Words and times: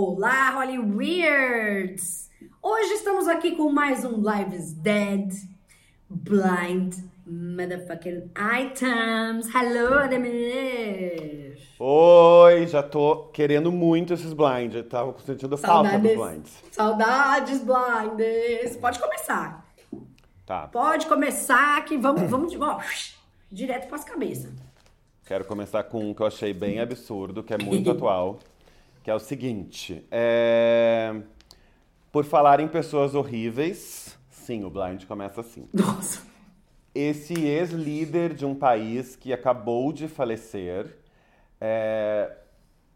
Olá, 0.00 0.50
Holly 0.50 0.78
Weirds! 0.78 2.30
Hoje 2.62 2.92
estamos 2.92 3.26
aqui 3.26 3.56
com 3.56 3.68
mais 3.72 4.04
um 4.04 4.22
Lives 4.22 4.72
Dead 4.72 5.28
Blind 6.08 6.94
Motherfucking 7.26 8.30
Items. 8.60 9.52
Hello, 9.52 9.98
Ademir! 9.98 11.58
Oi, 11.80 12.68
já 12.68 12.80
tô 12.80 13.24
querendo 13.32 13.72
muito 13.72 14.14
esses 14.14 14.32
blinds. 14.32 14.76
Eu 14.76 14.88
tava 14.88 15.16
sentindo 15.26 15.58
falta 15.58 15.98
dos 15.98 16.14
blinds. 16.14 16.62
Saudades, 16.70 17.60
blinds. 17.60 18.76
Pode 18.76 19.00
começar. 19.00 19.66
Tá. 20.46 20.68
Pode 20.68 21.06
começar 21.06 21.84
que 21.84 21.98
vamos, 21.98 22.30
vamos 22.30 22.52
de 22.52 22.58
ó, 22.62 22.78
direto 23.50 23.88
pras 23.88 24.04
cabeças. 24.04 24.52
Quero 25.26 25.44
começar 25.44 25.82
com 25.82 26.08
um 26.08 26.14
que 26.14 26.22
eu 26.22 26.26
achei 26.28 26.54
bem 26.54 26.78
absurdo, 26.78 27.42
que 27.42 27.52
é 27.52 27.58
muito 27.58 27.90
atual, 27.90 28.38
que 29.08 29.10
é 29.10 29.14
o 29.14 29.18
seguinte. 29.18 30.04
É... 30.10 31.22
Por 32.12 32.26
falar 32.26 32.60
em 32.60 32.68
pessoas 32.68 33.14
horríveis, 33.14 34.18
sim, 34.28 34.64
o 34.64 34.68
blind 34.68 35.06
começa 35.06 35.40
assim. 35.40 35.66
Nossa. 35.72 36.26
Esse 36.94 37.32
ex-líder 37.32 38.34
de 38.34 38.44
um 38.44 38.54
país 38.54 39.16
que 39.16 39.32
acabou 39.32 39.94
de 39.94 40.08
falecer, 40.08 40.94
é... 41.58 42.36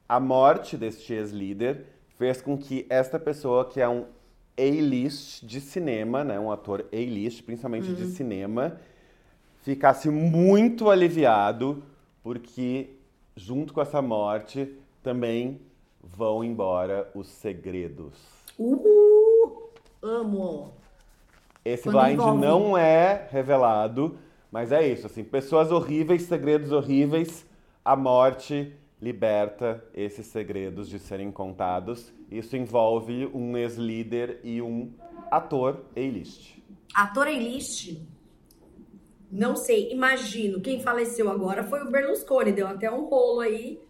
a 0.06 0.20
morte 0.20 0.76
deste 0.76 1.14
ex-líder 1.14 1.86
fez 2.18 2.42
com 2.42 2.58
que 2.58 2.84
esta 2.90 3.18
pessoa, 3.18 3.64
que 3.64 3.80
é 3.80 3.88
um 3.88 4.04
A-list 4.58 5.42
de 5.46 5.62
cinema, 5.62 6.22
né, 6.22 6.38
um 6.38 6.52
ator 6.52 6.84
A-list, 6.92 7.42
principalmente 7.42 7.88
uhum. 7.88 7.94
de 7.94 8.08
cinema, 8.08 8.78
ficasse 9.62 10.10
muito 10.10 10.90
aliviado 10.90 11.82
porque 12.22 12.90
junto 13.34 13.72
com 13.72 13.80
essa 13.80 14.02
morte 14.02 14.76
também 15.02 15.71
vão 16.02 16.42
embora 16.42 17.10
os 17.14 17.28
segredos. 17.28 18.14
Uh, 18.58 19.70
amo. 20.02 20.74
Esse 21.64 21.84
Quando 21.84 22.00
blind 22.00 22.14
envolve. 22.14 22.40
não 22.40 22.76
é 22.76 23.28
revelado, 23.30 24.18
mas 24.50 24.72
é 24.72 24.86
isso, 24.86 25.06
assim, 25.06 25.22
pessoas 25.22 25.70
horríveis, 25.70 26.22
segredos 26.22 26.72
horríveis, 26.72 27.46
a 27.84 27.94
morte 27.94 28.74
liberta 29.00 29.82
esses 29.94 30.26
segredos 30.26 30.88
de 30.88 30.98
serem 30.98 31.30
contados. 31.30 32.12
Isso 32.30 32.56
envolve 32.56 33.26
um 33.34 33.56
ex-líder 33.56 34.40
e 34.44 34.62
um 34.62 34.92
ator 35.30 35.84
A-list. 35.96 36.56
Ator 36.94 37.26
A-list? 37.26 38.00
Não 39.30 39.56
sei, 39.56 39.90
imagino. 39.90 40.60
Quem 40.60 40.80
faleceu 40.80 41.30
agora 41.30 41.64
foi 41.64 41.82
o 41.82 41.90
Berlusconi, 41.90 42.52
deu 42.52 42.66
até 42.66 42.90
um 42.90 43.06
rolo 43.06 43.40
aí 43.40 43.80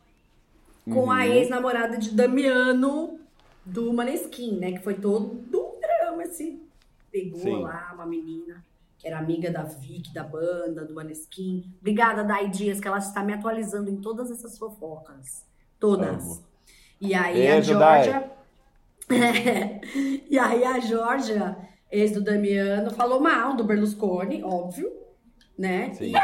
com 0.84 1.04
uhum. 1.04 1.10
a 1.10 1.26
ex-namorada 1.26 1.96
de 1.96 2.10
Damiano 2.10 3.18
do 3.64 3.92
Maneskin, 3.92 4.58
né? 4.58 4.72
Que 4.72 4.80
foi 4.80 4.94
todo 4.94 5.44
um 5.54 5.80
drama, 5.80 6.22
assim. 6.22 6.62
Pegou 7.10 7.40
Sim. 7.40 7.62
lá 7.62 7.92
uma 7.94 8.06
menina 8.06 8.64
que 8.98 9.08
era 9.08 9.18
amiga 9.18 9.50
da 9.50 9.64
Vicky, 9.64 10.14
da 10.14 10.22
banda, 10.22 10.84
do 10.84 10.94
Maneskin. 10.94 11.64
Obrigada, 11.80 12.22
Dai 12.22 12.48
Dias, 12.48 12.80
que 12.80 12.86
ela 12.86 12.98
está 12.98 13.22
me 13.22 13.32
atualizando 13.32 13.90
em 13.90 13.96
todas 13.96 14.30
essas 14.30 14.56
fofocas. 14.56 15.44
Todas. 15.78 16.24
Amo. 16.24 16.44
E 17.00 17.14
aí 17.14 17.34
Beijo, 17.34 17.76
a 17.76 18.02
Georgia. 18.02 18.30
e 20.30 20.38
aí 20.38 20.64
a 20.64 20.78
Georgia, 20.78 21.56
ex 21.90 22.12
do 22.12 22.22
Damiano, 22.22 22.92
falou 22.92 23.20
mal 23.20 23.56
do 23.56 23.64
Berlusconi, 23.64 24.42
óbvio 24.44 25.02
né? 25.58 25.92
Sim. 25.94 26.12
E... 26.12 26.16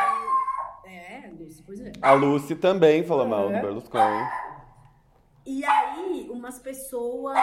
É, 0.89 1.31
pois 1.65 1.81
é. 1.81 1.93
A 2.01 2.13
Lucy 2.13 2.55
também 2.57 3.05
falou 3.05 3.27
é. 3.27 3.29
mal 3.29 3.47
do 3.49 3.61
Berlusconi. 3.61 4.27
E 5.49 5.65
aí, 5.65 6.29
umas 6.31 6.59
pessoas 6.59 7.39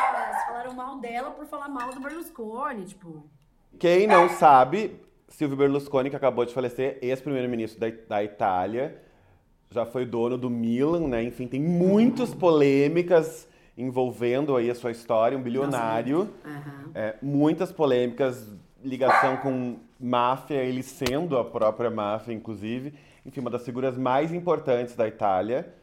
falaram 0.46 0.76
mal 0.76 1.00
dela 1.00 1.32
por 1.32 1.48
falar 1.48 1.68
mal 1.68 1.90
do 1.90 2.00
Berlusconi, 2.00 2.86
tipo. 2.86 3.28
Quem 3.80 4.06
não 4.06 4.30
sabe, 4.30 5.02
Silvio 5.28 5.58
Berlusconi, 5.58 6.12
que 6.12 6.16
acabou 6.16 6.46
de 6.46 6.54
falecer, 6.54 7.00
ex-primeiro-ministro 7.02 7.80
da, 7.80 7.88
da 8.08 8.24
Itália, 8.24 9.02
já 9.72 9.88
foi 9.88 10.06
dono 10.06 10.38
do 10.38 10.52
Milan, 10.52 11.08
né? 11.08 11.24
Enfim, 11.24 11.48
tem 11.48 11.60
muitas 11.60 12.32
polêmicas 12.32 13.48
envolvendo 13.76 14.56
aí 14.56 14.70
a 14.70 14.76
sua 14.76 14.92
história, 14.92 15.36
um 15.36 15.42
bilionário. 15.42 16.30
Uhum. 16.46 16.92
É, 16.94 17.16
muitas 17.24 17.72
polêmicas, 17.72 18.54
ligação 18.84 19.38
com 19.38 19.80
máfia, 20.00 20.64
ele 20.64 20.84
sendo 20.84 21.40
a 21.40 21.44
própria 21.44 21.90
máfia, 21.90 22.34
inclusive. 22.34 22.94
Enfim, 23.26 23.40
uma 23.40 23.50
das 23.50 23.66
figuras 23.66 23.98
mais 23.98 24.32
importantes 24.32 24.96
da 24.96 25.08
Itália. 25.08 25.74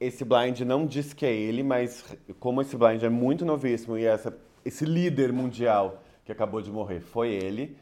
Esse 0.00 0.24
blind 0.24 0.60
não 0.60 0.86
diz 0.86 1.12
que 1.12 1.24
é 1.24 1.32
ele, 1.32 1.62
mas 1.62 2.04
como 2.38 2.60
esse 2.60 2.76
blind 2.76 3.02
é 3.02 3.08
muito 3.08 3.44
novíssimo 3.44 3.96
e 3.96 4.04
essa, 4.04 4.36
esse 4.64 4.84
líder 4.84 5.32
mundial 5.32 6.02
que 6.24 6.32
acabou 6.32 6.60
de 6.60 6.70
morrer 6.70 7.00
foi 7.00 7.30
ele, 7.30 7.76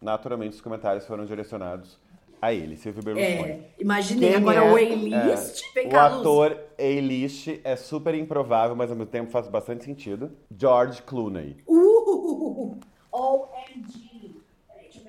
naturalmente 0.00 0.54
os 0.54 0.60
comentários 0.60 1.06
foram 1.06 1.24
direcionados 1.24 1.98
a 2.40 2.52
ele, 2.52 2.76
Silvio 2.76 3.02
Berlusconi. 3.02 3.50
É, 3.50 3.70
imaginei 3.78 4.30
Quem 4.30 4.38
agora 4.38 4.58
é, 4.58 4.72
o 4.72 4.76
A-list. 4.76 5.62
É, 5.76 5.86
o 5.86 6.00
ator 6.00 6.58
A-list 6.76 7.60
é 7.62 7.76
super 7.76 8.16
improvável, 8.16 8.74
mas 8.74 8.90
ao 8.90 8.96
mesmo 8.96 9.10
tempo 9.10 9.30
faz 9.30 9.46
bastante 9.46 9.84
sentido. 9.84 10.32
George 10.58 11.02
Clooney. 11.02 11.58
Uh! 11.68 12.76
OMG! 13.12 14.42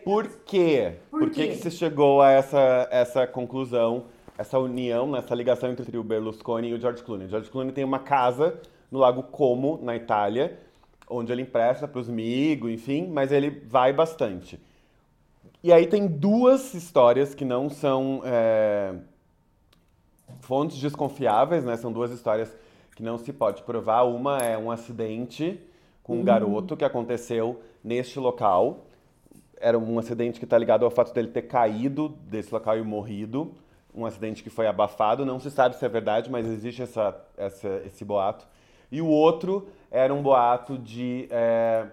Por 0.03 0.27
quê? 0.45 0.97
Por, 1.09 1.21
Por 1.21 1.29
que, 1.31 1.47
que 1.47 1.55
você 1.55 1.71
chegou 1.71 2.21
a 2.21 2.29
essa, 2.29 2.87
essa 2.91 3.25
conclusão, 3.25 4.05
essa 4.43 4.59
união, 4.59 5.15
essa 5.15 5.33
ligação 5.33 5.71
entre 5.71 5.97
o 5.97 6.03
Berlusconi 6.03 6.69
e 6.69 6.73
o 6.73 6.79
George 6.79 7.01
Clooney? 7.01 7.27
O 7.27 7.29
George 7.29 7.49
Clooney 7.49 7.73
tem 7.73 7.83
uma 7.83 7.99
casa 7.99 8.59
no 8.91 8.99
Lago 8.99 9.23
Como, 9.23 9.79
na 9.81 9.95
Itália, 9.95 10.59
onde 11.09 11.31
ele 11.31 11.41
empresta 11.41 11.87
para 11.87 11.99
os 11.99 12.09
amigos, 12.09 12.69
enfim, 12.69 13.07
mas 13.07 13.31
ele 13.31 13.49
vai 13.49 13.93
bastante. 13.93 14.59
E 15.63 15.71
aí 15.71 15.87
tem 15.87 16.07
duas 16.07 16.73
histórias 16.73 17.33
que 17.33 17.45
não 17.45 17.69
são 17.69 18.21
é, 18.25 18.93
fontes 20.41 20.77
desconfiáveis, 20.77 21.63
né? 21.63 21.77
São 21.77 21.91
duas 21.91 22.11
histórias 22.11 22.53
que 22.95 23.01
não 23.01 23.17
se 23.17 23.31
pode 23.31 23.63
provar. 23.63 24.03
Uma 24.03 24.39
é 24.39 24.57
um 24.57 24.69
acidente 24.69 25.59
com 26.03 26.15
um 26.15 26.17
uhum. 26.17 26.23
garoto 26.23 26.75
que 26.75 26.83
aconteceu 26.83 27.61
neste 27.81 28.19
local 28.19 28.85
era 29.63 29.79
um 29.79 29.97
acidente 29.97 30.39
que 30.39 30.45
está 30.45 30.57
ligado 30.57 30.83
ao 30.83 30.91
fato 30.91 31.13
dele 31.13 31.29
ter 31.29 31.43
caído 31.43 32.09
desse 32.27 32.53
local 32.53 32.77
e 32.77 32.83
morrido. 32.83 33.53
Um 33.95 34.05
acidente 34.05 34.41
que 34.41 34.49
foi 34.49 34.65
abafado, 34.67 35.25
não 35.25 35.39
se 35.39 35.51
sabe 35.51 35.75
se 35.75 35.85
é 35.85 35.89
verdade, 35.89 36.29
mas 36.29 36.47
existe 36.47 36.81
essa, 36.81 37.15
essa 37.37 37.81
esse 37.85 38.03
boato. 38.03 38.45
E 38.91 39.01
o 39.01 39.07
outro 39.07 39.67
era 39.91 40.13
um 40.13 40.21
boato 40.21 40.77
de 40.77 41.27
é, 41.29 41.87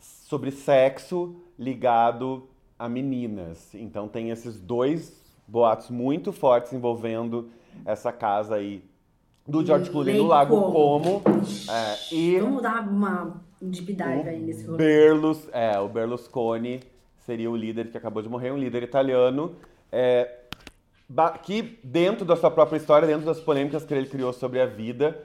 sobre 0.00 0.50
sexo 0.50 1.36
ligado 1.58 2.48
a 2.78 2.88
meninas. 2.88 3.74
Então 3.74 4.08
tem 4.08 4.30
esses 4.30 4.60
dois 4.60 5.22
boatos 5.46 5.90
muito 5.90 6.32
fortes 6.32 6.72
envolvendo 6.72 7.50
essa 7.84 8.12
casa 8.12 8.56
aí 8.56 8.82
do 9.46 9.64
George 9.64 9.90
Clooney 9.90 10.16
no 10.16 10.26
Lago 10.26 10.72
Como. 10.72 11.22
É, 11.70 12.14
e 12.14 12.38
Vamos 12.40 12.62
dar 12.62 12.88
uma 12.88 13.40
deep 13.60 13.92
dive 13.92 14.28
aí 14.28 14.40
nesse 14.40 14.66
rolê. 14.66 14.78
Berlus, 14.78 15.48
é, 15.52 15.78
o 15.78 15.88
Berlusconi 15.88 16.80
seria 17.18 17.50
o 17.50 17.56
líder 17.56 17.90
que 17.90 17.96
acabou 17.96 18.22
de 18.22 18.28
morrer, 18.28 18.50
um 18.50 18.58
líder 18.58 18.82
italiano. 18.82 19.54
É, 19.90 20.43
que 21.42 21.78
dentro 21.82 22.24
da 22.24 22.36
sua 22.36 22.50
própria 22.50 22.76
história, 22.76 23.06
dentro 23.06 23.26
das 23.26 23.40
polêmicas 23.40 23.84
que 23.84 23.92
ele 23.92 24.08
criou 24.08 24.32
sobre 24.32 24.60
a 24.60 24.66
vida, 24.66 25.20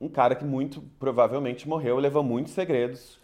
um 0.00 0.08
cara 0.08 0.34
que 0.34 0.44
muito 0.44 0.82
provavelmente 0.98 1.68
morreu, 1.68 1.98
levou 1.98 2.22
muitos 2.22 2.52
segredos, 2.52 3.18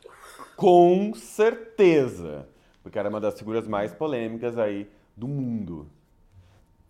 com 0.57 1.12
certeza, 1.15 2.47
porque 2.83 2.99
era 2.99 3.09
uma 3.09 3.21
das 3.21 3.39
figuras 3.39 3.67
mais 3.67 3.93
polêmicas 3.93 4.59
aí 4.59 4.89
do 5.17 5.29
mundo. 5.29 5.87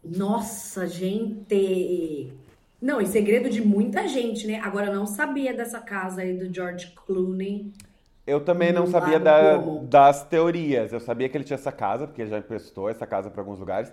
Nossa, 0.04 0.86
gente! 0.86 2.32
Não, 2.80 3.00
e 3.00 3.06
segredo 3.06 3.48
de 3.48 3.60
muita 3.60 4.08
gente, 4.08 4.46
né? 4.46 4.58
Agora 4.60 4.86
eu 4.86 4.94
não 4.94 5.06
sabia 5.06 5.54
dessa 5.54 5.80
casa 5.80 6.22
aí 6.22 6.36
do 6.36 6.52
George 6.52 6.92
Clooney. 6.96 7.72
Eu 8.26 8.40
também 8.40 8.72
não 8.72 8.86
sabia 8.86 9.20
da, 9.20 9.56
das 9.82 10.24
teorias. 10.24 10.92
Eu 10.92 10.98
sabia 11.00 11.28
que 11.28 11.36
ele 11.36 11.44
tinha 11.44 11.56
essa 11.56 11.70
casa, 11.70 12.06
porque 12.06 12.22
ele 12.22 12.30
já 12.30 12.38
emprestou 12.38 12.88
essa 12.88 13.06
casa 13.06 13.30
para 13.30 13.40
alguns 13.40 13.58
lugares. 13.58 13.92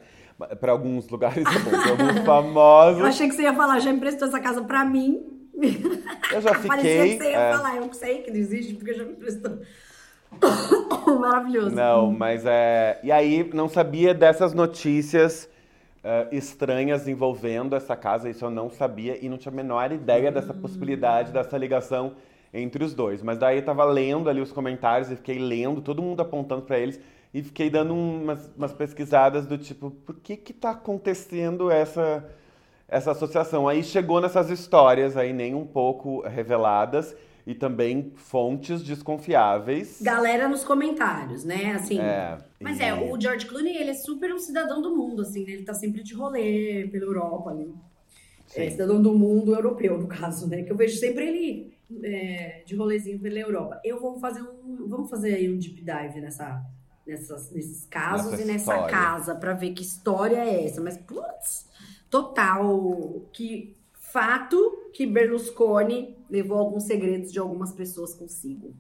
Para 0.60 0.72
alguns 0.72 1.10
lugares, 1.10 1.44
para 1.44 1.90
alguns 1.92 2.26
famosos. 2.26 3.00
Eu 3.00 3.06
achei 3.06 3.28
que 3.28 3.36
você 3.36 3.44
ia 3.44 3.54
falar, 3.54 3.80
já 3.80 3.92
emprestou 3.92 4.28
essa 4.28 4.40
casa 4.40 4.62
para 4.64 4.86
mim. 4.86 5.22
Eu 6.32 6.42
já 6.42 6.54
fiquei. 6.54 6.68
Parecia 6.70 7.04
que 7.04 7.18
você 7.18 7.32
ia 7.32 7.38
é... 7.38 7.54
falar, 7.54 7.76
eu 7.76 7.94
sei 7.94 8.22
que 8.22 8.32
não 8.32 8.38
existe, 8.38 8.74
porque 8.76 8.94
já 8.94 9.04
me 9.04 9.12
emprestou. 9.12 9.60
Maravilhoso. 11.20 11.76
Não, 11.76 12.12
mas 12.12 12.46
é. 12.46 13.00
E 13.04 13.12
aí, 13.12 13.50
não 13.54 13.68
sabia 13.68 14.14
dessas 14.14 14.54
notícias 14.54 15.50
uh, 16.04 16.34
estranhas 16.34 17.08
envolvendo 17.08 17.76
essa 17.76 17.96
casa, 17.96 18.30
isso 18.30 18.46
eu 18.46 18.50
não 18.50 18.70
sabia 18.70 19.18
e 19.24 19.28
não 19.28 19.38
tinha 19.38 19.52
a 19.52 19.56
menor 19.56 19.92
ideia 19.92 20.32
dessa 20.32 20.54
possibilidade, 20.54 21.32
dessa 21.32 21.58
ligação 21.58 22.14
entre 22.54 22.84
os 22.84 22.94
dois. 22.94 23.22
Mas 23.22 23.38
daí 23.38 23.58
eu 23.58 23.66
tava 23.66 23.84
lendo 23.86 24.30
ali 24.30 24.42
os 24.42 24.52
comentários 24.52 25.12
e 25.12 25.16
fiquei 25.16 25.40
lendo, 25.40 25.82
todo 25.82 26.02
mundo 26.02 26.22
apontando 26.22 26.64
para 26.64 26.80
eles 26.80 27.00
e 27.34 27.44
fiquei 27.44 27.70
dando 27.70 27.94
umas, 27.94 28.50
umas, 28.56 28.74
pesquisadas 28.74 29.46
do 29.46 29.58
tipo, 29.58 29.92
por 29.92 30.16
que 30.16 30.36
que 30.36 30.54
tá 30.54 30.72
acontecendo 30.72 31.70
essa 31.70 32.28
essa 32.88 33.12
associação. 33.12 33.68
Aí 33.68 33.84
chegou 33.84 34.20
nessas 34.20 34.50
histórias 34.50 35.16
aí 35.16 35.32
nem 35.32 35.54
um 35.54 35.66
pouco 35.66 36.22
reveladas 36.22 37.16
e 37.46 37.54
também 37.54 38.12
fontes 38.16 38.84
desconfiáveis. 38.84 40.02
Galera 40.02 40.48
nos 40.48 40.64
comentários, 40.64 41.44
né? 41.44 41.74
Assim. 41.74 42.00
É, 42.00 42.38
Mas 42.60 42.80
e- 42.80 42.84
é, 42.84 42.94
o 42.94 43.20
George 43.20 43.46
Clooney, 43.46 43.78
ele 43.78 43.92
é 43.92 43.94
super 43.94 44.34
um 44.34 44.40
cidadão 44.40 44.82
do 44.82 44.96
mundo, 44.96 45.22
assim, 45.22 45.46
né? 45.46 45.54
Ele 45.54 45.64
tá 45.64 45.74
sempre 45.74 46.04
de 46.04 46.14
rolê 46.14 46.88
pela 46.92 47.06
Europa 47.06 47.52
ali. 47.52 47.74
É, 48.56 48.70
cidadão 48.72 49.00
do 49.00 49.14
mundo 49.14 49.54
europeu, 49.54 50.00
no 50.00 50.08
caso, 50.08 50.48
né? 50.48 50.64
Que 50.64 50.72
eu 50.72 50.76
vejo 50.76 50.98
sempre 50.98 51.28
ele 51.28 51.74
é, 52.04 52.64
de 52.66 52.76
rolezinho 52.76 53.20
pela 53.20 53.40
Europa. 53.40 53.80
Eu 53.84 54.00
vou 54.00 54.20
fazer 54.20 54.42
um. 54.42 54.88
Vamos 54.88 55.10
fazer 55.10 55.36
aí 55.36 55.52
um 55.52 55.58
deep 55.58 55.82
dive 55.82 56.20
nessa, 56.20 56.64
nessas, 57.10 57.52
nesses 57.52 57.86
casos 57.86 58.32
Nessa 58.32 58.44
e 58.44 58.46
nessa 58.46 58.74
história. 58.74 58.90
casa 58.90 59.36
pra 59.36 59.54
ver 59.54 59.72
que 59.72 59.82
história 59.82 60.38
é 60.38 60.66
essa. 60.66 60.80
Mas, 60.80 60.98
putz, 60.98 61.68
total. 62.10 63.22
Que 63.34 63.76
fato 63.94 64.90
que 64.94 65.06
Berlusconi 65.06 66.16
levou 66.30 66.58
alguns 66.58 66.84
segredos 66.84 67.32
de 67.32 67.40
algumas 67.40 67.72
pessoas 67.72 68.14
consigo. 68.14 68.74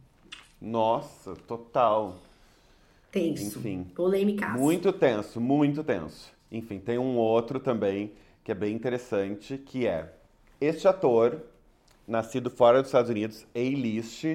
Nossa, 0.61 1.35
total. 1.47 2.17
Tenso. 3.11 3.59
Enfim. 3.59 3.83
Polêmica. 3.95 4.49
Muito 4.49 4.93
tenso, 4.93 5.41
muito 5.41 5.83
tenso. 5.83 6.31
Enfim, 6.51 6.79
tem 6.79 6.97
um 6.97 7.17
outro 7.17 7.59
também 7.59 8.11
que 8.43 8.51
é 8.51 8.55
bem 8.55 8.75
interessante, 8.75 9.57
que 9.57 9.87
é 9.87 10.11
este 10.59 10.87
ator, 10.87 11.41
nascido 12.07 12.49
fora 12.49 12.79
dos 12.79 12.87
Estados 12.89 13.09
Unidos, 13.09 13.45
A-list, 13.55 14.25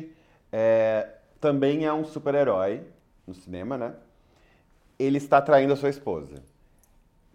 é, 0.52 1.08
também 1.40 1.84
é 1.84 1.92
um 1.92 2.04
super-herói 2.04 2.82
no 3.26 3.34
cinema, 3.34 3.76
né? 3.76 3.94
Ele 4.98 5.18
está 5.18 5.40
traindo 5.40 5.72
a 5.72 5.76
sua 5.76 5.90
esposa. 5.90 6.42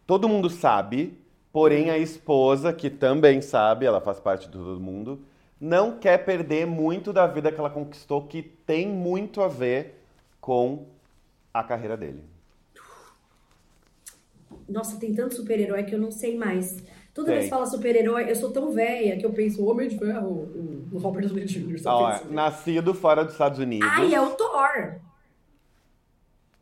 Todo 0.06 0.30
mundo 0.30 0.50
sabe, 0.50 1.20
porém 1.52 1.90
a 1.90 1.98
esposa, 1.98 2.74
que 2.74 2.90
também 2.90 3.42
sabe, 3.42 3.86
ela 3.86 4.02
faz 4.02 4.20
parte 4.20 4.48
de 4.48 4.54
todo 4.54 4.80
mundo, 4.80 5.22
não 5.60 6.00
quer 6.00 6.26
perder 6.26 6.66
muito 6.66 7.12
da 7.12 7.28
vida 7.28 7.52
que 7.52 7.60
ela 7.60 7.70
conquistou, 7.70 8.26
que 8.26 8.42
tem 8.42 8.88
muito 8.88 9.42
a 9.42 9.48
ver 9.48 10.02
com 10.40 10.86
a 11.54 11.64
carreira 11.64 11.98
dele. 11.98 12.24
Nossa, 14.68 15.00
tem 15.00 15.14
tanto 15.14 15.36
super-herói 15.36 15.84
que 15.84 15.94
eu 15.94 16.00
não 16.00 16.12
sei 16.12 16.38
mais. 16.38 16.78
Toda 17.14 17.28
Tem. 17.28 17.36
vez 17.36 17.46
que 17.46 17.50
fala 17.50 17.66
super-herói, 17.66 18.30
eu 18.30 18.36
sou 18.36 18.52
tão 18.52 18.72
velha 18.72 19.18
que 19.18 19.26
eu 19.26 19.34
penso 19.34 19.66
Homem 19.66 19.90
de 19.90 19.98
Ferro, 19.98 20.28
o, 20.28 20.88
o 20.94 20.98
Robert 21.00 21.28
Downey 21.28 21.46
Jr. 21.46 21.82
Ó, 21.86 22.20
nascido 22.30 22.94
fora 22.94 23.24
dos 23.24 23.34
Estados 23.34 23.60
Unidos. 23.60 23.90
Ai, 23.92 24.14
é 24.14 24.22
o 24.22 24.30
Thor. 24.32 25.00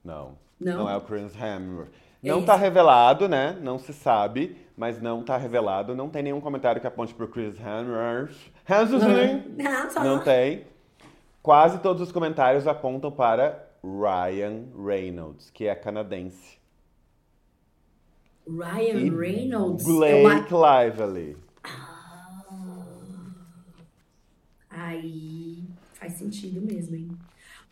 Não. 0.08 0.38
Não? 0.58 0.78
Não 0.78 0.90
é 0.90 0.96
o 0.96 1.02
Chris 1.02 1.36
Hemsworth. 1.36 1.92
Não 2.24 2.38
Esse. 2.38 2.46
tá 2.48 2.56
revelado, 2.56 3.28
né? 3.28 3.58
Não 3.62 3.78
se 3.78 3.94
sabe, 3.94 4.58
mas 4.76 5.02
não 5.02 5.22
tá 5.22 5.36
revelado. 5.38 5.94
Não 5.96 6.10
tem 6.10 6.24
nenhum 6.24 6.40
comentário 6.40 6.80
que 6.80 6.88
aponte 6.88 7.14
pro 7.14 7.28
Chris 7.28 7.56
Hemsworth. 7.60 8.32
Hemsworth. 8.68 9.46
Não, 9.58 10.04
Não 10.04 10.24
tem. 10.24 10.66
Quase 11.44 11.80
todos 11.80 12.02
os 12.02 12.12
comentários 12.12 12.66
apontam 12.68 13.12
para 13.12 13.68
Ryan 13.84 14.64
Reynolds, 14.86 15.50
que 15.50 15.68
é 15.68 15.76
canadense. 15.76 16.58
Ryan 18.48 18.98
E 19.00 19.10
Reynolds. 19.10 19.86
Blake 19.86 20.54
Lively. 20.54 21.38
Aí 24.70 25.64
faz 25.94 26.14
sentido 26.14 26.62
mesmo, 26.62 26.96
hein? 26.96 27.10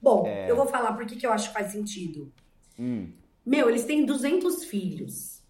Bom, 0.02 0.26
É. 0.28 0.50
eu 0.50 0.56
vou 0.56 0.68
falar 0.68 0.94
por 0.94 1.06
que 1.06 1.26
eu 1.26 1.32
acho 1.32 1.48
que 1.50 1.54
faz 1.54 1.72
sentido. 1.72 2.32
Hum. 2.80 3.12
Meu, 3.46 3.70
eles 3.70 3.86
têm 3.86 4.06
200 4.06 4.66
filhos. 4.66 5.42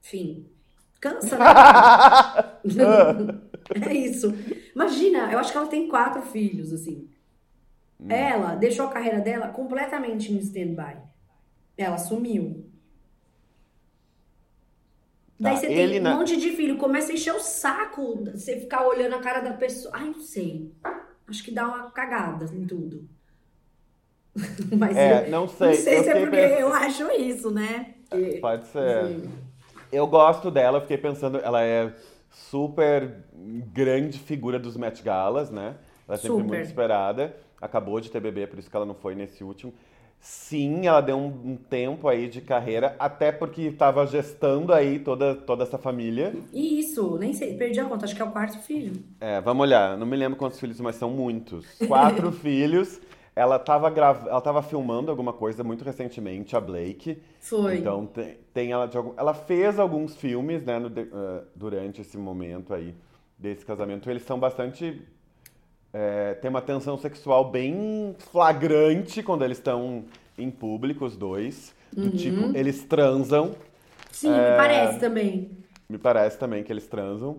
Fim. 0.00 0.46
Cansa, 1.00 1.36
né? 1.38 1.44
é 3.88 3.94
isso. 3.94 4.32
Imagina, 4.74 5.30
eu 5.32 5.38
acho 5.38 5.52
que 5.52 5.58
ela 5.58 5.66
tem 5.68 5.88
quatro 5.88 6.22
filhos, 6.22 6.72
assim. 6.72 7.08
Hum. 8.00 8.10
Ela 8.10 8.54
deixou 8.54 8.86
a 8.86 8.90
carreira 8.90 9.20
dela 9.20 9.48
completamente 9.48 10.32
em 10.32 10.38
stand-by. 10.38 10.98
Ela 11.76 11.98
sumiu. 11.98 12.64
Daí 15.38 15.54
Tá, 15.54 15.60
você 15.60 15.66
ele 15.66 15.90
tem 15.92 16.00
um 16.00 16.02
na- 16.02 16.16
monte 16.16 16.36
de 16.36 16.50
filho, 16.52 16.78
começa 16.78 17.12
a 17.12 17.14
encher 17.14 17.34
o 17.34 17.40
saco, 17.40 18.24
você 18.24 18.58
ficar 18.58 18.86
olhando 18.86 19.16
a 19.16 19.20
cara 19.20 19.40
da 19.40 19.52
pessoa. 19.52 19.92
Ai, 19.94 20.06
não 20.06 20.20
sei. 20.20 20.72
Acho 21.28 21.42
que 21.44 21.50
dá 21.50 21.66
uma 21.66 21.90
cagada 21.90 22.44
em 22.54 22.64
tudo. 22.66 23.08
Mas 24.78 24.96
É, 24.96 25.26
eu- 25.26 25.30
não 25.30 25.48
sei. 25.48 25.68
não 25.68 25.74
sei 25.76 25.98
eu 25.98 26.02
se 26.04 26.10
é 26.10 26.20
porque 26.20 26.36
pensando- 26.36 26.60
eu 26.60 26.72
acho 26.74 27.10
isso, 27.12 27.50
né? 27.50 27.94
Que- 28.10 28.38
Pode 28.38 28.66
ser. 28.68 29.06
Sim. 29.06 29.30
Eu 29.92 30.06
gosto 30.06 30.50
dela, 30.50 30.80
fiquei 30.80 30.98
pensando, 30.98 31.38
ela 31.38 31.62
é 31.62 31.92
super 32.30 33.24
grande 33.72 34.18
figura 34.18 34.58
dos 34.58 34.76
Met 34.76 35.02
Galas, 35.02 35.50
né? 35.50 35.76
Ela 36.06 36.14
é 36.16 36.20
sempre 36.20 36.36
Super. 36.36 36.44
muito 36.48 36.66
esperada. 36.66 37.36
Acabou 37.60 37.98
de 38.00 38.10
ter 38.10 38.20
bebê, 38.20 38.46
por 38.46 38.58
isso 38.58 38.68
que 38.68 38.76
ela 38.76 38.84
não 38.84 38.94
foi 38.94 39.14
nesse 39.14 39.42
último. 39.42 39.72
Sim, 40.20 40.86
ela 40.86 41.00
deu 41.00 41.16
um, 41.16 41.52
um 41.52 41.56
tempo 41.56 42.08
aí 42.08 42.28
de 42.28 42.40
carreira, 42.40 42.96
até 42.98 43.30
porque 43.30 43.62
estava 43.62 44.06
gestando 44.06 44.72
aí 44.72 44.98
toda, 44.98 45.34
toda 45.34 45.62
essa 45.62 45.78
família. 45.78 46.34
E 46.52 46.80
isso, 46.80 47.16
nem 47.18 47.32
sei, 47.32 47.56
perdi 47.56 47.78
a 47.78 47.84
conta, 47.84 48.04
acho 48.04 48.14
que 48.16 48.22
é 48.22 48.24
o 48.24 48.32
quarto 48.32 48.58
filho. 48.58 49.04
É, 49.20 49.40
vamos 49.40 49.62
olhar, 49.62 49.96
não 49.96 50.06
me 50.06 50.16
lembro 50.16 50.36
quantos 50.36 50.58
filhos, 50.58 50.80
mas 50.80 50.96
são 50.96 51.10
muitos. 51.10 51.66
Quatro 51.86 52.30
filhos. 52.32 53.00
Ela 53.36 53.56
estava 53.56 53.90
grav... 53.90 54.26
ela 54.26 54.40
tava 54.40 54.62
filmando 54.62 55.10
alguma 55.10 55.32
coisa 55.32 55.62
muito 55.62 55.84
recentemente, 55.84 56.56
a 56.56 56.60
Blake. 56.60 57.22
Foi. 57.38 57.76
Então 57.78 58.06
tem, 58.06 58.38
tem 58.54 58.72
ela 58.72 58.86
de 58.86 58.96
algum... 58.96 59.12
Ela 59.16 59.34
fez 59.34 59.78
alguns 59.78 60.16
filmes, 60.16 60.64
né, 60.64 60.78
no 60.78 60.88
eh, 60.88 61.44
durante 61.54 62.00
esse 62.00 62.16
momento 62.16 62.72
aí 62.72 62.94
desse 63.38 63.64
casamento. 63.64 64.08
Eles 64.10 64.22
são 64.22 64.38
bastante. 64.38 65.02
É, 65.98 66.34
tem 66.34 66.50
uma 66.50 66.60
tensão 66.60 66.98
sexual 66.98 67.50
bem 67.50 68.14
flagrante 68.30 69.22
quando 69.22 69.42
eles 69.44 69.56
estão 69.56 70.04
em 70.36 70.50
público, 70.50 71.06
os 71.06 71.16
dois. 71.16 71.74
Do 71.90 72.02
Uhum. 72.02 72.10
tipo, 72.10 72.56
eles 72.58 72.82
transam. 72.84 73.54
Sim, 74.12 74.30
É. 74.30 74.50
me 74.50 74.56
parece 74.58 74.98
também. 75.00 75.50
Me 75.88 75.96
parece 75.96 76.36
também 76.38 76.62
que 76.62 76.70
eles 76.70 76.86
transam. 76.86 77.38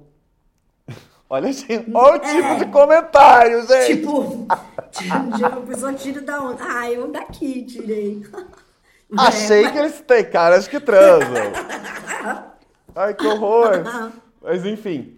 Olha, 1.29 1.51
gente, 1.51 1.91
olha 1.93 2.15
o 2.15 2.19
tipo 2.19 2.55
de 2.57 2.71
comentário, 2.71 3.67
gente! 3.67 3.97
Tipo, 3.97 4.47
dia 5.35 5.47
a 5.47 5.57
pessoa 5.57 5.93
tira 5.93 6.21
da 6.21 6.41
onde? 6.41 6.61
Ah, 6.63 6.89
eu 6.89 7.11
daqui 7.11 7.63
tirei. 7.63 8.23
Achei 9.17 9.65
É, 9.65 9.71
que 9.71 9.77
eles 9.77 9.99
têm 10.01 10.23
caras 10.23 10.67
que 10.69 10.79
transam. 10.79 11.51
Ai, 12.95 13.13
que 13.13 13.27
horror. 13.27 13.83
Mas 14.41 14.65
enfim. 14.65 15.17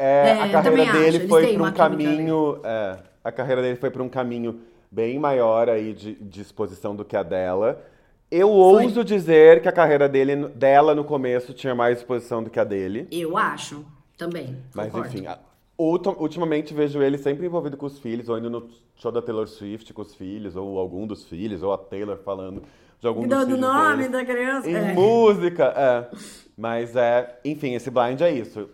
É, 0.00 0.28
É, 0.30 0.32
a 0.42 0.46
eu 0.46 0.52
carreira 0.52 0.82
acho, 0.82 0.92
dele 0.92 1.16
eles 1.18 1.28
foi 1.28 1.52
para 1.54 1.62
um 1.64 1.72
caminho. 1.72 2.60
é, 2.64 2.96
a 3.22 3.30
carreira 3.32 3.60
dele 3.62 3.76
foi 3.76 3.90
para 3.90 4.02
um 4.02 4.08
caminho 4.08 4.60
bem 4.90 5.18
maior 5.18 5.68
aí 5.68 5.92
de, 5.92 6.14
de 6.14 6.40
exposição 6.40 6.96
do 6.96 7.04
que 7.04 7.16
a 7.16 7.22
dela. 7.22 7.84
Eu 8.30 8.48
Foi. 8.48 8.84
ouso 8.84 9.04
dizer 9.04 9.60
que 9.60 9.68
a 9.68 9.72
carreira 9.72 10.08
dele, 10.08 10.48
dela 10.48 10.94
no 10.94 11.04
começo 11.04 11.52
tinha 11.52 11.74
mais 11.74 11.98
exposição 11.98 12.42
do 12.42 12.48
que 12.48 12.58
a 12.60 12.64
dele. 12.64 13.06
Eu 13.10 13.36
acho, 13.36 13.84
também. 14.16 14.56
Mas 14.74 14.86
concordo. 14.86 15.08
enfim, 15.16 15.26
a- 15.26 15.38
ultim- 15.76 16.14
ultimamente 16.18 16.72
vejo 16.72 17.02
ele 17.02 17.18
sempre 17.18 17.44
envolvido 17.46 17.76
com 17.76 17.86
os 17.86 17.98
filhos, 17.98 18.28
ou 18.28 18.38
indo 18.38 18.48
no 18.48 18.68
show 18.96 19.10
da 19.12 19.20
Taylor 19.20 19.46
Swift 19.48 19.92
com 19.92 20.02
os 20.02 20.14
filhos, 20.14 20.54
ou 20.56 20.78
algum 20.78 21.06
dos 21.06 21.24
filhos, 21.26 21.62
ou 21.62 21.72
a 21.72 21.78
Taylor 21.78 22.18
falando 22.24 22.62
de 23.00 23.06
algum 23.06 23.22
dos 23.22 23.30
Dando 23.30 23.42
o 23.42 23.46
filhos 23.56 23.60
nome 23.60 23.96
deles. 24.08 24.12
da 24.12 24.24
criança. 24.24 24.70
Em 24.70 24.74
é. 24.76 24.92
música, 24.94 25.64
é. 25.76 26.16
Mas 26.56 26.94
é, 26.96 27.38
enfim, 27.44 27.74
esse 27.74 27.90
blind 27.90 28.20
é 28.20 28.30
isso. 28.30 28.68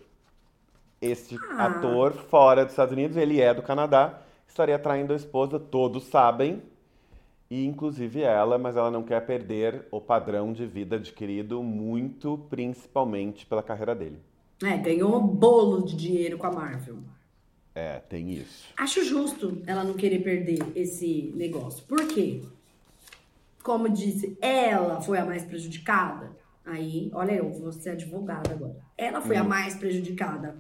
Esse 1.11 1.37
Ah. 1.51 1.67
ator 1.67 2.13
fora 2.13 2.65
dos 2.65 2.73
Estados 2.73 2.93
Unidos, 2.93 3.17
ele 3.17 3.41
é 3.41 3.53
do 3.55 3.63
Canadá, 3.63 4.21
estaria 4.49 4.79
traindo 4.79 5.13
a 5.13 5.17
esposa, 5.17 5.59
todos 5.59 6.05
sabem. 6.05 6.63
E 7.49 7.65
inclusive 7.65 8.23
ela, 8.23 8.59
mas 8.59 8.77
ela 8.77 8.91
não 8.91 9.05
quer 9.05 9.25
perder 9.25 9.87
o 9.93 10.01
padrão 10.01 10.53
de 10.53 10.67
vida 10.67 10.97
adquirido 10.97 11.63
muito, 11.63 12.39
principalmente 12.51 13.47
pela 13.47 13.63
carreira 13.63 13.95
dele. 13.95 14.19
É, 14.65 14.77
ganhou 14.77 15.17
um 15.17 15.27
bolo 15.27 15.85
de 15.85 15.95
dinheiro 15.95 16.39
com 16.39 16.47
a 16.47 16.51
Marvel. 16.53 16.99
É, 17.75 18.01
tem 18.01 18.33
isso. 18.33 18.69
Acho 18.77 19.05
justo 19.05 19.63
ela 19.67 19.85
não 19.85 19.95
querer 19.95 20.21
perder 20.21 20.59
esse 20.75 21.33
negócio. 21.37 21.85
Por 21.85 22.09
quê? 22.09 22.41
Como 23.63 23.89
disse, 23.89 24.37
ela 24.41 25.01
foi 25.01 25.19
a 25.19 25.25
mais 25.25 25.45
prejudicada. 25.45 26.31
Aí, 26.65 27.11
olha, 27.13 27.33
eu 27.33 27.51
vou 27.53 27.71
ser 27.71 27.91
advogada 27.91 28.51
agora. 28.51 28.77
Ela 28.99 29.21
foi 29.21 29.37
a 29.37 29.45
mais 29.45 29.77
prejudicada 29.77 30.57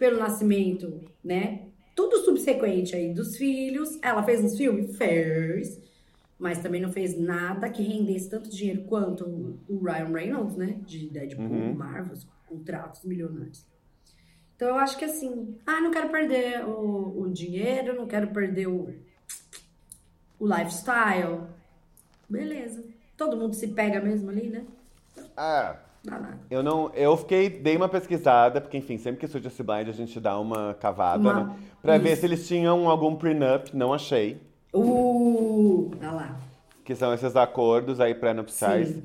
pelo 0.00 0.18
nascimento, 0.18 0.98
né? 1.22 1.66
Tudo 1.94 2.16
subsequente 2.24 2.96
aí 2.96 3.12
dos 3.12 3.36
filhos. 3.36 3.98
Ela 4.02 4.22
fez 4.22 4.42
uns 4.42 4.56
filmes? 4.56 4.96
Fez. 4.96 5.78
Mas 6.38 6.58
também 6.62 6.80
não 6.80 6.90
fez 6.90 7.18
nada 7.18 7.68
que 7.68 7.82
rendesse 7.82 8.30
tanto 8.30 8.48
dinheiro 8.48 8.84
quanto 8.84 9.24
o- 9.68 9.84
Ryan 9.84 10.10
Reynolds, 10.10 10.56
né? 10.56 10.78
De 10.86 11.10
Deadpool, 11.10 11.44
Uhum. 11.46 11.74
Marvel, 11.74 12.16
contratos 12.48 13.04
milionários. 13.04 13.66
Então 14.56 14.68
eu 14.68 14.76
acho 14.76 14.96
que 14.96 15.04
assim, 15.04 15.58
ah, 15.66 15.80
não 15.82 15.90
quero 15.90 16.08
perder 16.08 16.64
o, 16.66 17.20
o 17.20 17.28
dinheiro, 17.30 17.94
não 17.94 18.06
quero 18.06 18.28
perder 18.28 18.68
o, 18.68 18.94
o 20.38 20.46
lifestyle. 20.46 21.42
Beleza. 22.28 22.82
Todo 23.18 23.36
mundo 23.36 23.54
se 23.54 23.68
pega 23.68 24.00
mesmo 24.00 24.30
ali, 24.30 24.48
né? 24.48 24.64
Eu 26.50 26.62
não, 26.62 26.90
eu 26.94 27.16
fiquei, 27.16 27.50
dei 27.50 27.76
uma 27.76 27.88
pesquisada, 27.88 28.60
porque 28.60 28.78
enfim, 28.78 28.96
sempre 28.96 29.20
que 29.20 29.26
surge 29.26 29.46
esse 29.46 29.62
blind 29.62 29.88
a 29.88 29.92
gente 29.92 30.18
dá 30.18 30.38
uma 30.38 30.74
cavada, 30.74 31.20
uma... 31.20 31.44
né? 31.44 31.56
Pra 31.82 31.96
Isso. 31.96 32.04
ver 32.04 32.16
se 32.16 32.26
eles 32.26 32.48
tinham 32.48 32.88
algum 32.88 33.14
prenup, 33.16 33.74
não 33.74 33.92
achei. 33.92 34.40
Uh, 34.72 35.90
olha 36.00 36.10
lá. 36.10 36.36
Que 36.84 36.94
são 36.94 37.12
esses 37.12 37.36
acordos 37.36 38.00
aí 38.00 38.14
pré-nupciais. 38.14 38.98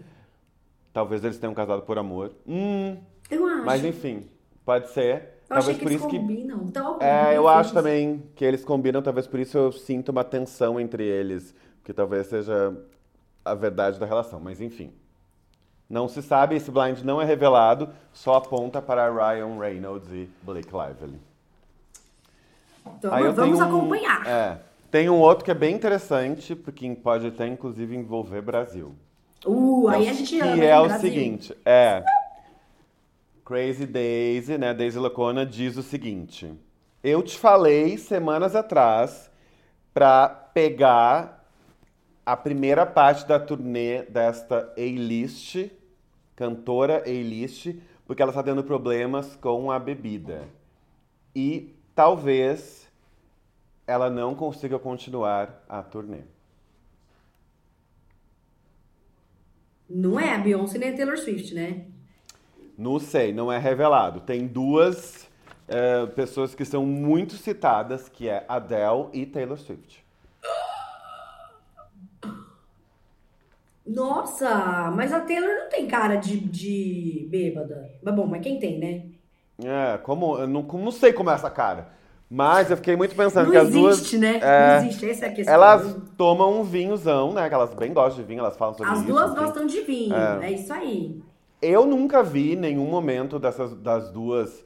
Talvez 0.94 1.24
eles 1.24 1.38
tenham 1.38 1.54
casado 1.54 1.82
por 1.82 1.98
amor. 1.98 2.32
Hum. 2.48 2.98
Eu 3.30 3.46
acho. 3.46 3.66
Mas 3.66 3.84
enfim, 3.84 4.26
pode 4.64 4.90
ser. 4.92 5.36
Eu 5.50 5.58
talvez 5.58 5.78
por 5.78 5.92
isso 5.92 6.08
combinam. 6.08 6.60
que. 6.60 6.66
Então, 6.66 6.98
é, 7.02 7.36
eu 7.36 7.48
acho 7.48 7.74
também 7.74 8.24
que 8.36 8.46
eles 8.46 8.64
combinam, 8.64 9.02
talvez 9.02 9.28
por 9.28 9.40
isso 9.40 9.58
eu 9.58 9.72
sinto 9.72 10.10
uma 10.10 10.24
tensão 10.24 10.80
entre 10.80 11.04
eles. 11.04 11.54
Que 11.84 11.94
talvez 11.94 12.28
seja 12.28 12.76
a 13.44 13.54
verdade 13.54 14.00
da 14.00 14.06
relação, 14.06 14.40
mas 14.40 14.62
enfim. 14.62 14.92
Não 15.90 16.08
se 16.08 16.22
sabe, 16.22 16.56
esse 16.56 16.72
blind 16.72 17.02
não 17.02 17.22
é 17.22 17.26
revelado, 17.26 17.90
só 18.12 18.36
aponta 18.36 18.82
para 18.82 19.10
Ryan 19.10 19.60
Reynolds 19.60 20.12
e 20.12 20.30
Blake 20.42 20.70
Lively. 20.70 21.20
Então, 22.98 23.34
vamos 23.34 23.62
acompanhar. 23.62 24.28
É, 24.28 24.58
tem 24.90 25.10
um 25.10 25.20
outro 25.20 25.46
que 25.46 25.52
é 25.52 25.56
bem 25.56 25.76
interessante, 25.76 26.56
porque 26.56 26.90
pode 26.96 27.28
até 27.28 27.48
inclusive 27.48 27.96
envolver 27.96 28.42
Brasil. 28.42 28.96
Uh, 29.46 29.88
aí 29.90 30.10
a 30.10 30.14
gente 30.14 30.40
ama. 30.40 30.54
Que 30.54 30.66
é 30.66 30.80
o 30.80 30.90
seguinte, 31.00 31.56
é. 31.64 32.04
Crazy 33.46 33.86
Daisy, 33.86 34.58
né? 34.58 34.74
Daisy 34.74 34.98
Lacona 34.98 35.46
diz 35.46 35.78
o 35.78 35.84
seguinte: 35.84 36.52
Eu 37.04 37.22
te 37.22 37.38
falei 37.38 37.96
semanas 37.98 38.56
atrás 38.56 39.30
para 39.94 40.28
pegar 40.28 41.45
a 42.26 42.36
primeira 42.36 42.86
parte 42.86 43.28
da 43.28 43.40
turnê 43.40 44.04
desta 44.04 44.74
A-list, 44.76 45.70
cantora 46.36 47.04
A-list, 47.06 47.76
porque 48.06 48.22
ela 48.22 48.32
está 48.32 48.42
tendo 48.42 48.64
problemas 48.64 49.36
com 49.36 49.72
a 49.72 49.78
bebida. 49.78 50.44
E 51.36 51.76
talvez 51.94 52.90
ela 53.86 54.10
não 54.10 54.34
consiga 54.34 54.80
continuar 54.80 55.64
a 55.70 55.84
turnê. 55.84 56.22
Não 59.88 60.20
é 60.20 60.34
a 60.34 60.40
Beyoncé 60.40 60.80
nem 60.80 60.90
a 60.90 60.96
Taylor 60.96 61.18
Swift, 61.18 61.54
né? 61.54 61.86
Não 62.76 63.00
sei, 63.00 63.32
não 63.32 63.52
é 63.52 63.60
revelado. 63.60 64.22
Tem 64.22 64.48
duas 64.48 65.30
é, 65.68 66.08
pessoas 66.08 66.56
que 66.56 66.66
são 66.66 66.86
muito 66.86 67.34
citadas, 67.34 68.10
que 68.10 68.28
é 68.28 68.44
Adele 68.48 69.10
e 69.14 69.26
Taylor 69.28 69.58
Swift. 69.58 70.05
Nossa, 73.86 74.92
mas 74.96 75.14
a 75.14 75.20
Taylor 75.20 75.50
não 75.50 75.70
tem 75.70 75.86
cara 75.88 76.16
de, 76.16 76.40
de 76.40 77.28
bêbada. 77.30 77.92
Mas 78.02 78.16
bom, 78.16 78.26
mas 78.26 78.42
quem 78.42 78.60
tem, 78.60 78.80
né? 78.80 79.04
É, 79.64 79.98
como, 80.00 80.40
eu 80.40 80.48
não, 80.48 80.64
não 80.64 80.92
sei 80.92 81.14
como 81.14 81.30
é 81.30 81.34
essa 81.34 81.50
cara. 81.50 81.90
Mas 82.30 82.72
eu 82.72 82.78
fiquei 82.78 82.96
muito 82.96 83.16
pensando 83.16 83.46
não 83.46 83.52
que 83.52 83.58
as 83.58 83.70
existe, 83.70 84.18
duas. 84.18 84.22
Né? 84.22 84.40
É, 84.42 84.80
não 84.80 84.86
existe, 84.86 85.10
essa 85.10 85.26
é 85.26 85.30
a 85.30 85.32
questão. 85.32 85.54
Elas 85.54 85.98
tomam 86.18 86.60
um 86.60 86.64
vinhozão, 86.64 87.32
né? 87.32 87.48
Que 87.48 87.54
elas 87.54 87.74
bem 87.76 87.94
gostam 87.94 88.24
de 88.24 88.28
vinho, 88.28 88.40
elas 88.40 88.58
falam 88.58 88.74
sobre 88.74 88.92
as 88.92 89.00
isso. 89.00 89.08
As 89.08 89.14
duas 89.14 89.32
assim. 89.32 89.40
gostam 89.40 89.68
de 89.68 89.82
vinho, 89.82 90.16
é. 90.16 90.48
é. 90.48 90.52
isso 90.52 90.74
aí. 90.74 91.22
Eu 91.62 91.86
nunca 91.86 92.24
vi 92.24 92.56
nenhum 92.56 92.88
momento 92.88 93.38
dessas 93.38 93.76
das 93.76 94.10
duas 94.10 94.66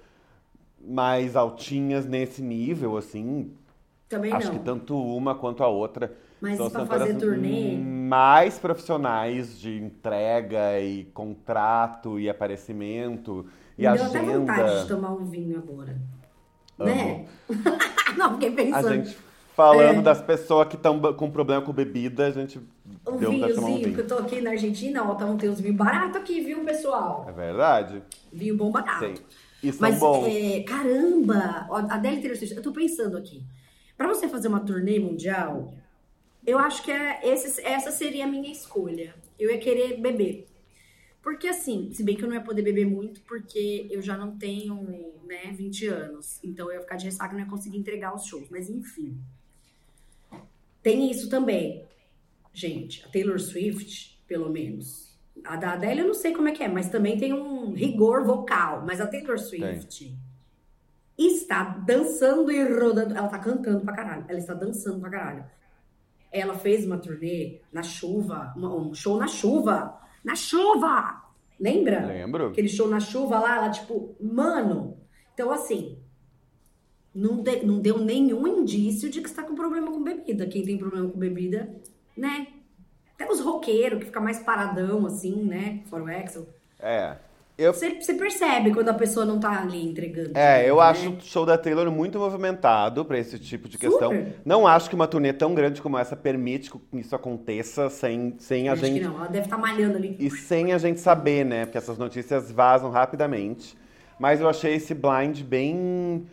mais 0.82 1.36
altinhas 1.36 2.06
nesse 2.06 2.42
nível, 2.42 2.96
assim. 2.96 3.52
Também 4.08 4.34
Acho 4.34 4.48
não. 4.48 4.58
que 4.58 4.64
tanto 4.64 4.98
uma 4.98 5.36
quanto 5.36 5.64
a 5.64 5.68
outra. 5.68 6.14
Mas 6.42 6.58
são 6.58 6.70
pra 6.70 6.86
fazer 6.86 7.16
turnê. 7.16 7.78
Mais 7.78 8.58
profissionais 8.58 9.60
de 9.60 9.78
entrega 9.78 10.80
e 10.80 11.06
contrato 11.06 12.20
e 12.20 12.30
aparecimento 12.30 13.46
e 13.78 13.82
Me 13.82 13.88
agenda. 13.88 14.10
Deu 14.10 14.22
até 14.22 14.38
vontade 14.38 14.82
de 14.82 14.88
tomar 14.88 15.12
um 15.12 15.26
vinho 15.26 15.58
agora. 15.58 15.98
Né? 16.78 17.26
não, 18.18 18.34
fiquei 18.34 18.52
pensando. 18.52 18.88
A 18.88 18.96
gente 18.96 19.18
falando 19.60 20.00
é. 20.00 20.02
das 20.02 20.22
pessoas 20.22 20.70
que 20.70 20.78
estão 20.78 21.00
com 21.14 21.30
problema 21.30 21.62
com 21.62 21.74
bebida, 21.74 22.28
a 22.28 22.32
gente 22.32 22.62
um 23.06 23.18
deu 23.18 23.30
vinhozinho, 23.30 23.62
um 23.62 23.76
vinho. 23.76 23.94
que 23.94 24.00
eu 24.00 24.08
tô 24.08 24.16
aqui 24.16 24.40
na 24.40 24.52
Argentina, 24.52 25.04
ó, 25.04 25.16
tá 25.16 25.26
um 25.26 25.36
tem 25.36 25.50
uns 25.50 25.60
vinhos 25.60 25.76
baratos 25.76 26.16
aqui, 26.16 26.40
viu, 26.40 26.64
pessoal? 26.64 27.26
É 27.28 27.32
verdade. 27.34 28.02
Vinho 28.32 28.56
bom 28.56 28.72
barato. 28.72 29.22
Sim. 29.62 29.72
São 29.74 29.82
Mas. 29.82 30.02
É, 30.34 30.62
caramba! 30.62 31.68
A 31.70 31.96
Adele 31.96 32.22
Taylor 32.22 32.38
Swift, 32.38 32.56
eu 32.56 32.64
tô 32.64 32.72
pensando 32.72 33.18
aqui. 33.18 33.44
Pra 33.98 34.08
você 34.08 34.30
fazer 34.30 34.48
uma 34.48 34.62
turnê 34.62 34.98
mundial, 34.98 35.74
eu 36.46 36.58
acho 36.58 36.84
que 36.84 36.92
é, 36.92 37.22
esse, 37.28 37.62
essa 37.62 37.92
seria 37.92 38.26
a 38.26 38.28
minha 38.28 38.52
escolha. 38.52 39.16
Eu 39.38 39.52
ia 39.52 39.58
querer 39.58 40.00
beber. 40.00 40.48
Porque 41.22 41.48
assim, 41.48 41.92
se 41.94 42.04
bem 42.04 42.16
que 42.16 42.24
eu 42.24 42.28
não 42.28 42.36
ia 42.36 42.42
poder 42.44 42.62
beber 42.62 42.86
muito, 42.86 43.22
porque 43.22 43.88
eu 43.92 44.02
já 44.02 44.18
não 44.18 44.38
tenho, 44.38 45.14
né, 45.26 45.52
20 45.52 45.88
anos. 45.88 46.40
Então 46.44 46.68
eu 46.68 46.76
ia 46.76 46.82
ficar 46.82 46.96
de 46.96 47.06
ressaca 47.06 47.34
e 47.34 47.38
não 47.38 47.44
ia 47.44 47.50
conseguir 47.50 47.78
entregar 47.78 48.16
os 48.16 48.26
shows. 48.26 48.50
Mas 48.50 48.70
enfim. 48.70 49.18
Tem 50.82 51.12
isso 51.12 51.30
também. 51.30 51.86
Gente, 52.54 53.06
a 53.06 53.10
Taylor 53.10 53.40
Swift, 53.40 54.22
pelo 54.28 54.50
menos. 54.50 55.10
A 55.44 55.56
da 55.56 55.74
Adele 55.74 56.02
eu 56.02 56.08
não 56.08 56.14
sei 56.14 56.34
como 56.34 56.48
é 56.48 56.52
que 56.52 56.64
é, 56.64 56.68
mas 56.68 56.90
também 56.90 57.18
tem 57.18 57.34
um 57.34 57.74
rigor 57.74 58.26
vocal. 58.26 58.84
Mas 58.86 59.02
a 59.02 59.08
Taylor 59.08 59.38
Swift 59.38 60.06
tem. 61.18 61.28
está 61.28 61.64
dançando 61.64 62.50
e 62.50 62.64
rodando. 62.64 63.16
Ela 63.16 63.28
tá 63.28 63.40
cantando 63.40 63.82
pra 63.82 63.94
caralho. 63.94 64.26
Ela 64.28 64.40
está 64.40 64.54
dançando 64.54 65.00
pra 65.02 65.10
caralho. 65.10 65.59
Ela 66.32 66.54
fez 66.56 66.86
uma 66.86 66.98
turnê 66.98 67.60
na 67.72 67.82
chuva, 67.82 68.54
um 68.56 68.94
show 68.94 69.18
na 69.18 69.28
chuva. 69.28 70.00
Na 70.24 70.36
chuva! 70.36 71.24
Lembra? 71.60 72.06
Lembro. 72.06 72.48
Aquele 72.48 72.70
show 72.70 72.88
na 72.88 73.00
chuva 73.00 73.40
lá, 73.40 73.58
ela 73.58 73.70
tipo, 73.70 74.16
mano. 74.22 74.98
Então, 75.34 75.52
assim, 75.52 75.98
não, 77.14 77.42
de, 77.42 77.66
não 77.66 77.80
deu 77.80 77.98
nenhum 77.98 78.48
indício 78.48 79.10
de 79.10 79.22
que 79.22 79.28
está 79.28 79.44
com 79.44 79.56
problema 79.56 79.92
com 79.92 80.04
bebida. 80.04 80.48
Quem 80.48 80.64
tem 80.64 80.78
problema 80.78 81.10
com 81.10 81.18
bebida, 81.18 81.76
né? 82.16 82.48
Até 83.16 83.30
os 83.30 83.42
roqueiros 83.42 84.00
que 84.00 84.06
fica 84.06 84.22
mais 84.22 84.40
paradão, 84.40 85.06
assim, 85.06 85.44
né? 85.44 85.84
Fora 85.88 86.04
o 86.04 86.08
Axel. 86.08 86.48
É. 86.80 87.18
Eu... 87.60 87.74
Você, 87.74 88.14
percebe 88.14 88.72
quando 88.72 88.88
a 88.88 88.94
pessoa 88.94 89.26
não 89.26 89.38
tá 89.38 89.62
ali 89.62 89.86
entregando. 89.86 90.32
É, 90.34 90.68
eu 90.68 90.78
né? 90.78 90.84
acho 90.84 91.10
o 91.10 91.22
show 91.22 91.46
da 91.46 91.58
Taylor 91.58 91.92
muito 91.92 92.18
movimentado 92.18 93.04
para 93.04 93.20
esse 93.20 93.38
tipo 93.38 93.68
de 93.68 93.78
questão. 93.78 94.14
Super. 94.14 94.36
Não 94.46 94.66
acho 94.66 94.90
que 94.90 94.96
uma 94.96 95.06
turnê 95.06 95.34
tão 95.34 95.54
grande 95.54 95.82
como 95.82 95.98
essa 95.98 96.16
permite 96.16 96.72
que 96.72 96.80
isso 96.94 97.14
aconteça 97.14 97.90
sem, 97.90 98.34
sem 98.40 98.70
a 98.70 98.74
acho 98.74 98.86
gente. 98.86 99.02
Que 99.02 99.06
não, 99.06 99.18
ela 99.18 99.28
deve 99.28 99.46
estar 99.46 99.58
tá 99.58 99.62
malhando 99.62 99.98
ali. 99.98 100.16
E 100.18 100.32
sem 100.32 100.72
a 100.72 100.78
gente 100.78 101.02
saber, 101.02 101.44
né? 101.44 101.66
Porque 101.66 101.78
essas 101.78 101.98
notícias 101.98 102.50
vazam 102.50 102.90
rapidamente. 102.92 103.78
Mas 104.18 104.40
eu 104.40 104.48
achei 104.48 104.76
esse 104.76 104.94
blind 104.94 105.42
bem. 105.42 106.26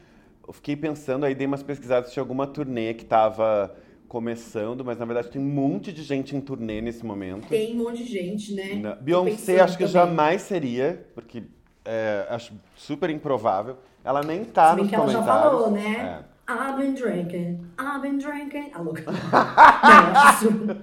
Eu 0.47 0.53
fiquei 0.53 0.77
pensando 0.77 1.27
aí, 1.27 1.35
dei 1.35 1.49
umas 1.49 1.65
pesquisadas 1.65 2.13
se 2.13 2.21
alguma 2.21 2.47
turnê 2.47 2.95
que 2.95 3.05
tava 3.05 3.75
começando, 4.09 4.85
mas 4.85 4.99
na 4.99 5.05
verdade 5.05 5.31
tem 5.31 5.41
um 5.41 5.45
monte 5.45 5.93
de 5.93 6.03
gente 6.03 6.35
em 6.37 6.41
turnê 6.41 6.81
nesse 6.81 7.05
momento. 7.05 7.49
Tem 7.49 7.75
um 7.75 7.85
monte 7.85 8.05
de 8.05 8.13
gente, 8.13 8.55
né? 8.55 8.75
Na... 8.75 8.95
Beyoncé 8.95 9.61
acho 9.61 9.77
que 9.77 9.85
também. 9.85 9.93
jamais 9.93 10.43
seria, 10.43 11.07
porque 11.15 11.45
é, 11.85 12.27
acho 12.31 12.55
super 12.75 13.11
improvável. 13.11 13.77
Ela 14.05 14.23
nem 14.23 14.45
tá 14.45 14.71
Se 14.71 14.77
nos 14.77 14.91
que 14.91 14.97
comentários. 14.97 15.29
Ela 15.29 15.37
já 15.37 15.51
falou, 15.51 15.71
né? 15.71 16.23
É. 16.33 16.37
I've 16.49 16.77
been 16.77 16.95
drinking, 16.95 17.67
I've 17.79 18.01
been 18.01 18.19
drinking. 18.19 18.71
A 18.73 18.81
louca. 18.81 19.03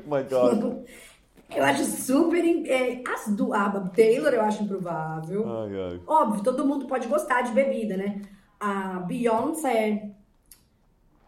My 0.05 0.23
God. 0.29 0.83
Eu 1.55 1.63
acho 1.63 1.85
super. 1.85 2.43
É, 2.67 3.01
as 3.07 3.29
do 3.29 3.53
a 3.53 3.69
Taylor 3.95 4.33
eu 4.33 4.41
acho 4.41 4.63
improvável. 4.63 5.45
Ai, 5.47 5.91
ai. 5.91 6.01
Óbvio, 6.05 6.43
todo 6.43 6.65
mundo 6.65 6.85
pode 6.85 7.07
gostar 7.07 7.43
de 7.43 7.53
bebida, 7.53 7.95
né? 7.95 8.21
A 8.59 8.99
Beyoncé 8.99 10.11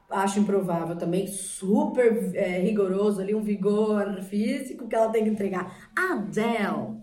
acho 0.10 0.40
improvável 0.40 0.96
também, 0.96 1.28
super 1.28 2.32
é, 2.36 2.60
rigoroso 2.60 3.22
ali, 3.22 3.34
um 3.34 3.42
vigor 3.42 4.22
físico 4.24 4.88
que 4.88 4.96
ela 4.96 5.10
tem 5.10 5.24
que 5.24 5.30
entregar. 5.30 5.90
A 5.96 6.14
Adele, 6.14 6.98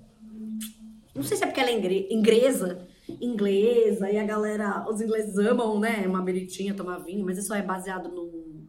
não 1.14 1.22
sei 1.22 1.36
se 1.36 1.44
é 1.44 1.46
porque 1.46 1.60
ela 1.60 1.70
é 1.70 2.12
inglesa, 2.12 2.86
inglesa, 3.20 4.10
e 4.10 4.18
a 4.18 4.24
galera, 4.24 4.84
os 4.88 5.00
ingleses 5.00 5.36
amam, 5.38 5.78
né, 5.78 6.04
uma 6.06 6.22
beritinha, 6.22 6.74
tomar 6.74 6.98
vinho, 6.98 7.24
mas 7.24 7.38
isso 7.38 7.52
é 7.52 7.62
baseado 7.62 8.08
num 8.08 8.66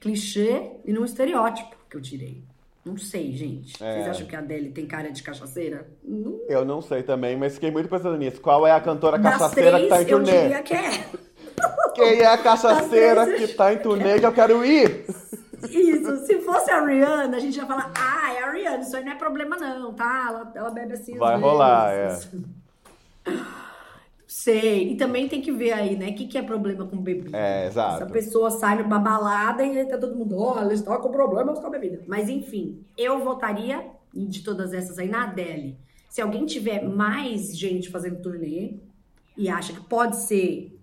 clichê 0.00 0.72
e 0.84 0.92
num 0.92 1.04
estereótipo 1.04 1.76
que 1.88 1.96
eu 1.96 2.00
tirei. 2.00 2.44
Não 2.84 2.96
sei, 2.96 3.32
gente. 3.32 3.80
É. 3.82 3.94
Vocês 3.94 4.08
acham 4.08 4.26
que 4.26 4.34
a 4.34 4.40
Adele 4.40 4.70
tem 4.70 4.86
cara 4.86 5.08
de 5.10 5.22
cachaceira? 5.22 5.88
Não. 6.02 6.40
Eu 6.48 6.64
não 6.64 6.82
sei 6.82 7.04
também, 7.04 7.36
mas 7.36 7.54
fiquei 7.54 7.70
muito 7.70 7.88
pensando 7.88 8.18
nisso. 8.18 8.40
Qual 8.40 8.66
é 8.66 8.72
a 8.72 8.80
cantora 8.80 9.18
das 9.18 9.38
cachaceira 9.38 9.78
três, 9.78 9.84
que 9.84 9.88
tá 9.88 10.02
em 10.02 10.06
turnê? 10.06 10.36
Eu 10.36 10.42
diria 10.42 10.62
que 10.62 10.74
é. 10.74 11.06
Quem 11.94 12.20
é 12.20 12.26
a 12.26 12.38
cachaceira 12.38 13.26
que 13.34 13.48
tá 13.48 13.72
em 13.72 13.78
turnê 13.78 14.18
que 14.18 14.26
eu 14.26 14.32
quero 14.32 14.64
ir? 14.64 15.06
Isso, 15.70 16.26
se 16.26 16.40
fosse 16.40 16.70
a 16.70 16.84
Rihanna, 16.84 17.36
a 17.36 17.40
gente 17.40 17.56
ia 17.56 17.66
falar, 17.66 17.92
ah, 17.96 18.34
é 18.34 18.42
a 18.42 18.50
Rihanna, 18.50 18.80
isso 18.80 18.96
aí 18.96 19.04
não 19.04 19.12
é 19.12 19.14
problema 19.14 19.56
não, 19.56 19.94
tá? 19.94 20.26
Ela, 20.28 20.52
ela 20.54 20.70
bebe 20.70 20.94
assim 20.94 21.16
Vai 21.16 21.38
rolar, 21.38 21.92
é. 21.92 22.18
Sei. 24.32 24.92
E 24.92 24.96
também 24.96 25.28
tem 25.28 25.42
que 25.42 25.52
ver 25.52 25.72
aí, 25.72 25.94
né? 25.94 26.08
O 26.08 26.14
que, 26.14 26.26
que 26.26 26.38
é 26.38 26.42
problema 26.42 26.86
com 26.86 26.96
bebida. 26.96 27.36
É, 27.36 27.66
exato. 27.66 27.98
Se 27.98 28.02
a 28.02 28.06
pessoa 28.06 28.50
sai 28.50 28.82
numa 28.82 28.98
balada 28.98 29.62
e 29.62 29.84
tá 29.84 29.98
todo 29.98 30.16
mundo, 30.16 30.38
olha, 30.38 30.64
eles 30.64 30.78
estão 30.78 30.98
com 30.98 31.10
problemas 31.10 31.58
com 31.58 31.66
a 31.66 31.70
bebida. 31.70 32.02
Mas 32.06 32.30
enfim, 32.30 32.82
eu 32.96 33.22
votaria 33.22 33.84
de 34.12 34.42
todas 34.42 34.72
essas 34.72 34.98
aí 34.98 35.06
na 35.06 35.24
Adele. 35.24 35.78
Se 36.08 36.22
alguém 36.22 36.46
tiver 36.46 36.82
mais 36.82 37.54
gente 37.54 37.90
fazendo 37.90 38.22
turnê 38.22 38.76
e 39.36 39.50
acha 39.50 39.74
que 39.74 39.80
pode 39.82 40.16
ser 40.16 40.80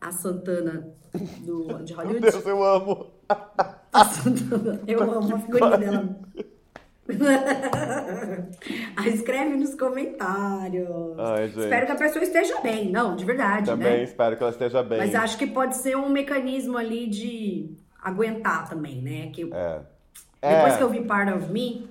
a 0.00 0.12
Santana 0.12 0.88
do, 1.40 1.82
de 1.84 1.92
Hollywood. 1.92 2.20
Meu 2.20 2.30
Deus, 2.32 2.46
eu 2.46 2.62
amo. 2.64 3.06
A 3.92 4.04
Santana, 4.04 4.80
eu 4.86 5.02
amo 5.02 5.34
a 5.34 5.38
figurinha 5.40 5.76
dela. 5.78 6.16
Ah, 8.96 9.08
Escreve 9.08 9.56
nos 9.56 9.74
comentários. 9.74 11.18
Ai. 11.18 11.46
Espero 11.46 11.86
que 11.86 11.92
a 11.92 11.96
pessoa 11.96 12.22
esteja 12.22 12.60
bem. 12.60 12.90
Não, 12.92 13.16
de 13.16 13.24
verdade, 13.24 13.66
Também 13.66 13.98
né? 13.98 14.02
espero 14.04 14.36
que 14.36 14.42
ela 14.44 14.52
esteja 14.52 14.82
bem. 14.82 14.98
Mas 14.98 15.14
acho 15.14 15.36
que 15.36 15.46
pode 15.46 15.76
ser 15.76 15.96
um 15.96 16.08
mecanismo 16.08 16.78
ali 16.78 17.08
de 17.08 17.74
aguentar 18.00 18.68
também, 18.68 19.02
né? 19.02 19.30
Que 19.32 19.42
É. 19.52 19.80
depois 20.40 20.74
É, 20.74 20.76
que 20.76 20.82
eu 20.84 20.88
vi 20.90 21.00
Part 21.04 21.32
of 21.32 21.50
Me, 21.50 21.88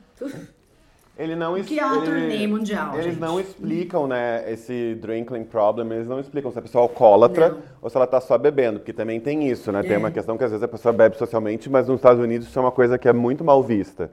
ele 1.20 1.36
não 1.36 1.62
que 1.62 1.78
é 1.80 1.86
uma 1.86 1.98
ele- 1.98 2.06
turnê 2.06 2.48
mundial, 2.48 2.94
Eles 2.94 3.06
gente. 3.08 3.20
não 3.20 3.40
explicam, 3.40 4.08
né, 4.08 4.52
esse 4.52 4.96
drinking 5.02 5.44
problem, 5.44 5.92
eles 5.92 6.08
não 6.08 6.20
explicam 6.20 6.50
se 6.52 6.58
a 6.58 6.62
pessoa 6.62 6.82
é 6.82 6.88
alcoólatra 6.88 7.50
Não. 7.50 7.58
ou 7.82 7.90
se 7.90 7.98
ela 7.98 8.08
tá 8.08 8.22
só 8.22 8.38
bebendo, 8.38 8.80
porque 8.80 8.94
também 8.94 9.20
tem 9.20 9.48
isso, 9.50 9.72
né? 9.72 9.82
Tem 9.84 9.94
É. 9.94 9.98
uma 9.98 10.10
questão 10.12 10.38
que 10.38 10.44
às 10.46 10.52
vezes 10.52 10.64
a 10.64 10.68
pessoa 10.68 10.94
bebe 10.94 11.18
socialmente, 11.18 11.70
mas 11.70 11.88
nos 11.88 11.98
Estados 11.98 12.24
Unidos 12.24 12.48
isso 12.48 12.58
é 12.58 12.62
uma 12.62 12.72
coisa 12.72 12.98
que 12.98 13.08
é 13.08 13.14
muito 13.14 13.44
mal 13.44 13.62
vista. 13.62 14.10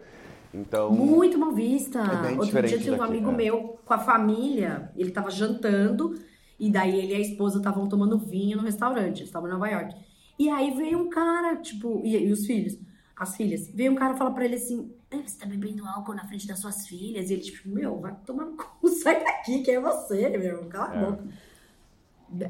Então, 0.52 0.90
Muito 0.90 1.38
mal 1.38 1.52
vista. 1.52 1.98
É 2.00 2.28
bem 2.28 2.38
Outro 2.38 2.62
dia 2.62 2.78
tinha 2.78 2.96
um 2.96 3.02
amigo 3.02 3.30
é. 3.30 3.34
meu 3.34 3.78
com 3.84 3.92
a 3.94 3.98
família, 3.98 4.90
ele 4.96 5.10
tava 5.10 5.30
jantando, 5.30 6.14
e 6.58 6.70
daí 6.70 6.98
ele 6.98 7.12
e 7.12 7.16
a 7.16 7.20
esposa 7.20 7.58
estavam 7.58 7.86
tomando 7.88 8.18
vinho 8.18 8.56
no 8.56 8.62
restaurante, 8.62 9.18
eles 9.18 9.28
estavam 9.28 9.48
em 9.48 9.52
Nova 9.52 9.68
York. 9.68 9.94
E 10.38 10.48
aí 10.48 10.70
veio 10.70 10.98
um 10.98 11.08
cara, 11.10 11.56
tipo, 11.56 12.00
e, 12.04 12.16
e 12.16 12.32
os 12.32 12.46
filhos, 12.46 12.78
as 13.18 13.36
filhas, 13.36 13.70
veio 13.74 13.92
um 13.92 13.94
cara 13.96 14.14
falar 14.14 14.30
pra 14.30 14.44
ele 14.46 14.54
assim: 14.54 14.90
"É, 14.94 14.95
você 15.10 15.38
tá 15.38 15.46
bebendo 15.46 15.86
álcool 15.86 16.14
na 16.14 16.26
frente 16.26 16.46
das 16.46 16.58
suas 16.58 16.86
filhas? 16.86 17.30
E 17.30 17.34
ele, 17.34 17.42
tipo, 17.42 17.68
meu, 17.68 17.98
vai 18.00 18.14
tomar 18.26 18.44
no 18.46 18.56
cu, 18.56 18.88
sai 19.02 19.22
daqui, 19.22 19.62
quem 19.62 19.74
é 19.76 19.80
você, 19.80 20.28
meu? 20.36 20.64
Cala 20.66 20.90
a 20.90 20.96
É. 20.96 21.04
boca. 21.10 21.24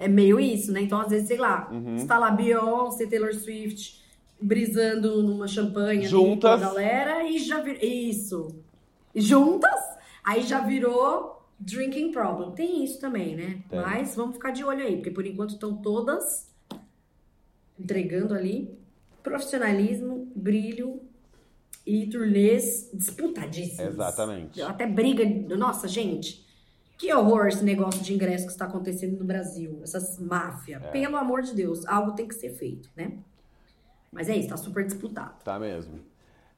É 0.00 0.08
meio 0.08 0.40
isso, 0.40 0.72
né? 0.72 0.80
Então, 0.80 0.98
às 1.00 1.10
vezes, 1.10 1.28
sei 1.28 1.36
lá, 1.36 1.68
Uhum. 1.70 1.96
está 1.96 2.18
lá 2.18 2.30
Beyoncé, 2.30 3.06
Taylor 3.06 3.34
Swift, 3.34 4.02
brisando 4.40 5.22
numa 5.22 5.46
champanhe 5.46 6.00
ali 6.00 6.08
Juntas. 6.08 6.60
com 6.60 6.66
a 6.66 6.68
galera 6.68 7.24
e 7.28 7.38
já 7.38 7.60
virou. 7.60 7.82
Isso. 7.82 8.48
Juntas, 9.14 9.80
aí 10.24 10.42
já 10.42 10.60
virou 10.60 11.46
drinking 11.60 12.10
problem. 12.10 12.52
Tem 12.52 12.82
isso 12.84 12.98
também, 13.00 13.36
né? 13.36 13.62
Tem. 13.68 13.78
Mas 13.80 14.16
vamos 14.16 14.36
ficar 14.36 14.50
de 14.50 14.64
olho 14.64 14.82
aí, 14.84 14.96
porque 14.96 15.10
por 15.10 15.26
enquanto 15.26 15.50
estão 15.50 15.76
todas 15.76 16.50
entregando 17.78 18.32
ali 18.34 18.74
profissionalismo, 19.22 20.30
brilho 20.34 21.00
e 21.86 22.06
turnês 22.08 22.90
disputadíssimos. 22.92 23.94
Exatamente. 23.94 24.60
Até 24.60 24.86
briga. 24.86 25.24
Nossa, 25.56 25.86
gente. 25.86 26.44
Que 26.98 27.12
horror 27.12 27.46
esse 27.46 27.62
negócio 27.62 28.02
de 28.02 28.12
ingresso 28.12 28.46
que 28.46 28.52
está 28.52 28.64
acontecendo 28.64 29.18
no 29.18 29.24
Brasil. 29.24 29.78
Essas 29.82 30.18
máfias. 30.18 30.82
É. 30.82 30.88
Pelo 30.88 31.16
amor 31.16 31.42
de 31.42 31.54
Deus, 31.54 31.86
algo 31.86 32.12
tem 32.12 32.26
que 32.26 32.34
ser 32.34 32.50
feito, 32.50 32.90
né? 32.96 33.12
Mas 34.10 34.28
é 34.28 34.36
isso, 34.36 34.48
tá 34.48 34.56
super 34.56 34.84
disputado. 34.84 35.44
Tá 35.44 35.58
mesmo. 35.58 36.00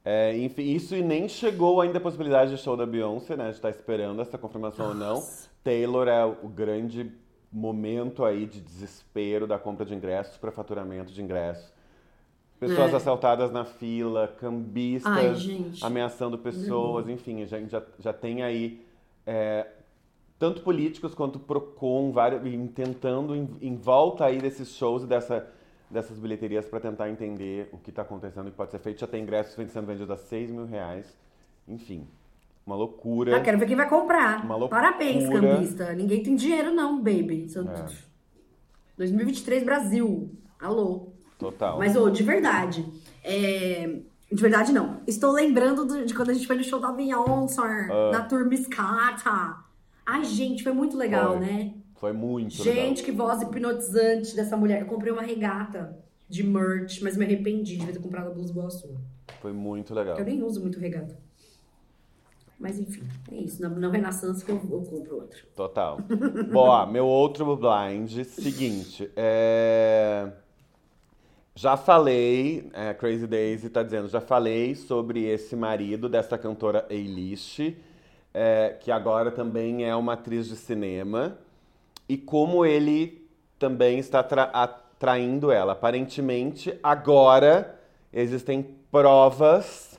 É, 0.04 0.36
enfim, 0.38 0.62
isso 0.62 0.94
e 0.94 1.02
nem 1.02 1.28
chegou 1.28 1.80
ainda 1.80 1.98
a 1.98 2.00
possibilidade 2.00 2.52
de 2.52 2.62
show 2.62 2.76
da 2.76 2.86
Beyoncé, 2.86 3.36
né? 3.36 3.48
A 3.48 3.50
gente 3.50 3.60
tá 3.60 3.68
esperando 3.68 4.22
essa 4.22 4.38
confirmação 4.38 4.88
ou 4.88 4.94
não. 4.94 5.16
Nossa. 5.16 5.50
Taylor 5.62 6.08
é 6.08 6.24
o 6.24 6.48
grande 6.48 7.12
momento 7.52 8.24
aí 8.24 8.46
de 8.46 8.60
desespero 8.60 9.46
da 9.46 9.58
compra 9.58 9.84
de 9.84 9.94
ingressos 9.94 10.38
para 10.38 10.52
faturamento 10.52 11.12
de 11.12 11.20
ingressos. 11.20 11.70
Pessoas 12.58 12.92
É. 12.92 12.96
assaltadas 12.96 13.52
na 13.52 13.64
fila, 13.64 14.26
cambistas 14.40 15.12
Ai, 15.12 15.32
ameaçando 15.82 16.36
pessoas, 16.36 17.08
enfim, 17.08 17.42
a 17.42 17.46
gente 17.46 17.70
já, 17.70 17.82
já 18.00 18.12
tem 18.12 18.42
aí 18.42 18.84
é, 19.24 19.66
tanto 20.38 20.62
políticos 20.62 21.14
quanto 21.14 21.38
Procon 21.38 22.10
vários, 22.10 22.42
tentando 22.74 23.36
em, 23.36 23.48
em 23.60 23.76
volta 23.76 24.24
aí 24.24 24.38
desses 24.38 24.70
shows 24.74 25.04
e 25.04 25.06
dessa, 25.06 25.46
dessas 25.88 26.18
bilheterias 26.18 26.66
para 26.66 26.80
tentar 26.80 27.08
entender 27.08 27.68
o 27.72 27.78
que 27.78 27.90
está 27.90 28.02
acontecendo 28.02 28.46
e 28.46 28.48
o 28.48 28.50
que 28.50 28.56
pode 28.56 28.72
ser 28.72 28.80
feito. 28.80 29.00
Já 29.00 29.06
tem 29.06 29.22
ingressos 29.22 29.54
sendo 29.70 29.86
vendidos 29.86 30.10
a 30.10 30.16
6 30.16 30.50
mil 30.50 30.66
reais. 30.66 31.16
Enfim, 31.66 32.08
uma 32.66 32.74
loucura. 32.74 33.36
Ah, 33.36 33.40
quero 33.40 33.58
ver 33.58 33.66
quem 33.66 33.76
vai 33.76 33.88
comprar. 33.88 34.44
Uma 34.44 34.56
loucura. 34.56 34.80
Parabéns, 34.80 35.28
cambista. 35.28 35.92
Ninguém 35.94 36.22
tem 36.22 36.34
dinheiro, 36.34 36.72
não, 36.74 36.96
baby. 36.96 37.46
É. 37.54 37.86
2023 38.96 39.64
Brasil. 39.64 40.30
Alô. 40.58 41.07
Total. 41.38 41.78
Mas, 41.78 41.94
ô, 41.96 42.10
de 42.10 42.22
verdade. 42.22 42.84
é, 43.24 44.00
De 44.30 44.42
verdade, 44.42 44.72
não. 44.72 45.00
Estou 45.06 45.32
lembrando 45.32 45.86
do- 45.86 46.04
de 46.04 46.12
quando 46.14 46.28
a 46.28 46.34
gente 46.34 46.46
foi 46.46 46.56
no 46.56 46.62
show 46.62 46.78
da 46.78 46.92
Beyoncé, 46.92 47.62
Ah. 47.62 48.10
na 48.12 48.22
Turma 48.24 48.52
Escata. 48.52 49.56
Ai, 50.04 50.22
gente, 50.24 50.62
foi 50.62 50.72
muito 50.72 50.98
legal, 50.98 51.38
Foi. 51.38 51.46
né? 51.46 51.74
Foi 51.96 52.12
muito 52.12 52.62
Gente, 52.62 53.02
que 53.02 53.10
voz 53.10 53.40
hipnotizante 53.40 54.36
dessa 54.36 54.54
mulher. 54.56 54.80
Eu 54.82 54.86
comprei 54.86 55.10
uma 55.12 55.22
regata 55.22 55.98
de 56.28 56.42
merch, 56.44 57.00
mas 57.02 57.16
me 57.16 57.24
arrependi 57.24 57.78
de 57.78 57.86
ter 57.86 57.98
comprado 58.00 58.26
a 58.28 58.30
blusa 58.30 58.50
igual 58.50 58.66
a 58.66 58.70
sua. 58.70 58.88
legal. 58.90 59.02
Foi 59.40 59.52
muito 59.52 59.94
legal. 59.94 60.18
Eu 60.18 60.24
nem 60.26 60.42
uso 60.42 60.60
muito 60.60 60.78
regata. 60.78 61.16
Mas 62.58 62.78
enfim, 62.78 63.02
é 63.32 63.36
isso. 63.36 63.62
Na, 63.62 63.68
na 63.68 63.88
Renaissance 63.88 64.44
que 64.44 64.50
eu, 64.50 64.56
eu 64.56 64.82
compro 64.82 65.14
outra. 65.16 65.38
Total. 65.56 65.98
Bom, 66.52 66.66
ó, 66.68 66.84
meu 66.86 67.06
outro 67.06 67.56
blind, 67.56 68.24
seguinte, 68.24 69.10
é... 69.16 70.30
Já 71.60 71.76
falei, 71.76 72.70
é, 72.72 72.94
Crazy 72.94 73.26
Daisy 73.26 73.68
tá 73.68 73.82
dizendo, 73.82 74.06
já 74.06 74.20
falei 74.20 74.76
sobre 74.76 75.24
esse 75.24 75.56
marido 75.56 76.08
dessa 76.08 76.38
cantora 76.38 76.86
Eilish, 76.88 77.76
é, 78.32 78.76
que 78.78 78.92
agora 78.92 79.32
também 79.32 79.84
é 79.84 79.92
uma 79.96 80.12
atriz 80.12 80.46
de 80.46 80.54
cinema, 80.54 81.36
e 82.08 82.16
como 82.16 82.64
ele 82.64 83.28
também 83.58 83.98
está 83.98 84.22
tra- 84.22 84.52
atraindo 84.52 85.50
ela. 85.50 85.72
Aparentemente, 85.72 86.78
agora 86.80 87.76
existem 88.12 88.62
provas 88.88 89.98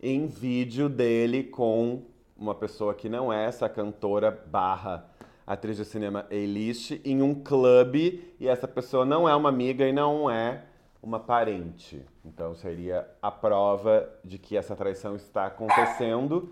em 0.00 0.28
vídeo 0.28 0.88
dele 0.88 1.42
com 1.42 2.02
uma 2.36 2.54
pessoa 2.54 2.94
que 2.94 3.08
não 3.08 3.32
é 3.32 3.44
essa 3.44 3.68
cantora 3.68 4.30
barra 4.30 5.04
atriz 5.44 5.78
de 5.78 5.84
cinema 5.84 6.26
Eilish 6.30 7.00
em 7.04 7.22
um 7.22 7.34
clube 7.34 8.32
e 8.38 8.46
essa 8.46 8.68
pessoa 8.68 9.04
não 9.04 9.28
é 9.28 9.34
uma 9.34 9.48
amiga 9.48 9.84
e 9.84 9.92
não 9.92 10.30
é 10.30 10.62
uma 11.02 11.20
parente. 11.20 12.04
Então 12.24 12.54
seria 12.54 13.08
a 13.22 13.30
prova 13.30 14.08
de 14.24 14.38
que 14.38 14.56
essa 14.56 14.74
traição 14.74 15.14
está 15.16 15.46
acontecendo. 15.46 16.50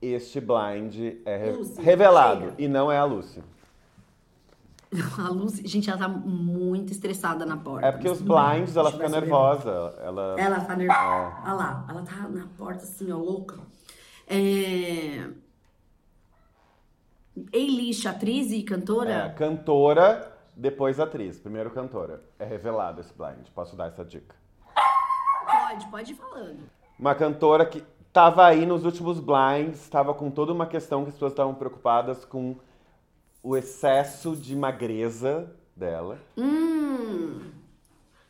Este 0.00 0.40
blind 0.40 1.16
é 1.24 1.36
re- 1.36 1.52
Lucy, 1.52 1.80
revelado 1.80 2.40
chega. 2.50 2.54
e 2.62 2.68
não 2.68 2.90
é 2.90 2.98
a 2.98 3.04
Lucy. 3.04 3.42
A 5.18 5.28
Lucy, 5.30 5.66
gente, 5.66 5.88
ela 5.88 5.98
tá 5.98 6.06
muito 6.08 6.92
estressada 6.92 7.46
na 7.46 7.56
porta. 7.56 7.86
É 7.86 7.92
porque 7.92 8.08
os 8.10 8.20
blinds 8.20 8.76
ela 8.76 8.92
fica 8.92 9.08
nervosa. 9.08 9.70
Ela, 10.02 10.36
Ela 10.38 10.60
tá 10.60 10.76
nervosa. 10.76 11.36
Olha 11.44 11.52
lá, 11.54 11.86
ela 11.88 12.02
tá 12.02 12.28
na 12.28 12.46
porta 12.58 12.82
assim, 12.82 13.10
ó, 13.10 13.16
louca. 13.16 13.58
É... 14.28 15.30
Eilish, 17.50 18.06
atriz 18.06 18.50
e 18.52 18.60
é 18.60 18.62
cantora? 19.30 20.31
Depois 20.56 20.98
atriz. 21.00 21.38
Primeiro 21.38 21.70
cantora. 21.70 22.22
É 22.38 22.44
revelado 22.44 23.00
esse 23.00 23.12
blind. 23.12 23.48
Posso 23.54 23.76
dar 23.76 23.88
essa 23.88 24.04
dica. 24.04 24.34
Pode, 25.44 25.86
pode 25.86 26.12
ir 26.12 26.16
falando. 26.16 26.60
Uma 26.98 27.14
cantora 27.14 27.66
que 27.66 27.84
estava 28.06 28.46
aí 28.46 28.64
nos 28.66 28.84
últimos 28.84 29.18
blinds, 29.18 29.80
estava 29.82 30.12
com 30.14 30.30
toda 30.30 30.52
uma 30.52 30.66
questão 30.66 31.02
que 31.02 31.08
as 31.08 31.14
pessoas 31.14 31.32
estavam 31.32 31.54
preocupadas 31.54 32.24
com 32.24 32.56
o 33.42 33.56
excesso 33.56 34.36
de 34.36 34.54
magreza 34.54 35.50
dela. 35.74 36.18
Hum, 36.36 37.40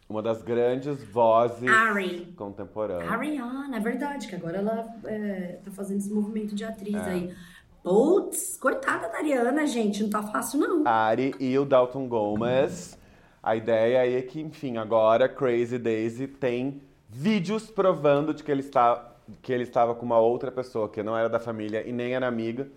Uma 0.08 0.22
das 0.22 0.40
grandes 0.42 1.02
vozes 1.04 1.68
Ari. 1.70 2.32
contemporâneas. 2.37 3.11
Ariana, 3.11 3.76
é 3.76 3.80
verdade, 3.80 4.28
que 4.28 4.35
agora 4.37 4.58
ela 4.58 4.87
é, 5.04 5.58
tá 5.64 5.70
fazendo 5.70 5.98
esse 5.98 6.12
movimento 6.12 6.54
de 6.54 6.64
atriz 6.64 6.94
É. 6.94 7.11
aí. 7.11 7.35
Putz, 7.83 8.57
coitada 8.59 9.09
da 9.09 9.18
Ariana, 9.18 9.66
gente, 9.66 10.05
não 10.05 10.11
tá 10.11 10.23
fácil 10.23 10.61
não. 10.61 10.87
Ari 10.87 11.35
e 11.40 11.59
o 11.59 11.64
Dalton 11.64 12.07
Gomes. 12.07 12.97
A 13.42 13.57
ideia 13.57 14.03
aí 14.03 14.14
é 14.14 14.23
que, 14.23 14.40
enfim, 14.40 14.77
agora 14.77 15.29
Crazy 15.29 15.79
Daisy 15.79 16.29
tem 16.29 16.81
vídeos 17.09 17.68
provando 17.68 18.33
de 18.33 18.45
que 18.45 18.53
ele, 18.53 18.61
está, 18.61 19.12
que 19.42 19.53
ele 19.53 19.64
estava 19.64 19.97
com 19.97 20.07
uma 20.07 20.18
outra 20.18 20.53
pessoa 20.53 20.88
que 20.88 21.03
não 21.03 21.16
era 21.16 21.29
da 21.29 21.40
família 21.40 21.83
e 21.87 21.92
nem 21.92 22.14
era 22.14 22.29
amiga, 22.29 22.68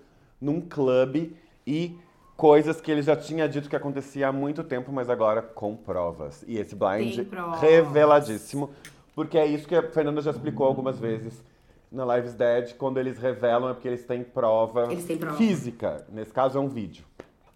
num 0.41 0.59
clube 0.59 1.37
e 1.67 1.95
coisas 2.35 2.81
que 2.81 2.91
ele 2.91 3.03
já 3.03 3.15
tinha 3.15 3.47
dito 3.47 3.69
que 3.69 3.75
acontecia 3.75 4.29
há 4.29 4.31
muito 4.31 4.63
tempo, 4.63 4.91
mas 4.91 5.07
agora 5.07 5.41
com 5.41 5.75
provas. 5.75 6.43
E 6.47 6.57
esse 6.57 6.75
blind 6.75 7.27
reveladíssimo, 7.61 8.71
porque 9.13 9.37
é 9.37 9.45
isso 9.45 9.67
que 9.67 9.75
a 9.75 9.83
Fernanda 9.83 10.19
já 10.19 10.31
explicou 10.31 10.65
algumas 10.65 10.99
vezes 10.99 11.43
na 11.91 12.15
Lives 12.15 12.33
Dead, 12.33 12.75
quando 12.75 12.99
eles 12.99 13.17
revelam 13.17 13.69
é 13.69 13.73
porque 13.73 13.87
eles 13.87 14.05
têm 14.05 14.23
prova 14.23 14.91
Eles 14.91 15.05
têm 15.05 15.17
prova. 15.17 15.37
física. 15.37 16.05
Nesse 16.09 16.31
caso 16.31 16.57
é 16.57 16.61
um 16.61 16.67
vídeo. 16.67 17.05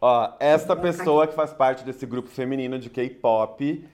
Ó, 0.02 0.34
esta 0.40 0.76
pessoa 0.76 1.28
que 1.28 1.36
faz 1.36 1.52
parte 1.52 1.84
desse 1.84 2.06
grupo 2.06 2.30
feminino 2.30 2.80
de 2.80 2.90
K-pop 2.90 3.86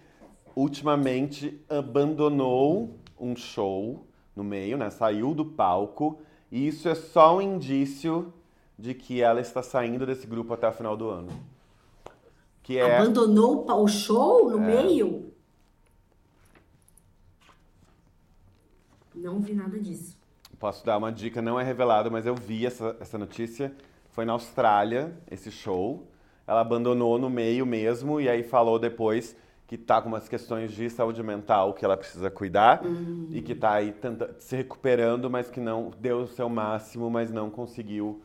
ultimamente 0.56 1.60
abandonou 1.68 3.00
um 3.20 3.36
show 3.36 4.06
no 4.36 4.44
meio, 4.44 4.78
né? 4.78 4.90
Saiu 4.90 5.34
do 5.34 5.46
palco. 5.46 6.20
E 6.52 6.68
isso 6.68 6.88
é 6.88 6.96
só 6.96 7.38
um 7.38 7.42
indício 7.42 8.32
de 8.78 8.94
que 8.94 9.22
ela 9.22 9.42
está 9.42 9.64
saindo 9.64 10.06
desse 10.06 10.28
grupo 10.28 10.54
até 10.54 10.68
o 10.68 10.72
final 10.72 10.96
do 10.96 11.10
ano. 11.10 11.32
Que 12.62 12.78
é... 12.78 12.98
Abandonou 12.98 13.66
o 13.68 13.88
show 13.88 14.50
no 14.50 14.58
é. 14.58 14.84
meio? 14.84 15.34
Não 19.14 19.40
vi 19.40 19.54
nada 19.54 19.80
disso. 19.80 20.18
Posso 20.66 20.84
dar 20.84 20.98
uma 20.98 21.12
dica, 21.12 21.44
não 21.44 21.60
é 21.60 21.64
revelado, 21.64 22.10
mas 22.10 22.26
eu 22.26 22.34
vi 22.34 22.66
essa, 22.66 22.98
essa 23.00 23.20
notícia. 23.20 23.72
Foi 24.10 24.26
na 24.26 24.34
Austrália, 24.34 25.14
esse 25.30 25.52
show. 25.52 26.08
Ela 26.48 26.62
abandonou 26.62 27.20
no 27.20 27.30
meio 27.30 27.68
mesmo 27.68 28.20
e 28.20 28.28
aí 28.28 28.42
falou 28.42 28.80
depois 28.80 29.38
que 29.68 29.78
tá 29.78 30.02
com 30.02 30.08
umas 30.08 30.28
questões 30.28 30.72
de 30.72 30.90
saúde 30.90 31.22
mental 31.22 31.76
que 31.76 31.86
ela 31.86 31.96
precisa 31.96 32.32
cuidar 32.32 32.84
uhum. 32.84 33.28
e 33.30 33.44
que 33.44 33.54
tá 33.54 33.74
aí 33.74 33.92
tenta, 33.92 34.36
se 34.40 34.56
recuperando, 34.56 35.30
mas 35.30 35.52
que 35.52 35.60
não 35.60 35.92
deu 36.00 36.22
o 36.22 36.28
seu 36.28 36.50
máximo, 36.50 37.12
mas 37.12 37.30
não 37.30 37.52
conseguiu 37.52 38.24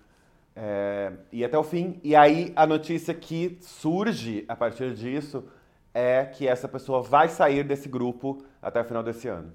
é, 0.57 1.13
ir 1.31 1.45
até 1.45 1.59
o 1.59 1.63
fim. 1.63 2.01
E 2.03 2.17
aí 2.17 2.55
a 2.57 2.67
notícia 2.67 3.13
que 3.13 3.59
surge 3.61 4.47
a 4.49 4.57
partir 4.57 4.95
disso 4.95 5.45
é 5.93 6.25
que 6.25 6.49
essa 6.49 6.67
pessoa 6.67 7.03
vai 7.03 7.29
sair 7.29 7.65
desse 7.65 7.87
grupo 7.87 8.43
até 8.63 8.81
o 8.81 8.85
final 8.85 9.03
desse 9.03 9.29
ano. 9.29 9.53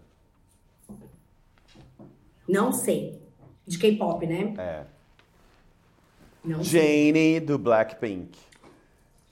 Não 2.48 2.72
sei. 2.72 3.20
De 3.66 3.78
K-pop, 3.78 4.26
né? 4.26 4.54
É. 4.58 4.84
Não 6.44 6.64
Jane 6.64 7.40
do 7.40 7.58
Blackpink. 7.58 8.38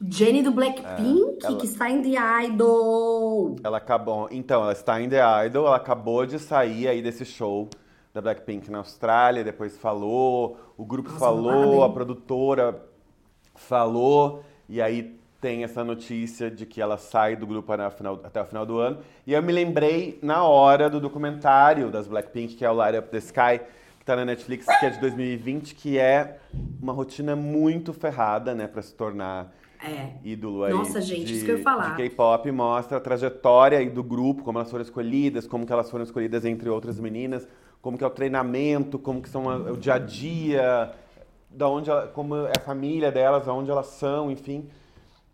Jenny 0.09 0.41
do 0.41 0.51
Blackpink, 0.51 1.43
é, 1.43 1.47
ela... 1.47 1.57
que 1.57 1.65
está 1.65 1.89
em 1.89 2.01
The 2.01 2.45
Idol. 2.45 3.55
Ela 3.63 3.77
acabou. 3.77 4.27
Então, 4.31 4.61
ela 4.61 4.73
está 4.73 5.01
em 5.01 5.07
The 5.07 5.45
Idol, 5.45 5.67
ela 5.67 5.77
acabou 5.77 6.25
de 6.25 6.39
sair 6.39 6.87
aí 6.87 7.01
desse 7.01 7.23
show 7.23 7.69
da 8.13 8.21
Blackpink 8.21 8.69
na 8.69 8.79
Austrália, 8.79 9.43
depois 9.43 9.77
falou, 9.77 10.57
o 10.77 10.85
grupo 10.85 11.09
Nossa, 11.09 11.19
falou, 11.19 11.83
a 11.83 11.89
produtora 11.89 12.83
falou, 13.55 14.43
e 14.69 14.81
aí 14.81 15.19
tem 15.43 15.65
essa 15.65 15.83
notícia 15.83 16.49
de 16.49 16.65
que 16.65 16.81
ela 16.81 16.95
sai 16.95 17.35
do 17.35 17.45
grupo 17.45 17.73
final, 17.91 18.21
até 18.23 18.41
o 18.41 18.45
final 18.45 18.65
do 18.65 18.77
ano. 18.77 18.99
E 19.27 19.33
eu 19.33 19.43
me 19.43 19.51
lembrei 19.51 20.17
na 20.23 20.43
hora 20.43 20.89
do 20.89 21.01
documentário 21.01 21.91
das 21.91 22.07
Blackpink, 22.07 22.55
que 22.55 22.63
é 22.63 22.71
o 22.71 22.73
Light 22.73 22.97
Up 22.97 23.09
the 23.09 23.17
Sky, 23.17 23.59
que 23.97 24.03
está 24.03 24.15
na 24.15 24.23
Netflix, 24.23 24.65
que 24.65 24.85
é 24.85 24.89
de 24.89 25.01
2020, 25.01 25.75
que 25.75 25.99
é 25.99 26.37
uma 26.81 26.93
rotina 26.93 27.35
muito 27.35 27.91
ferrada, 27.91 28.55
né, 28.55 28.67
para 28.67 28.81
se 28.81 28.95
tornar 28.95 29.53
é. 29.83 30.11
ídolo 30.23 30.63
aí. 30.63 30.71
Nossa, 30.71 31.01
gente, 31.01 31.25
de, 31.25 31.33
isso 31.33 31.43
que 31.43 31.51
eu 31.51 31.57
ia 31.57 31.63
falar. 31.63 31.93
K-pop 31.97 32.49
mostra 32.49 32.97
a 32.97 33.01
trajetória 33.01 33.79
aí 33.79 33.89
do 33.89 34.01
grupo, 34.01 34.43
como 34.43 34.59
elas 34.59 34.71
foram 34.71 34.83
escolhidas, 34.83 35.45
como 35.45 35.65
que 35.65 35.73
elas 35.73 35.91
foram 35.91 36.05
escolhidas 36.05 36.45
entre 36.45 36.69
outras 36.69 36.97
meninas, 37.01 37.45
como 37.81 37.97
que 37.97 38.03
é 38.05 38.07
o 38.07 38.11
treinamento, 38.11 38.97
como 38.97 39.21
que 39.21 39.27
são 39.27 39.49
a, 39.49 39.57
o 39.57 39.75
dia 39.75 39.95
a 39.95 39.99
dia, 39.99 40.93
da 41.49 41.67
onde 41.67 41.89
ela, 41.89 42.07
como 42.07 42.33
é 42.33 42.53
a 42.55 42.61
família 42.61 43.11
delas, 43.11 43.45
aonde 43.45 43.69
elas 43.69 43.87
são, 43.87 44.31
enfim. 44.31 44.69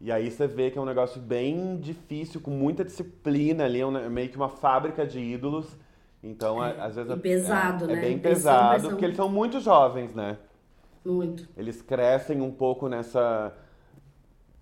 E 0.01 0.11
aí 0.11 0.31
você 0.31 0.47
vê 0.47 0.71
que 0.71 0.77
é 0.77 0.81
um 0.81 0.85
negócio 0.85 1.19
bem 1.19 1.77
difícil, 1.77 2.39
com 2.39 2.51
muita 2.51 2.85
disciplina 2.85 3.65
ali, 3.65 3.81
é 3.81 3.85
um, 3.85 4.09
meio 4.09 4.29
que 4.29 4.37
uma 4.37 4.49
fábrica 4.49 5.05
de 5.05 5.19
ídolos. 5.19 5.77
Então, 6.23 6.63
é, 6.63 6.79
às 6.79 6.95
vezes... 6.95 7.11
E 7.11 7.17
pesado, 7.17 7.85
é, 7.85 7.87
né? 7.87 7.93
É 7.93 8.01
bem 8.01 8.19
pesado, 8.19 8.89
porque 8.89 9.05
eles 9.05 9.17
são 9.17 9.29
muito 9.29 9.59
jovens, 9.59 10.13
né? 10.13 10.37
Muito. 11.05 11.47
Eles 11.57 11.81
crescem 11.81 12.41
um 12.41 12.51
pouco 12.51 12.87
nessa 12.87 13.53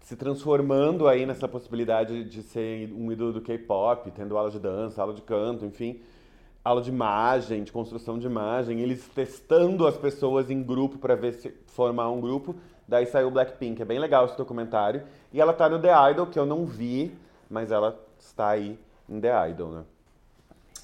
se 0.08 0.16
transformando 0.16 1.06
aí 1.06 1.26
nessa 1.26 1.50
possibilidade 1.50 2.24
de 2.24 2.42
ser 2.42 2.94
um 2.94 3.12
ídolo 3.12 3.34
do 3.34 3.42
K-pop, 3.42 4.10
tendo 4.12 4.38
aula 4.38 4.50
de 4.50 4.58
dança, 4.58 5.02
aula 5.02 5.14
de 5.14 5.22
canto, 5.22 5.66
enfim, 5.66 6.00
aula 6.64 6.82
de 6.82 6.90
imagem, 6.90 7.62
de 7.62 7.74
construção 7.74 8.18
de 8.18 8.26
imagem, 8.26 8.80
eles 8.80 9.06
testando 9.14 9.86
as 9.86 9.98
pessoas 9.98 10.50
em 10.50 10.64
grupo 10.64 10.98
para 10.98 11.14
ver 11.14 11.34
se 11.34 11.54
formar 11.66 12.10
um 12.10 12.22
grupo. 12.22 12.56
Daí 12.88 13.06
saiu 13.06 13.28
o 13.28 13.32
Blackpink, 13.32 13.82
é 13.82 13.86
bem 13.86 14.00
legal 14.00 14.26
esse 14.26 14.38
documentário. 14.38 15.04
E 15.34 15.42
ela 15.42 15.54
tá 15.54 15.68
no 15.68 15.82
The 15.82 16.12
Idol, 16.12 16.28
que 16.28 16.40
eu 16.40 16.46
não 16.46 16.66
vi, 16.66 17.14
mas 17.50 17.72
ela 17.72 18.00
está 18.18 18.50
aí 18.50 18.80
em 19.10 19.20
The 19.20 19.50
Idol, 19.50 19.72
né? 19.72 19.84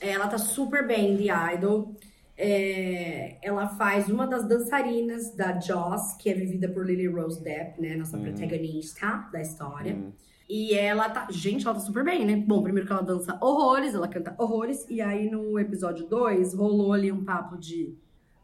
Ela 0.02 0.28
tá 0.28 0.38
super 0.38 0.86
bem 0.86 1.14
em 1.14 1.18
The 1.18 1.56
Idol. 1.56 1.96
É, 2.38 3.38
ela 3.42 3.70
faz 3.70 4.10
uma 4.10 4.28
das 4.28 4.48
dançarinas 4.48 5.34
da 5.36 5.60
Joss, 5.60 6.18
que 6.18 6.30
é 6.30 6.34
vivida 6.34 6.68
por 6.68 6.86
Lily 6.86 7.08
Rose 7.08 7.42
Depp, 7.42 7.80
né? 7.82 7.96
Nossa 7.96 8.18
uhum. 8.18 8.24
protagonista 8.24 9.30
da 9.32 9.40
história. 9.40 9.94
Uhum. 9.94 10.12
E 10.50 10.74
ela 10.74 11.10
tá. 11.10 11.28
Gente, 11.30 11.66
ela 11.66 11.76
tá 11.76 11.80
super 11.80 12.04
bem, 12.04 12.26
né? 12.26 12.36
Bom, 12.36 12.62
primeiro 12.62 12.86
que 12.86 12.94
ela 12.94 13.02
dança 13.02 13.38
horrores, 13.42 13.96
ela 13.96 14.08
canta 14.08 14.36
horrores. 14.38 14.86
E 14.90 15.00
aí 15.00 15.30
no 15.30 15.58
episódio 15.58 16.06
2 16.08 16.54
rolou 16.54 16.92
ali 16.92 17.12
um 17.12 17.24
papo 17.24 17.58
de 17.58 17.96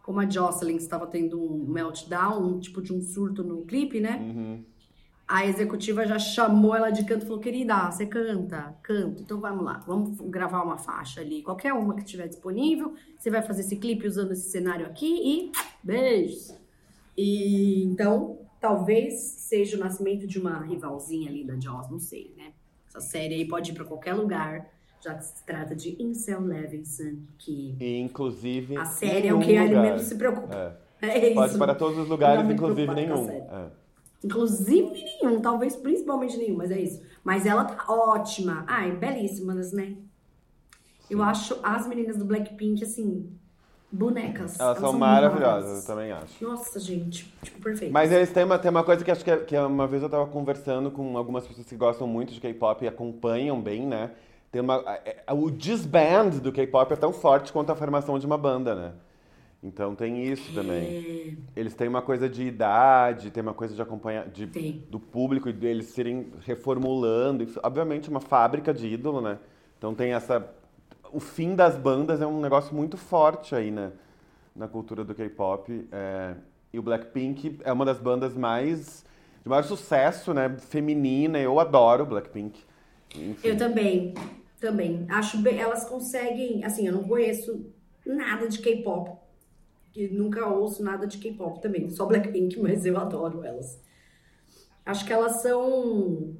como 0.10 0.22
a 0.22 0.28
Jocelyn 0.28 0.76
estava 0.76 1.06
tendo 1.06 1.40
um 1.40 1.68
meltdown, 1.68 2.44
um 2.44 2.60
tipo 2.60 2.82
de 2.82 2.92
um 2.92 3.00
surto 3.00 3.44
no 3.44 3.64
clipe, 3.64 4.00
né? 4.00 4.18
Uhum 4.20 4.64
a 5.28 5.46
executiva 5.46 6.08
já 6.08 6.18
chamou 6.18 6.76
ela 6.76 6.90
de 6.90 7.06
canto 7.06 7.22
e 7.22 7.28
falou: 7.28 7.40
querida, 7.40 7.92
você 7.92 8.08
canta? 8.08 8.76
Canto. 8.82 9.22
Então 9.22 9.40
vamos 9.40 9.64
lá, 9.64 9.78
vamos 9.86 10.20
gravar 10.22 10.64
uma 10.64 10.80
faixa 10.80 11.22
ali, 11.22 11.44
qualquer 11.44 11.72
uma 11.72 11.94
que 11.94 12.02
estiver 12.02 12.28
disponível. 12.28 12.96
Você 13.16 13.30
vai 13.30 13.44
fazer 13.44 13.62
esse 13.62 13.76
clipe 13.76 14.08
usando 14.08 14.32
esse 14.32 14.50
cenário 14.50 14.88
aqui 14.88 15.06
e 15.06 15.52
beijos. 15.84 16.58
E 17.16 17.84
então, 17.84 18.40
talvez 18.60 19.14
seja 19.20 19.78
o 19.78 19.80
nascimento 19.80 20.26
de 20.26 20.40
uma 20.40 20.64
rivalzinha 20.64 21.30
ali 21.30 21.44
da 21.44 21.60
Joss, 21.60 21.92
não 21.92 22.00
sei, 22.00 22.34
né? 22.36 22.54
Essa 22.88 23.00
série 23.00 23.36
aí 23.36 23.48
pode 23.48 23.70
ir 23.70 23.76
para 23.76 23.86
qualquer 23.86 24.16
lugar. 24.16 24.68
Já 25.02 25.14
que 25.14 25.26
se 25.26 25.46
trata 25.46 25.76
de 25.76 26.02
Incel 26.02 26.42
Levinson, 26.42 27.20
que. 27.38 27.76
E, 27.80 28.00
inclusive. 28.00 28.78
A 28.78 28.86
série 28.86 29.28
é 29.30 29.34
o 29.34 29.40
que 29.40 29.52
ele 29.52 30.00
se 30.00 30.16
preocupa. 30.16 30.78
É. 31.02 31.08
é 31.08 31.26
isso. 31.28 31.36
Pode 31.36 31.58
para 31.58 31.76
todos 31.76 31.98
os 31.98 32.08
lugares, 32.08 32.50
inclusive 32.50 32.94
nenhum. 32.94 33.30
É. 33.30 33.68
Inclusive 34.24 34.92
nenhum, 35.22 35.40
talvez 35.40 35.76
principalmente 35.78 36.36
nenhum, 36.36 36.58
mas 36.58 36.72
é 36.72 36.80
isso. 36.80 37.02
Mas 37.24 37.46
ela 37.46 37.64
tá 37.64 37.86
ótima. 37.88 38.66
Ai, 38.68 38.92
belíssimas, 38.92 39.72
né? 39.72 39.86
Sim. 39.86 39.98
Eu 41.10 41.24
acho 41.24 41.58
as 41.64 41.88
meninas 41.88 42.18
do 42.18 42.26
Blackpink, 42.26 42.84
assim, 42.84 43.32
bonecas. 43.90 44.60
Elas, 44.60 44.60
elas 44.60 44.80
são, 44.80 44.92
são, 44.92 45.00
maravilhosas, 45.00 45.82
eu 45.82 45.88
também 45.88 46.12
acho. 46.12 46.44
Nossa, 46.44 46.80
gente, 46.80 47.34
tipo, 47.42 47.62
perfeito. 47.62 47.94
Mas 47.94 48.12
eles 48.12 48.32
têm 48.32 48.44
uma, 48.44 48.60
têm 48.60 48.70
uma 48.70 48.84
coisa 48.84 49.04
que 49.04 49.10
acho 49.10 49.24
que, 49.24 49.32
é, 49.32 49.38
que 49.38 49.56
é, 49.56 49.62
uma 49.62 49.88
vez 49.88 50.04
eu 50.04 50.10
tava 50.10 50.28
conversando 50.28 50.92
com 50.92 51.18
algumas 51.18 51.48
pessoas 51.48 51.68
que 51.68 51.76
gostam 51.76 52.06
muito 52.06 52.34
de 52.34 52.42
K-pop 52.42 52.84
e 52.84 52.88
acompanham 52.88 53.60
bem, 53.62 53.88
né? 53.88 54.12
Tem 54.52 54.62
uma, 54.62 54.84
o 55.32 55.52
disband 55.52 56.40
do 56.42 56.52
K-pop 56.52 56.92
é 56.92 56.96
tão 56.96 57.14
forte 57.14 57.54
quanto 57.54 57.72
a 57.72 57.76
formação 57.76 58.18
de 58.18 58.26
uma 58.26 58.38
banda, 58.38 58.74
né? 58.74 58.94
Então 59.62 59.94
tem 59.94 60.24
isso 60.24 60.54
também. 60.54 61.38
É... 61.56 61.60
Eles 61.60 61.76
têm 61.76 61.88
uma 61.88 62.02
coisa 62.02 62.30
de 62.30 62.44
idade, 62.46 63.30
tem 63.30 63.44
uma 63.44 63.54
coisa 63.54 63.76
de 63.76 63.82
acompanhar 63.82 64.28
de, 64.30 64.46
do 64.90 65.00
público 65.00 65.50
e 65.50 65.54
deles 65.54 65.88
serem 65.88 66.32
reformulando. 66.46 67.46
Obviamente 67.62 68.10
uma 68.10 68.22
fábrica 68.22 68.74
de 68.74 68.88
ídolo, 68.88 69.22
né? 69.22 69.38
Então 69.78 69.94
tem 69.94 70.14
essa 70.14 70.50
o 71.12 71.20
fim 71.20 71.56
das 71.56 71.76
bandas 71.76 72.22
é 72.22 72.28
um 72.28 72.40
negócio 72.40 72.76
muito 72.76 72.96
forte 72.96 73.56
aí, 73.56 73.72
né? 73.72 73.92
Na 74.56 74.68
cultura 74.68 75.04
do 75.04 75.14
K-pop. 75.14 75.88
É... 75.92 76.36
E 76.72 76.80
o 76.80 76.84
Blackpink 76.84 77.60
é 77.64 77.74
uma 77.74 77.84
das 77.84 78.00
bandas 78.00 78.36
mais 78.36 79.04
de 79.44 79.50
maior 79.50 79.64
sucesso, 79.64 80.34
né? 80.34 80.56
Feminina. 80.58 81.40
Eu 81.40 81.60
adoro 81.60 82.06
Blackpink. 82.06 82.64
Enfim. 83.16 83.48
Eu 83.48 83.58
também, 83.58 84.14
também. 84.60 85.06
Acho 85.10 85.38
bem, 85.40 85.60
elas 85.60 85.86
conseguem, 85.86 86.64
assim, 86.64 86.88
eu 86.88 86.94
não 86.94 87.04
conheço 87.04 87.66
nada 88.06 88.48
de 88.48 88.60
K-pop 88.60 89.20
que 89.92 90.08
nunca 90.08 90.48
ouço 90.48 90.84
nada 90.84 91.08
de 91.08 91.18
K-pop 91.18 91.62
também, 91.62 91.90
só 91.90 92.06
Blackpink, 92.06 92.60
mas 92.60 92.86
eu 92.86 92.98
adoro 92.98 93.44
elas. 93.44 93.82
Acho 94.86 95.06
que 95.06 95.14
elas 95.14 95.42
são 95.42 96.36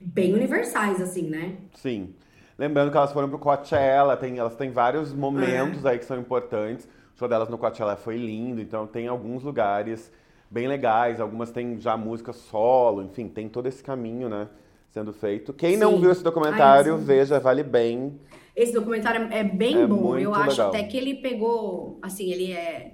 bem 0.00 0.34
universais, 0.34 1.00
assim, 1.00 1.28
né? 1.28 1.56
Sim. 1.74 2.14
Lembrando 2.56 2.90
que 2.90 2.96
elas 2.96 3.12
foram 3.12 3.28
pro 3.28 3.38
Coachella, 3.38 4.16
tem, 4.16 4.38
elas 4.38 4.54
têm 4.54 4.70
vários 4.70 5.12
momentos 5.12 5.84
é. 5.84 5.90
aí 5.90 5.98
que 5.98 6.04
são 6.04 6.18
importantes. 6.18 6.88
O 7.14 7.18
show 7.18 7.28
delas 7.28 7.48
no 7.48 7.58
Coachella 7.58 7.96
foi 7.96 8.16
lindo, 8.16 8.60
então 8.60 8.86
tem 8.86 9.08
alguns 9.08 9.42
lugares 9.42 10.12
bem 10.50 10.68
legais, 10.68 11.20
algumas 11.20 11.50
têm 11.50 11.80
já 11.80 11.96
música 11.96 12.32
solo, 12.32 13.02
enfim, 13.02 13.28
tem 13.28 13.48
todo 13.48 13.66
esse 13.66 13.82
caminho, 13.82 14.28
né, 14.28 14.48
sendo 14.94 15.12
feito. 15.12 15.52
Quem 15.52 15.72
Sim. 15.72 15.80
não 15.80 16.00
viu 16.00 16.10
esse 16.10 16.24
documentário, 16.24 16.94
Ai, 16.94 17.00
veja, 17.02 17.38
vale 17.38 17.62
bem 17.62 18.18
esse 18.54 18.72
documentário 18.72 19.32
é 19.32 19.42
bem 19.42 19.82
é 19.82 19.86
bom. 19.86 20.16
Eu 20.16 20.32
acho 20.32 20.50
legal. 20.50 20.68
até 20.68 20.84
que 20.84 20.96
ele 20.96 21.16
pegou, 21.16 21.98
assim, 22.00 22.30
ele 22.30 22.52
é, 22.52 22.92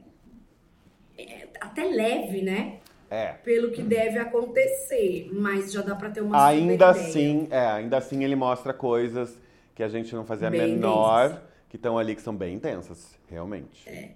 é 1.19 1.49
até 1.61 1.85
leve, 1.85 2.41
né? 2.41 2.79
É. 3.11 3.33
Pelo 3.33 3.71
que 3.71 3.83
deve 3.83 4.19
acontecer, 4.19 5.29
mas 5.33 5.73
já 5.73 5.83
dá 5.83 5.95
para 5.95 6.11
ter 6.11 6.23
uma 6.23 6.47
Ainda 6.47 6.89
assim, 6.89 7.47
é, 7.51 7.67
ainda 7.67 7.99
assim 7.99 8.25
ele 8.25 8.37
mostra 8.37 8.73
coisas 8.73 9.37
que 9.75 9.83
a 9.83 9.89
gente 9.89 10.15
não 10.15 10.25
fazia 10.25 10.49
bem 10.49 10.75
menor, 10.77 11.29
densas. 11.29 11.45
que 11.69 11.77
estão 11.77 11.99
ali 11.99 12.15
que 12.15 12.23
são 12.23 12.35
bem 12.35 12.55
intensas, 12.55 13.19
realmente. 13.29 13.87
É. 13.89 14.13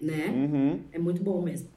Né? 0.00 0.26
Uhum. 0.28 0.84
É 0.92 0.98
muito 0.98 1.22
bom 1.22 1.42
mesmo. 1.42 1.70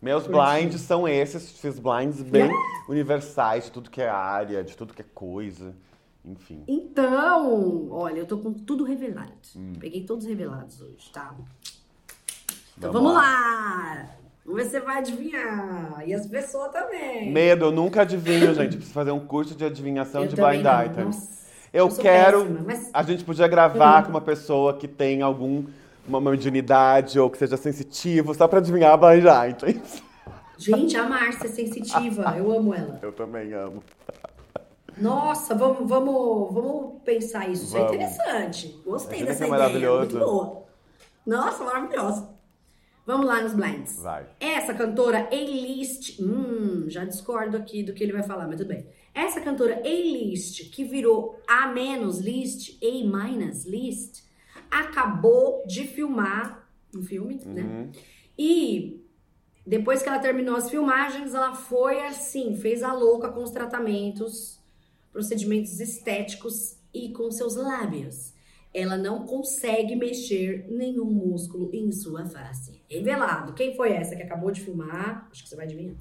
Meus 0.00 0.26
blinds 0.26 0.80
são 0.82 1.08
esses, 1.08 1.50
fiz 1.58 1.78
blinds 1.78 2.22
bem 2.22 2.50
universais, 2.88 3.64
de 3.64 3.72
tudo 3.72 3.90
que 3.90 4.00
é 4.00 4.08
área, 4.08 4.62
de 4.62 4.76
tudo 4.76 4.94
que 4.94 5.02
é 5.02 5.06
coisa. 5.14 5.74
Enfim. 6.24 6.62
Então, 6.68 7.88
olha, 7.90 8.18
eu 8.18 8.26
tô 8.26 8.38
com 8.38 8.52
tudo 8.52 8.84
revelado. 8.84 9.32
Hum. 9.56 9.72
Peguei 9.80 10.04
todos 10.04 10.26
revelados 10.26 10.80
hoje, 10.82 11.10
tá? 11.12 11.34
Então 12.76 12.92
vamos, 12.92 13.12
vamos 13.12 13.22
lá. 13.22 13.22
lá. 13.94 14.08
Vamos 14.44 14.62
ver 14.62 14.64
se 14.64 14.70
você 14.70 14.80
vai 14.80 14.98
adivinhar. 14.98 16.02
E 16.06 16.14
as 16.14 16.26
pessoas 16.26 16.70
também. 16.72 17.30
Medo, 17.32 17.66
eu 17.66 17.72
nunca 17.72 18.02
adivinho, 18.02 18.54
gente. 18.54 18.76
Preciso 18.76 18.92
fazer 18.94 19.10
um 19.10 19.20
curso 19.26 19.54
de 19.54 19.64
adivinhação 19.64 20.22
Eu 20.22 20.28
de 20.28 20.36
blind 20.36 20.60
items. 20.64 21.16
Nossa, 21.16 21.28
Eu, 21.72 21.88
eu 21.88 21.96
quero. 21.96 22.40
péssima, 22.42 22.60
mas- 22.66 22.90
A 22.94 23.02
gente 23.02 23.24
podia 23.24 23.48
gravar 23.48 24.00
Hum. 24.00 24.04
com 24.04 24.10
uma 24.10 24.20
pessoa 24.20 24.76
que 24.76 24.86
tem 24.88 25.22
algum 25.22 25.64
uma 26.08 26.20
mediunidade 26.20 27.18
ou 27.20 27.28
que 27.30 27.38
seja 27.38 27.56
sensitivo, 27.56 28.34
só 28.34 28.48
pra 28.48 28.58
adivinhar 28.58 28.98
blind 28.98 29.24
items. 29.50 30.02
Gente, 30.56 30.96
a 30.96 31.08
Márcia 31.08 31.46
é 31.46 31.50
sensitiva. 31.50 32.34
Eu 32.36 32.50
amo 32.50 32.74
ela. 32.74 32.98
Eu 33.02 33.12
também 33.12 33.52
amo. 33.52 33.82
Nossa, 34.96 35.54
vamos, 35.54 35.88
vamos, 35.88 36.52
vamos 36.52 37.02
pensar 37.04 37.48
isso. 37.48 37.64
Isso 37.66 37.76
é 37.76 37.80
Vamos. 37.80 37.94
interessante. 37.94 38.80
Gostei 38.84 39.20
Imagina 39.20 39.26
dessa 39.30 39.44
é 39.44 39.46
ideia. 39.46 39.60
maravilhoso. 39.62 39.98
Muito 39.98 40.18
boa. 40.18 40.62
Nossa, 41.24 41.64
maravilhosa. 41.64 42.28
Vamos 43.06 43.26
lá 43.26 43.40
nos 43.42 43.54
blinds. 43.54 43.96
Vai. 44.02 44.26
Essa 44.40 44.74
cantora 44.74 45.28
A-list, 45.30 46.20
hum, 46.20 46.84
já 46.88 47.04
discordo 47.04 47.56
aqui 47.56 47.82
do 47.82 47.92
que 47.94 48.02
ele 48.02 48.12
vai 48.12 48.22
falar, 48.22 48.46
mas 48.48 48.56
tudo 48.58 48.68
bem. 48.68 48.86
Essa 49.14 49.40
cantora 49.40 49.80
A-list, 49.84 50.70
que 50.70 50.84
virou 50.84 51.40
A- 51.48 51.72
list, 52.20 52.78
A- 52.82 53.68
list, 53.70 54.24
acabou 54.70 55.62
de 55.66 55.84
filmar 55.86 56.68
um 56.94 57.02
filme, 57.02 57.40
né? 57.44 57.62
Uhum. 57.62 57.90
E 58.38 59.04
depois 59.66 60.02
que 60.02 60.08
ela 60.08 60.18
terminou 60.18 60.56
as 60.56 60.70
filmagens, 60.70 61.34
ela 61.34 61.54
foi 61.54 62.00
assim, 62.06 62.56
fez 62.56 62.82
a 62.82 62.92
louca 62.92 63.28
com 63.30 63.42
os 63.42 63.50
tratamentos, 63.50 64.58
procedimentos 65.12 65.80
estéticos 65.80 66.76
e 66.94 67.10
com 67.10 67.30
seus 67.30 67.56
lábios. 67.56 68.32
Ela 68.72 68.96
não 68.96 69.24
consegue 69.26 69.96
mexer 69.96 70.66
nenhum 70.68 71.06
músculo 71.06 71.70
em 71.72 71.90
sua 71.90 72.24
face. 72.26 72.80
Revelado. 72.88 73.54
Quem 73.54 73.74
foi 73.74 73.92
essa 73.92 74.14
que 74.14 74.22
acabou 74.22 74.50
de 74.50 74.60
filmar? 74.60 75.26
Acho 75.30 75.42
que 75.42 75.48
você 75.48 75.56
vai 75.56 75.64
adivinhar. 75.64 75.94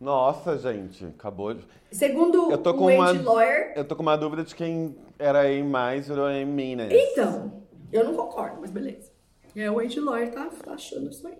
Nossa, 0.00 0.58
gente, 0.58 1.04
acabou 1.04 1.54
de. 1.54 1.62
Segundo 1.92 2.50
Eu 2.50 2.58
tô 2.58 2.70
o 2.70 2.74
com 2.74 2.90
Ed 2.90 2.98
uma- 3.00 3.12
Lawyer, 3.22 3.72
Eu 3.76 3.84
tô 3.84 3.94
com 3.94 4.02
uma 4.02 4.16
dúvida 4.16 4.42
de 4.42 4.54
quem 4.54 4.96
era 5.18 5.50
em 5.50 5.62
mais 5.62 6.08
virou 6.08 6.28
em 6.30 6.44
Minas. 6.44 6.92
então, 6.92 7.62
eu 7.94 8.04
não 8.04 8.14
concordo, 8.14 8.58
mas 8.60 8.72
beleza. 8.72 9.12
É, 9.54 9.70
o 9.70 9.80
Ed 9.80 10.00
Lawyer 10.00 10.32
tá, 10.32 10.46
tá 10.46 10.72
achando 10.72 11.08
isso 11.10 11.26
aí. 11.28 11.38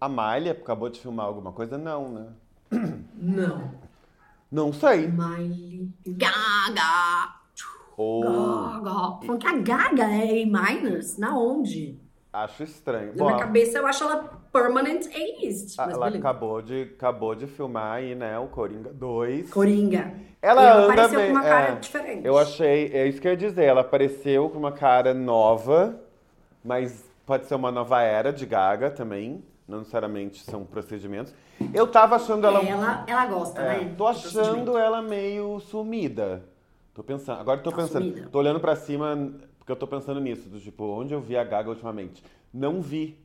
A 0.00 0.08
Miley 0.08 0.50
acabou 0.50 0.88
de 0.88 0.98
filmar 0.98 1.26
alguma 1.26 1.52
coisa? 1.52 1.78
Não, 1.78 2.12
né? 2.12 2.28
Não. 3.14 3.72
Não 4.50 4.72
sei. 4.72 5.06
Miley. 5.06 5.88
Gaga. 6.04 7.36
Ou. 7.96 8.20
Gaga. 8.22 9.24
Falando 9.24 9.38
que 9.38 9.46
a 9.46 9.58
Gaga 9.58 10.04
é 10.04 10.42
A-minus? 10.42 11.18
Na 11.18 11.38
onde? 11.38 12.00
Acho 12.32 12.64
estranho. 12.64 13.12
Na 13.12 13.18
Bom, 13.18 13.26
minha 13.26 13.38
cabeça 13.38 13.78
eu 13.78 13.86
acho 13.86 14.02
ela 14.02 14.41
permanent 14.52 15.06
A-list. 15.14 15.78
a- 15.78 15.86
Mas 15.86 15.94
ela 15.96 16.06
beleza. 16.06 16.18
acabou 16.28 16.60
de, 16.62 16.82
acabou 16.94 17.34
de 17.34 17.46
filmar 17.46 17.92
aí, 17.94 18.14
né? 18.14 18.38
O 18.38 18.46
Coringa 18.48 18.92
2. 18.92 19.50
Coringa. 19.50 20.12
Ela 20.40 20.62
ela 20.62 20.74
anda 20.82 20.92
apareceu 20.92 21.18
bem- 21.20 21.26
com 21.28 21.32
uma 21.38 21.42
cara 21.42 21.68
é, 21.72 21.74
diferente. 21.76 22.26
Eu 22.26 22.36
achei, 22.38 22.90
é 22.92 23.06
isso 23.06 23.20
que 23.20 23.28
eu 23.28 23.32
ia 23.32 23.36
dizer, 23.36 23.64
ela 23.64 23.80
apareceu 23.82 24.50
com 24.50 24.58
uma 24.58 24.72
cara 24.72 25.14
nova, 25.14 26.00
mas 26.64 27.04
pode 27.24 27.46
ser 27.46 27.54
uma 27.54 27.70
nova 27.70 28.02
era 28.02 28.32
de 28.32 28.44
Gaga 28.44 28.90
também, 28.90 29.42
não 29.68 29.78
necessariamente 29.78 30.42
são 30.44 30.64
procedimentos. 30.64 31.32
Eu 31.72 31.86
tava 31.86 32.16
achando 32.16 32.44
ela, 32.46 32.60
É, 32.60 32.68
ela, 32.68 33.04
ela 33.06 33.26
gosta, 33.26 33.60
é, 33.60 33.84
né? 33.84 33.94
tô 33.96 34.06
achando 34.06 34.76
ela 34.76 35.00
meio 35.00 35.60
sumida. 35.60 36.42
Tô 36.92 37.02
pensando, 37.04 37.40
agora 37.40 37.60
tô 37.60 37.70
Tá 37.70 37.76
pensando, 37.76 38.04
sumida. 38.08 38.28
tô 38.30 38.38
olhando 38.38 38.58
pra 38.60 38.74
cima 38.76 39.32
porque 39.58 39.70
eu 39.70 39.76
tô 39.76 39.86
pensando 39.86 40.20
nisso, 40.20 40.48
do 40.48 40.58
tipo, 40.60 40.84
onde 40.84 41.14
eu 41.14 41.20
vi 41.20 41.36
a 41.36 41.44
Gaga 41.44 41.70
ultimamente? 41.70 42.22
Não 42.52 42.82
vi. 42.82 43.16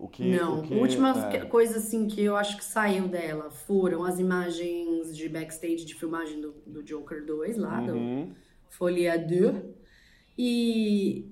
O 0.00 0.08
que, 0.08 0.24
Não, 0.24 0.60
o 0.60 0.62
que, 0.62 0.74
últimas 0.74 1.18
é. 1.24 1.40
coisas 1.40 1.84
assim 1.84 2.08
que 2.08 2.22
eu 2.22 2.34
acho 2.34 2.56
que 2.56 2.64
saiu 2.64 3.06
dela 3.06 3.50
foram 3.50 4.02
as 4.04 4.18
imagens 4.18 5.14
de 5.14 5.28
backstage 5.28 5.84
de 5.84 5.94
filmagem 5.94 6.40
do, 6.40 6.54
do 6.66 6.82
Joker 6.82 7.24
2 7.24 7.58
lá, 7.58 7.80
do 7.80 7.92
Uhum. 7.92 8.34
Folia 8.70 9.18
2. 9.18 9.62
E 10.38 11.30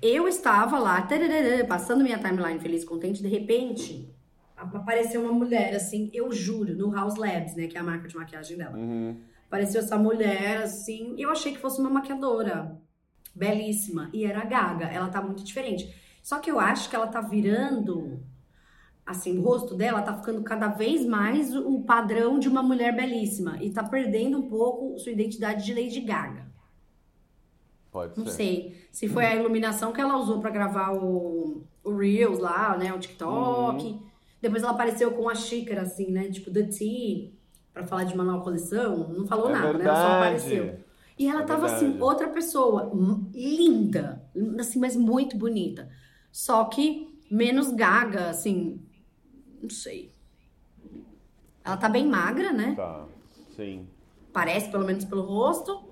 eu 0.00 0.26
estava 0.26 0.78
lá, 0.78 1.02
tararara, 1.02 1.64
passando 1.66 2.02
minha 2.02 2.18
timeline 2.18 2.58
feliz, 2.60 2.84
contente, 2.84 3.22
de 3.22 3.28
repente 3.28 4.10
apareceu 4.56 5.22
uma 5.22 5.32
mulher, 5.32 5.74
assim, 5.74 6.10
eu 6.12 6.32
juro, 6.32 6.74
no 6.74 6.90
House 6.90 7.16
Labs, 7.16 7.54
né, 7.54 7.66
que 7.66 7.76
é 7.76 7.80
a 7.80 7.84
marca 7.84 8.08
de 8.08 8.16
maquiagem 8.16 8.56
dela. 8.56 8.76
Uhum. 8.76 9.16
Apareceu 9.46 9.80
essa 9.80 9.96
mulher, 9.96 10.62
assim, 10.62 11.14
eu 11.16 11.30
achei 11.30 11.52
que 11.52 11.58
fosse 11.58 11.80
uma 11.80 11.90
maquiadora. 11.90 12.76
Belíssima. 13.34 14.10
E 14.12 14.24
era 14.24 14.40
a 14.40 14.44
Gaga. 14.44 14.86
Ela 14.86 15.08
tá 15.08 15.22
muito 15.22 15.44
diferente. 15.44 15.94
Só 16.28 16.38
que 16.40 16.50
eu 16.50 16.60
acho 16.60 16.90
que 16.90 16.94
ela 16.96 17.06
tá 17.06 17.22
virando. 17.22 18.22
Assim, 19.06 19.38
o 19.38 19.42
rosto 19.42 19.74
dela 19.74 20.02
tá 20.02 20.14
ficando 20.14 20.42
cada 20.42 20.68
vez 20.68 21.06
mais 21.06 21.54
o 21.56 21.82
padrão 21.82 22.38
de 22.38 22.48
uma 22.48 22.62
mulher 22.62 22.94
belíssima. 22.94 23.62
E 23.62 23.70
tá 23.72 23.82
perdendo 23.82 24.38
um 24.38 24.48
pouco 24.48 24.98
sua 24.98 25.12
identidade 25.12 25.64
de 25.64 25.72
Lady 25.74 26.00
Gaga. 26.02 26.46
Pode 27.90 28.16
Não 28.16 28.26
ser. 28.26 28.32
sei 28.32 28.88
se 28.92 29.08
foi 29.08 29.24
a 29.26 29.36
iluminação 29.36 29.92
que 29.92 30.00
ela 30.00 30.18
usou 30.18 30.40
pra 30.40 30.50
gravar 30.50 30.92
o, 30.92 31.66
o 31.84 31.96
Reels 31.96 32.38
lá, 32.38 32.76
né? 32.76 32.92
O 32.92 32.98
TikTok. 32.98 33.86
Uhum. 33.86 34.02
Depois 34.40 34.62
ela 34.62 34.72
apareceu 34.72 35.12
com 35.12 35.28
a 35.28 35.34
xícara, 35.34 35.82
assim, 35.82 36.10
né? 36.10 36.28
Tipo, 36.30 36.50
The 36.52 36.64
Tea, 36.64 37.32
pra 37.72 37.86
falar 37.86 38.04
de 38.04 38.14
uma 38.14 38.24
nova 38.24 38.42
coleção. 38.44 39.08
Não 39.12 39.26
falou 39.26 39.48
É 39.48 39.52
nada, 39.52 39.78
né? 39.78 39.84
Ela 39.84 39.96
só 39.96 40.10
verdade. 40.10 40.12
apareceu. 40.12 40.84
E 41.18 41.26
ela 41.28 41.42
É 41.42 41.44
tava 41.44 41.66
assim, 41.66 41.98
verdade. 41.98 42.02
outra 42.02 42.28
pessoa, 42.28 42.90
hum, 42.94 43.30
linda, 43.34 44.22
assim, 44.58 44.78
mas 44.78 44.96
muito 44.96 45.36
bonita. 45.36 45.88
Só 46.32 46.64
que 46.66 47.08
menos 47.30 47.72
gaga, 47.72 48.30
assim, 48.30 48.80
não 49.62 49.70
sei. 49.70 50.12
Ela 51.64 51.76
tá 51.76 51.88
bem 51.88 52.06
magra, 52.06 52.52
né? 52.52 52.76
Tá, 52.76 53.06
sim. 53.56 53.86
Parece, 54.32 54.70
pelo 54.70 54.84
menos 54.86 55.04
pelo 55.04 55.22
rosto. 55.22 55.86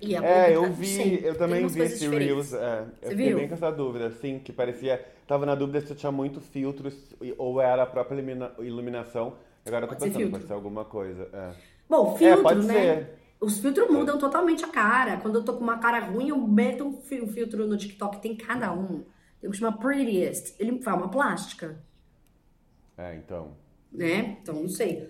E 0.00 0.16
a 0.16 0.22
É, 0.22 0.54
eu 0.54 0.62
não 0.62 0.72
vi, 0.72 1.22
eu 1.24 1.36
também 1.36 1.66
vi 1.68 1.80
esse. 1.82 2.06
Reels. 2.08 2.52
É, 2.52 2.86
eu 3.02 3.08
Você 3.08 3.16
fiquei 3.16 3.30
viu? 3.30 3.38
bem 3.38 3.48
com 3.48 3.54
essa 3.54 3.70
dúvida, 3.70 4.06
assim, 4.08 4.38
que 4.38 4.52
parecia. 4.52 5.04
Tava 5.26 5.46
na 5.46 5.54
dúvida 5.54 5.80
se 5.80 5.94
tinha 5.94 6.10
muito 6.12 6.40
filtro 6.40 6.88
e- 7.22 7.34
ou 7.38 7.60
era 7.60 7.82
a 7.84 7.86
própria 7.86 8.16
ilumina- 8.16 8.52
iluminação. 8.58 9.36
Agora 9.64 9.84
eu 9.84 9.88
tô 9.88 9.94
Pode 9.94 10.02
ser 10.02 10.08
pensando, 10.08 10.22
filtro. 10.22 10.30
pode 10.30 10.46
ser 10.46 10.52
alguma 10.54 10.84
coisa. 10.84 11.28
É, 11.32 11.54
Bom, 11.88 12.16
filtro, 12.16 12.42
é 12.42 12.42
pode 12.42 12.64
né? 12.64 12.72
ser. 12.72 13.19
Os 13.40 13.58
filtros 13.58 13.88
mudam 13.90 14.18
totalmente 14.18 14.64
a 14.64 14.68
cara. 14.68 15.16
Quando 15.16 15.36
eu 15.36 15.44
tô 15.44 15.54
com 15.54 15.64
uma 15.64 15.78
cara 15.78 15.98
ruim, 16.00 16.28
eu 16.28 16.36
meto 16.38 16.84
um 16.86 16.92
fi- 17.00 17.22
um 17.22 17.26
filtro 17.28 17.66
no 17.66 17.76
TikTok. 17.76 18.20
Tem 18.20 18.36
cada 18.36 18.72
um. 18.72 19.02
Tem 19.40 19.48
um 19.48 19.50
que 19.52 19.56
chama 19.58 19.76
Prettiest. 19.78 20.54
Ele 20.58 20.80
faz 20.82 20.96
uma 20.98 21.08
plástica, 21.08 21.80
É, 22.98 23.14
então. 23.16 23.52
né? 23.90 24.36
Então, 24.42 24.56
não 24.56 24.68
sei. 24.68 25.08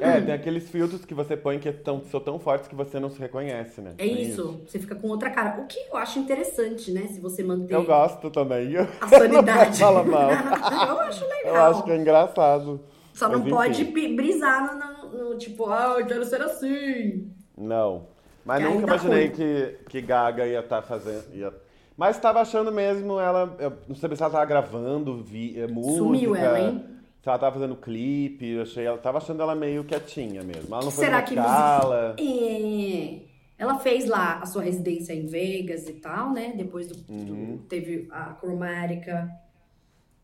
É, 0.00 0.20
tem 0.20 0.34
aqueles 0.34 0.68
filtros 0.68 1.04
que 1.04 1.14
você 1.14 1.36
põe 1.36 1.58
que 1.58 1.70
tão, 1.72 2.04
são 2.04 2.20
tão 2.20 2.38
fortes 2.38 2.68
que 2.68 2.74
você 2.74 2.98
não 3.00 3.10
se 3.10 3.18
reconhece, 3.18 3.80
né? 3.80 3.90
É 3.96 4.04
Tem 4.04 4.22
isso. 4.22 4.60
Você 4.66 4.78
fica 4.78 4.94
com 4.94 5.08
outra 5.08 5.30
cara. 5.30 5.60
O 5.60 5.66
que 5.66 5.78
eu 5.88 5.96
acho 5.96 6.18
interessante, 6.18 6.90
né? 6.92 7.06
Se 7.08 7.20
você 7.20 7.42
manter 7.42 7.74
Eu 7.74 7.84
gosto 7.84 8.28
também. 8.30 8.76
a 9.00 9.08
sanidade. 9.08 9.78
Fala 9.78 10.04
mal. 10.04 10.30
eu 10.88 11.00
acho 11.00 11.24
legal. 11.26 11.54
Eu 11.56 11.62
acho 11.64 11.82
que 11.84 11.90
é 11.92 11.96
engraçado. 11.96 12.80
Só 13.14 13.28
não 13.28 13.40
Mas, 13.40 13.48
pode 13.50 13.82
enfim. 13.82 13.92
pi- 13.92 14.14
brisar 14.16 14.74
no, 14.74 14.78
no- 15.12 15.38
tipo, 15.38 15.66
ah, 15.66 15.96
eu 15.98 16.06
quero 16.06 16.24
ser 16.24 16.40
assim. 16.42 17.30
Não. 17.56 18.06
Mas 18.44 18.62
nunca 18.62 18.86
imaginei 18.86 19.26
ruim. 19.26 19.36
que, 19.36 19.78
que 19.88 20.00
Gaga 20.00 20.46
ia 20.46 20.60
estar 20.60 20.82
fazendo. 20.82 21.24
Ia... 21.34 21.52
Mas 21.96 22.18
tava 22.18 22.40
achando 22.40 22.70
mesmo 22.70 23.18
ela. 23.18 23.56
Eu 23.58 23.72
não 23.88 23.96
sabia 23.96 24.16
se 24.16 24.22
ela 24.22 24.30
tava 24.32 24.44
gravando 24.44 25.22
vi, 25.22 25.58
eh, 25.58 25.66
música. 25.66 25.96
Sumiu 25.96 26.36
ela, 26.36 26.60
hein? 26.60 26.84
Se 27.22 27.28
ela 27.28 27.38
tava 27.38 27.54
fazendo 27.58 27.74
clipe. 27.74 28.46
Eu 28.50 28.62
achei, 28.62 28.84
ela 28.86 28.98
tava 28.98 29.18
achando 29.18 29.42
ela 29.42 29.54
meio 29.54 29.82
quietinha 29.82 30.42
mesmo. 30.44 30.72
Ela 30.74 30.84
não 30.84 30.90
foi 30.92 31.04
Será 31.06 31.22
que 31.22 31.34
escala. 31.34 32.14
É. 32.20 33.18
Ela 33.58 33.78
fez 33.78 34.04
lá 34.06 34.38
a 34.40 34.46
sua 34.46 34.62
residência 34.62 35.12
em 35.14 35.26
Vegas 35.26 35.88
e 35.88 35.94
tal, 35.94 36.30
né? 36.32 36.52
Depois 36.56 36.86
do, 36.88 36.94
do- 36.94 37.12
Uhum. 37.32 37.58
teve 37.68 38.06
a 38.12 38.34
Chromatica 38.38 39.28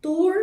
Tour. 0.01 0.35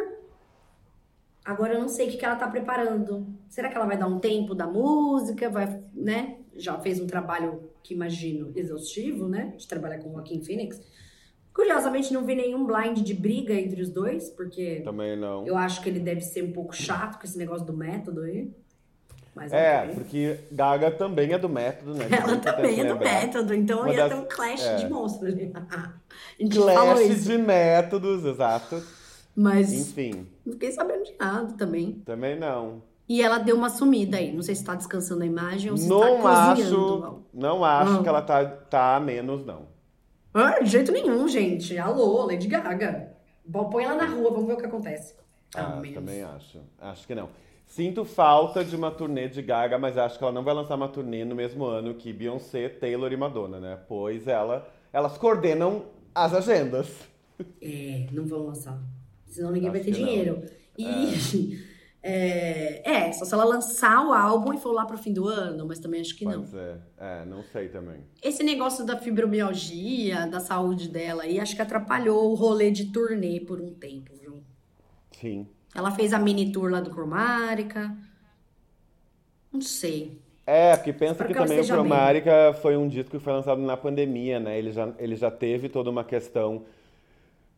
Agora 1.49 1.73
eu 1.73 1.79
não 1.81 1.87
sei 1.87 2.07
o 2.07 2.11
que, 2.11 2.17
que 2.17 2.23
ela 2.25 2.35
tá 2.35 2.47
preparando. 2.47 3.25
Será 3.49 3.69
que 3.69 3.75
ela 3.75 3.87
vai 3.87 3.97
dar 3.97 4.05
um 4.07 4.19
tempo 4.19 4.53
da 4.53 4.67
música? 4.67 5.49
Vai, 5.49 5.81
né? 5.93 6.35
Já 6.55 6.77
fez 6.77 6.99
um 7.01 7.07
trabalho 7.07 7.71
que 7.81 7.93
imagino 7.95 8.51
exaustivo, 8.55 9.27
né? 9.27 9.53
De 9.57 9.67
trabalhar 9.67 9.97
com 9.97 10.09
o 10.09 10.13
Joaquim 10.13 10.43
Phoenix. 10.43 10.79
Curiosamente, 11.51 12.13
não 12.13 12.23
vi 12.23 12.35
nenhum 12.35 12.65
blind 12.67 12.99
de 12.99 13.13
briga 13.15 13.53
entre 13.53 13.81
os 13.81 13.89
dois, 13.89 14.29
porque 14.29 14.81
Também 14.83 15.17
não. 15.17 15.45
eu 15.47 15.57
acho 15.57 15.81
que 15.81 15.89
ele 15.89 15.99
deve 15.99 16.21
ser 16.21 16.43
um 16.43 16.51
pouco 16.51 16.75
chato 16.75 17.19
com 17.19 17.25
esse 17.25 17.37
negócio 17.37 17.65
do 17.65 17.73
método 17.75 18.21
aí. 18.21 18.51
Mas 19.35 19.51
É, 19.51 19.83
ok. 19.83 19.95
porque 19.95 20.37
Gaga 20.51 20.91
também 20.91 21.33
é 21.33 21.37
do 21.39 21.49
método, 21.49 21.95
né? 21.95 22.05
Ela 22.11 22.37
também 22.37 22.79
é 22.79 22.83
do 22.85 22.93
lembrar. 22.93 23.21
método, 23.21 23.53
então 23.55 23.79
Uma 23.81 23.89
ia 23.91 23.97
das- 23.97 24.09
ter 24.09 24.15
um 24.19 24.25
clash 24.27 24.65
é. 24.65 24.75
de 24.75 24.89
monstros 24.89 25.33
ali. 25.33 25.51
Clash 26.53 27.23
de 27.25 27.37
métodos, 27.37 28.23
exato. 28.23 28.81
Mas 29.41 29.71
Enfim, 29.71 30.27
não 30.45 30.51
fiquei 30.53 30.69
sabendo 30.73 31.03
de 31.05 31.15
nada 31.17 31.53
também. 31.53 31.93
também 32.05 32.37
não. 32.37 32.81
E 33.07 33.21
ela 33.21 33.37
deu 33.37 33.55
uma 33.55 33.69
sumida 33.69 34.17
aí. 34.17 34.33
Não 34.33 34.41
sei 34.41 34.53
se 34.53 34.65
tá 34.65 34.75
descansando 34.75 35.23
a 35.23 35.25
imagem 35.25 35.71
ou 35.71 35.77
se 35.77 35.87
Não 35.87 36.21
tá 36.21 36.51
acho, 36.51 36.61
cozinhando. 36.63 37.23
não 37.33 37.63
acho 37.63 37.93
Ah. 37.99 38.03
que 38.03 38.09
ela 38.09 38.21
tá, 38.21 38.45
tá 38.45 38.95
a 38.97 38.99
menos, 38.99 39.45
não. 39.45 39.61
Ah, 40.33 40.59
de 40.59 40.69
jeito 40.69 40.91
nenhum, 40.91 41.25
gente. 41.27 41.77
Alô, 41.77 42.25
Lady 42.25 42.47
Gaga. 42.47 43.13
Põe 43.71 43.85
ela 43.85 43.95
na 43.95 44.05
rua, 44.05 44.29
vamos 44.29 44.45
ver 44.45 44.53
o 44.53 44.57
que 44.57 44.65
acontece. 44.65 45.15
Ah, 45.55 45.81
também 45.93 46.21
acho. 46.21 46.59
Acho 46.79 47.07
que 47.07 47.15
não. 47.15 47.29
Sinto 47.65 48.03
falta 48.03 48.63
de 48.65 48.75
uma 48.75 48.91
turnê 48.91 49.29
de 49.29 49.41
Gaga, 49.41 49.77
mas 49.79 49.97
acho 49.97 50.17
que 50.17 50.23
ela 50.23 50.33
não 50.33 50.43
vai 50.43 50.53
lançar 50.53 50.75
uma 50.75 50.89
turnê 50.89 51.23
no 51.23 51.33
mesmo 51.33 51.63
ano 51.65 51.93
que 51.93 52.11
Beyoncé, 52.11 52.67
Taylor 52.67 53.11
e 53.13 53.17
Madonna, 53.17 53.59
né? 53.59 53.79
Pois 53.87 54.27
ela, 54.27 54.67
elas 54.91 55.17
coordenam 55.17 55.85
as 56.13 56.33
agendas. 56.33 56.87
É, 57.61 58.05
não 58.11 58.25
vão 58.25 58.47
lançar. 58.47 58.77
Senão 59.29 59.51
ninguém 59.51 59.69
vai 59.69 59.79
Acho 59.79 59.89
ter 59.89 59.95
que 59.95 60.01
não. 60.01 60.07
dinheiro. 60.07 60.43
E. 60.77 61.69
É. 62.01 62.81
é, 62.89 63.11
só 63.11 63.25
se 63.25 63.33
ela 63.33 63.43
lançar 63.43 64.07
o 64.07 64.13
álbum 64.13 64.53
e 64.53 64.57
for 64.57 64.71
lá 64.71 64.85
pro 64.85 64.97
fim 64.97 65.11
do 65.11 65.27
ano, 65.27 65.65
mas 65.67 65.79
também 65.79 65.99
acho 65.99 66.15
que 66.15 66.23
não. 66.23 66.39
Pode 66.39 66.51
ser. 66.51 66.77
É, 66.97 67.25
não 67.25 67.43
sei 67.43 67.67
também. 67.67 67.97
Esse 68.23 68.41
negócio 68.41 68.85
da 68.85 68.97
fibromialgia, 68.97 70.25
da 70.25 70.39
saúde 70.39 70.87
dela 70.87 71.23
aí, 71.23 71.39
acho 71.39 71.55
que 71.55 71.61
atrapalhou 71.61 72.31
o 72.31 72.35
rolê 72.35 72.71
de 72.71 72.85
turnê 72.85 73.41
por 73.41 73.59
um 73.59 73.73
tempo, 73.73 74.13
viu? 74.15 74.41
Sim. 75.11 75.47
Ela 75.75 75.91
fez 75.91 76.13
a 76.13 76.19
mini 76.19 76.51
tour 76.51 76.71
lá 76.71 76.79
do 76.79 76.89
Cromárica. 76.89 77.95
Não 79.51 79.61
sei. 79.61 80.21
É, 80.47 80.75
porque 80.77 80.93
pensa 80.93 81.23
que 81.25 81.33
que 81.33 81.39
também 81.39 81.57
o 81.57 81.61
esteja 81.61 81.83
bem. 81.83 82.53
Foi 82.61 82.75
um 82.77 82.87
disco 82.87 83.11
que 83.11 83.19
foi 83.19 83.33
lançado 83.33 83.61
na 83.61 83.77
pandemia, 83.77 84.39
né? 84.39 84.57
Ele 84.57 84.71
já, 84.71 84.91
ele 84.97 85.15
já 85.15 85.29
teve 85.29 85.69
toda 85.69 85.89
uma 85.89 86.03
questão 86.03 86.65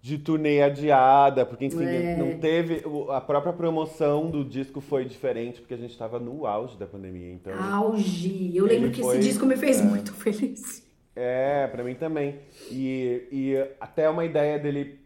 de 0.01 0.17
turnê 0.17 0.63
adiada, 0.63 1.45
porque 1.45 1.65
enfim, 1.65 1.83
É. 1.85 2.15
não 2.15 2.39
teve. 2.39 2.83
A 3.11 3.21
própria 3.21 3.53
promoção 3.53 4.31
do 4.31 4.43
disco 4.43 4.81
foi 4.81 5.05
diferente, 5.05 5.61
porque 5.61 5.75
a 5.75 5.77
gente 5.77 5.91
estava 5.91 6.19
no 6.19 6.47
auge 6.47 6.75
da 6.77 6.87
pandemia. 6.87 7.31
Então, 7.31 7.53
Auge. 7.61 8.51
Eu 8.55 8.65
lembro 8.65 8.89
que 8.89 9.01
foi- 9.01 9.19
esse 9.19 9.29
disco 9.29 9.45
me 9.45 9.55
fez 9.55 9.79
é. 9.79 9.83
muito 9.83 10.11
feliz. 10.13 10.81
É, 11.15 11.67
pra 11.67 11.83
mim 11.83 11.93
também. 11.93 12.39
E, 12.71 13.27
e 13.31 13.67
até 13.79 14.09
uma 14.09 14.25
ideia 14.25 14.57
dele, 14.57 14.99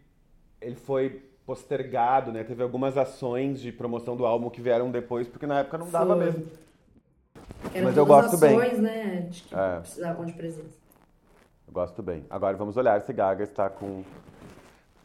ele 0.62 0.76
foi 0.76 1.22
postergado, 1.44 2.32
né? 2.32 2.42
Teve 2.42 2.62
algumas 2.62 2.96
ações 2.96 3.60
de 3.60 3.70
promoção 3.70 4.16
do 4.16 4.24
álbum 4.24 4.48
que 4.48 4.60
vieram 4.62 4.90
depois, 4.90 5.28
porque 5.28 5.46
na 5.46 5.60
época 5.60 5.76
não 5.78 5.90
dava 5.90 6.16
Foi. 6.16 6.24
mesmo. 6.24 6.46
Eram 7.74 7.84
Mas 7.88 7.96
eu 7.96 8.06
gosto 8.06 8.38
bem. 8.38 8.56
ações, 8.58 8.78
né? 8.78 9.26
De 9.30 9.42
que 9.42 9.54
É. 9.54 9.78
precisavam 9.80 10.24
de 10.24 10.32
presença. 10.32 10.74
Eu 11.68 11.72
gosto 11.74 12.02
bem. 12.02 12.24
Agora 12.30 12.56
vamos 12.56 12.76
olhar 12.78 13.00
se 13.02 13.12
Gaga 13.12 13.44
está 13.44 13.68
com 13.68 14.02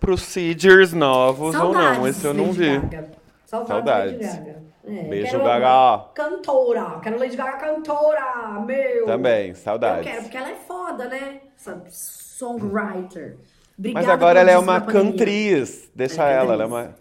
procedures 0.01 0.91
novos 0.91 1.55
ou 1.55 1.71
não. 1.71 2.05
Esse 2.05 2.25
eu 2.25 2.33
não 2.33 2.47
Lady 2.47 2.57
vi. 2.57 2.79
Gaga. 2.79 3.11
Saudades, 3.45 3.67
Saudades. 3.69 4.13
Lady 4.13 4.37
Gaga. 4.37 4.61
É, 4.83 5.03
Beijo, 5.03 5.31
quero 5.31 5.43
Gaga. 5.43 6.05
Cantora. 6.15 6.99
Quero 7.01 7.19
Lady 7.19 7.37
Gaga 7.37 7.57
cantora, 7.57 8.59
meu. 8.65 9.05
Também, 9.05 9.49
Eu 9.49 9.55
saudades. 9.55 10.03
quero, 10.11 10.23
porque 10.23 10.37
ela 10.37 10.49
é 10.49 10.55
foda, 10.55 11.07
né? 11.07 11.41
Essa 11.55 11.81
songwriter. 11.89 13.37
Obrigada 13.77 14.05
Mas 14.05 14.13
agora 14.13 14.39
ela 14.39 14.51
é 14.51 14.57
uma 14.57 14.81
cantriz. 14.81 15.89
Deixa 15.95 16.27
É, 16.27 16.33
ela, 16.33 16.53
ela 16.53 16.63
é 16.63 16.65
uma. 16.65 16.95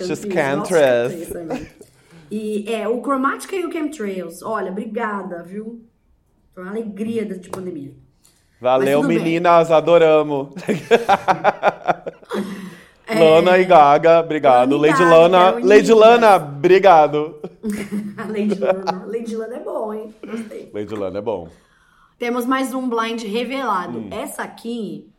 She's 0.00 0.24
Cantriz, 0.24 0.56
nossa, 0.56 0.80
cantress. 0.80 1.76
E 2.30 2.72
é, 2.72 2.88
o 2.88 3.00
Chromatica 3.00 3.54
e 3.54 3.64
o 3.64 3.70
Chemtrails. 3.70 4.42
Olha, 4.42 4.70
obrigada, 4.70 5.42
viu? 5.42 5.84
Foi 6.52 6.62
uma 6.62 6.72
alegria 6.72 7.24
de 7.24 7.48
pandemia. 7.48 7.92
Valeu, 8.64 9.02
tudo 9.02 9.08
bem. 9.08 9.18
meninas, 9.18 9.70
adoramos. 9.70 10.48
É. 13.06 13.22
Lana 13.22 13.58
e 13.58 13.66
Gaga, 13.66 14.20
obrigado. 14.20 14.78
Lana 14.78 14.86
Lady 14.86 14.98
Gaga, 14.98 15.14
Lana, 15.14 15.52
quero 15.52 15.66
Lady. 15.68 15.92
Lana, 15.92 16.36
obrigado. 16.36 17.40
Lady 18.32 18.54
Lana. 18.58 19.04
Lady 19.06 19.36
Lana 19.36 19.56
é 19.56 19.60
bom, 19.60 19.92
hein? 19.92 20.14
Gostei. 20.26 20.70
Lady 20.72 20.94
Lana 20.94 21.18
é 21.18 21.20
bom. 21.20 21.48
Temos 22.18 22.46
mais 22.46 22.72
um 22.72 22.88
blind 22.88 23.22
revelado. 23.24 23.98
Hum. 23.98 24.08
Essa 24.10 24.42
aqui, 24.42 25.12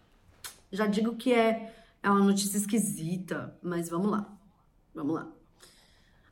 já 0.72 0.88
digo 0.88 1.16
que 1.16 1.32
é, 1.32 1.72
é 2.02 2.10
uma 2.10 2.22
notícia 2.22 2.58
esquisita, 2.58 3.56
mas 3.62 3.88
vamos 3.88 4.10
lá. 4.10 4.26
Vamos 4.96 5.14
lá. 5.18 5.28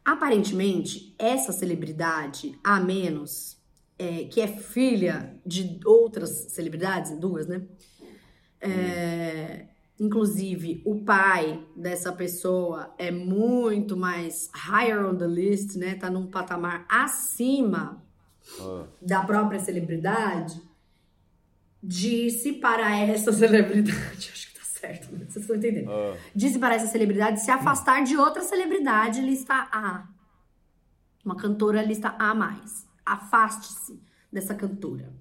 Aparentemente, 0.04 1.14
essa 1.20 1.52
celebridade, 1.52 2.58
a 2.64 2.80
menos, 2.80 3.63
é, 3.98 4.26
que 4.26 4.42
é 4.42 4.48
filha 4.48 5.40
de 5.46 5.80
outras 5.86 6.30
celebridades, 6.52 7.12
duas, 7.20 7.48
né? 7.48 7.62
É, 8.60 9.68
inclusive, 10.00 10.82
o 10.86 11.02
pai 11.04 11.66
dessa 11.76 12.12
pessoa 12.12 12.94
é 12.98 13.12
muito 13.12 13.96
mais 13.98 14.50
higher 14.54 15.06
on 15.06 15.16
the 15.16 15.28
list, 15.28 15.76
né? 15.76 15.96
Tá 15.96 16.10
num 16.10 16.28
patamar 16.28 16.86
acima 16.90 18.04
Ah, 18.60 18.86
da 19.02 19.24
própria 19.24 19.60
celebridade 19.60 20.62
disse 21.82 22.54
para 22.54 22.96
essa 22.98 23.32
celebridade, 23.34 24.30
acho 24.32 24.48
que 24.54 24.60
tá 24.60 24.66
certo, 24.66 25.10
vocês 25.12 25.38
estão 25.38 25.56
entendendo. 25.56 25.90
ah. 25.92 26.16
Disse 26.34 26.58
para 26.60 26.76
essa 26.76 26.88
celebridade 26.88 27.42
se 27.42 27.52
afastar 27.52 28.04
de 28.04 28.16
outra 28.18 28.42
celebridade 28.42 29.22
lista 29.22 29.54
A. 29.72 30.08
Uma 31.26 31.36
cantora 31.38 31.82
lista 31.82 32.16
A 32.20 32.34
mais. 32.34 32.86
Afaste-se 33.06 34.02
dessa 34.32 34.56
cantora. 34.56 35.14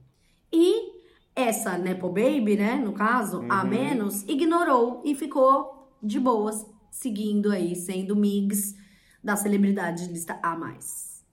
E 0.52 0.92
essa 1.34 1.78
Nepo 1.78 2.08
Baby, 2.08 2.56
né, 2.56 2.76
no 2.76 2.92
caso, 2.92 3.44
A 3.48 3.64
menos, 3.64 4.22
ignorou 4.24 5.02
e 5.04 5.14
ficou 5.14 5.90
de 6.02 6.20
boas, 6.20 6.66
seguindo 6.90 7.50
aí, 7.50 7.74
sendo 7.74 8.14
migs 8.14 8.74
da 9.22 9.36
celebridade 9.36 10.06
lista 10.06 10.38
A 10.42 10.56
mais. 10.56 11.24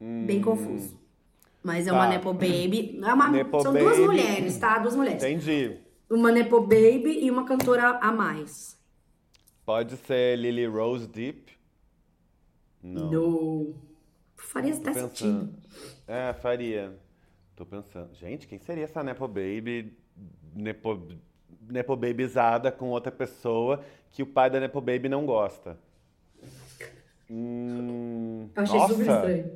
Bem 0.00 0.40
confuso. 0.42 0.98
Mas 1.62 1.86
é 1.86 1.92
uma 1.92 2.02
Hum. 2.02 2.04
Tá. 2.04 2.10
Nepo 2.10 2.32
Baby. 2.34 3.00
É 3.02 3.14
uma, 3.14 3.30
Nepo 3.30 3.60
são 3.62 3.72
duas 3.72 3.96
Baby. 3.96 4.06
mulheres, 4.06 4.58
tá? 4.58 4.78
Duas 4.78 4.94
mulheres. 4.94 5.22
Entendi. 5.22 5.78
Uma 6.10 6.30
Nepo 6.30 6.60
Baby 6.60 7.20
e 7.22 7.30
uma 7.30 7.44
cantora 7.44 7.98
a 7.98 8.12
mais. 8.12 8.78
Pode 9.64 9.96
ser 9.96 10.36
Lily 10.36 10.66
Rose 10.66 11.08
Deep? 11.08 11.52
Não. 12.82 13.10
No. 13.10 13.74
Faria 14.52 14.74
Tô 14.76 14.92
sentido. 14.92 15.08
pensando. 15.08 15.54
É, 16.06 16.32
faria. 16.34 16.94
Tô 17.56 17.64
pensando. 17.66 18.14
Gente, 18.14 18.46
quem 18.46 18.58
seria 18.58 18.84
essa 18.84 19.02
Nepo 19.02 19.26
Baby? 19.26 19.96
Nepo, 20.54 21.00
Nepo 21.68 21.96
Babyzada 21.96 22.70
com 22.70 22.90
outra 22.90 23.10
pessoa 23.12 23.82
que 24.12 24.22
o 24.22 24.26
pai 24.26 24.48
da 24.50 24.60
Nepo 24.60 24.80
Baby 24.80 25.08
não 25.08 25.24
gosta? 25.26 25.76
Hum, 27.30 28.48
Eu 28.54 28.62
achei 28.62 28.78
super 28.80 29.06
nossa, 29.06 29.12
estranho. 29.30 29.52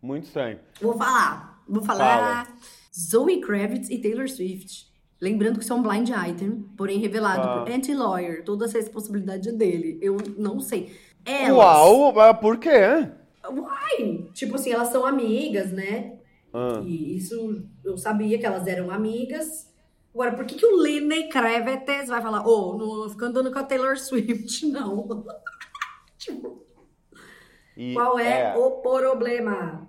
muito 0.00 0.24
estranho. 0.24 0.58
Vou 0.80 0.96
falar. 0.96 1.62
Vou 1.68 1.82
falar. 1.82 2.56
Zoe 2.96 3.40
Kravitz 3.40 3.90
e 3.90 3.98
Taylor 3.98 4.28
Swift. 4.28 4.88
Lembrando 5.20 5.58
que 5.58 5.64
isso 5.64 5.72
é 5.72 5.76
um 5.76 5.82
blind 5.82 6.08
item, 6.10 6.62
porém 6.76 6.98
revelado 7.00 7.42
Ah. 7.42 7.64
por 7.64 7.72
Anti-Lawyer. 7.72 8.44
Toda 8.44 8.66
essa 8.66 8.78
responsabilidade 8.78 9.48
é 9.48 9.52
dele. 9.52 9.98
Eu 10.00 10.16
não 10.36 10.60
sei. 10.60 10.96
Elas. 11.24 11.56
Uau, 11.56 12.14
por 12.40 12.56
quê? 12.58 13.10
Uai! 13.50 14.28
Tipo 14.32 14.56
assim, 14.56 14.72
elas 14.72 14.88
são 14.88 15.04
amigas, 15.06 15.72
né? 15.72 16.18
Ah, 16.52 16.80
E 16.84 17.16
isso 17.16 17.62
eu 17.84 17.96
sabia 17.98 18.38
que 18.38 18.46
elas 18.46 18.66
eram 18.66 18.90
amigas. 18.90 19.72
Agora, 20.14 20.34
por 20.34 20.44
que, 20.46 20.56
que 20.56 20.66
o 20.66 20.76
Lenny 20.76 21.28
Kravitz 21.28 22.08
vai 22.08 22.20
falar, 22.20 22.46
ô, 22.46 22.76
não 22.76 23.08
fica 23.10 23.26
andando 23.26 23.52
com 23.52 23.58
a 23.58 23.64
Taylor 23.64 23.96
Swift, 23.98 24.66
não? 24.72 25.06
tipo, 26.18 26.64
e 27.76 27.94
qual 27.94 28.18
é, 28.18 28.56
o 28.56 28.80
problema? 28.82 29.88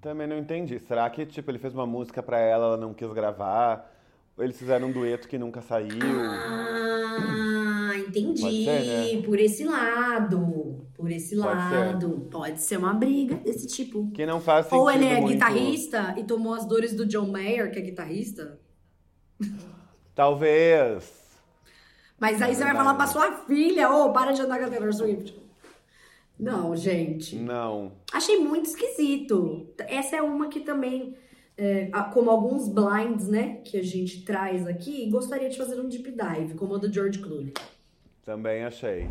Também 0.00 0.26
não 0.26 0.38
entendi. 0.38 0.78
Será 0.80 1.08
que, 1.10 1.26
tipo, 1.26 1.50
ele 1.50 1.58
fez 1.58 1.74
uma 1.74 1.86
música 1.86 2.22
pra 2.22 2.38
ela, 2.38 2.64
ela 2.66 2.76
não 2.76 2.94
quis 2.94 3.12
gravar? 3.12 3.92
Ou 4.36 4.44
eles 4.44 4.58
fizeram 4.58 4.88
um 4.88 4.92
dueto 4.92 5.28
que 5.28 5.36
nunca 5.36 5.60
saiu? 5.60 5.98
Ah, 6.00 7.45
entendi. 8.20 8.64
Ser, 8.64 9.16
né? 9.16 9.22
Por 9.22 9.38
esse 9.38 9.64
lado. 9.64 10.86
Por 10.94 11.10
esse 11.10 11.36
Pode 11.36 11.46
lado. 11.56 12.28
Pode 12.30 12.60
ser 12.60 12.78
uma 12.78 12.94
briga 12.94 13.36
desse 13.36 13.66
tipo. 13.66 14.10
Que 14.12 14.24
não 14.26 14.40
faz 14.40 14.70
Ou 14.72 14.90
ele 14.90 15.04
é 15.04 15.20
muito. 15.20 15.32
guitarrista 15.34 16.14
e 16.18 16.24
tomou 16.24 16.54
as 16.54 16.64
dores 16.64 16.94
do 16.94 17.04
John 17.06 17.26
Mayer, 17.26 17.70
que 17.70 17.78
é 17.78 17.82
guitarrista. 17.82 18.58
Talvez. 20.14 21.12
Mas 22.18 22.40
aí 22.40 22.54
você 22.54 22.62
vai 22.64 22.72
verdade. 22.72 22.76
falar 22.78 22.94
pra 22.94 23.06
sua 23.06 23.32
filha, 23.46 23.90
ô, 23.90 24.10
para 24.12 24.32
de 24.32 24.40
andar 24.40 24.58
com 24.58 24.64
a 24.64 24.68
Taylor 24.70 24.92
Swift. 24.92 25.38
Não, 26.38 26.74
gente. 26.74 27.36
Não. 27.36 27.92
Achei 28.12 28.38
muito 28.38 28.66
esquisito. 28.66 29.68
Essa 29.80 30.16
é 30.16 30.22
uma 30.22 30.48
que 30.48 30.60
também, 30.60 31.14
é, 31.56 31.88
a- 31.92 32.04
como 32.04 32.30
alguns 32.30 32.68
blinds, 32.68 33.28
né, 33.28 33.56
que 33.64 33.76
a 33.78 33.82
gente 33.82 34.22
traz 34.24 34.66
aqui, 34.66 35.08
gostaria 35.10 35.48
de 35.50 35.56
fazer 35.58 35.78
um 35.80 35.88
deep 35.88 36.10
dive, 36.10 36.54
como 36.54 36.74
o 36.74 36.78
do 36.78 36.90
George 36.92 37.18
Clooney. 37.18 37.52
Também 38.26 38.64
achei. 38.64 39.08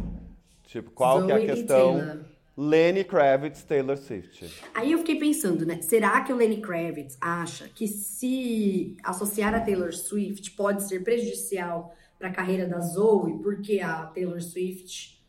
Tipo, 0.65 0.91
qual 0.91 1.25
que 1.25 1.31
é 1.31 1.37
Zoe 1.39 1.43
a 1.49 1.55
questão? 1.55 1.97
Taylor. 1.97 2.25
Lenny 2.57 3.03
Kravitz, 3.03 3.63
Taylor 3.63 3.97
Swift. 3.97 4.61
Aí 4.73 4.91
eu 4.91 4.97
fiquei 4.99 5.17
pensando, 5.17 5.65
né? 5.65 5.81
Será 5.81 6.21
que 6.21 6.31
o 6.31 6.35
Lenny 6.35 6.61
Kravitz 6.61 7.17
acha 7.19 7.67
que 7.69 7.87
se 7.87 8.95
associar 9.03 9.53
a 9.55 9.59
Taylor 9.61 9.93
Swift 9.93 10.51
pode 10.51 10.83
ser 10.83 11.01
prejudicial 11.03 11.95
para 12.19 12.27
a 12.27 12.31
carreira 12.31 12.67
da 12.67 12.79
Zoe, 12.81 13.39
porque 13.41 13.79
a 13.81 14.05
Taylor 14.07 14.41
Swift 14.41 15.21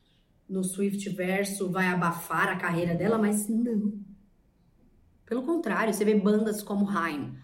no 0.49 0.63
Swift 0.65 1.09
verso 1.11 1.69
vai 1.71 1.87
abafar 1.89 2.49
a 2.49 2.57
carreira 2.57 2.95
dela, 2.95 3.19
mas 3.19 3.49
não. 3.49 3.93
Pelo 5.25 5.43
contrário, 5.43 5.93
você 5.95 6.05
vê 6.05 6.15
bandas 6.15 6.63
como 6.63 6.89
Haim. 6.89 7.35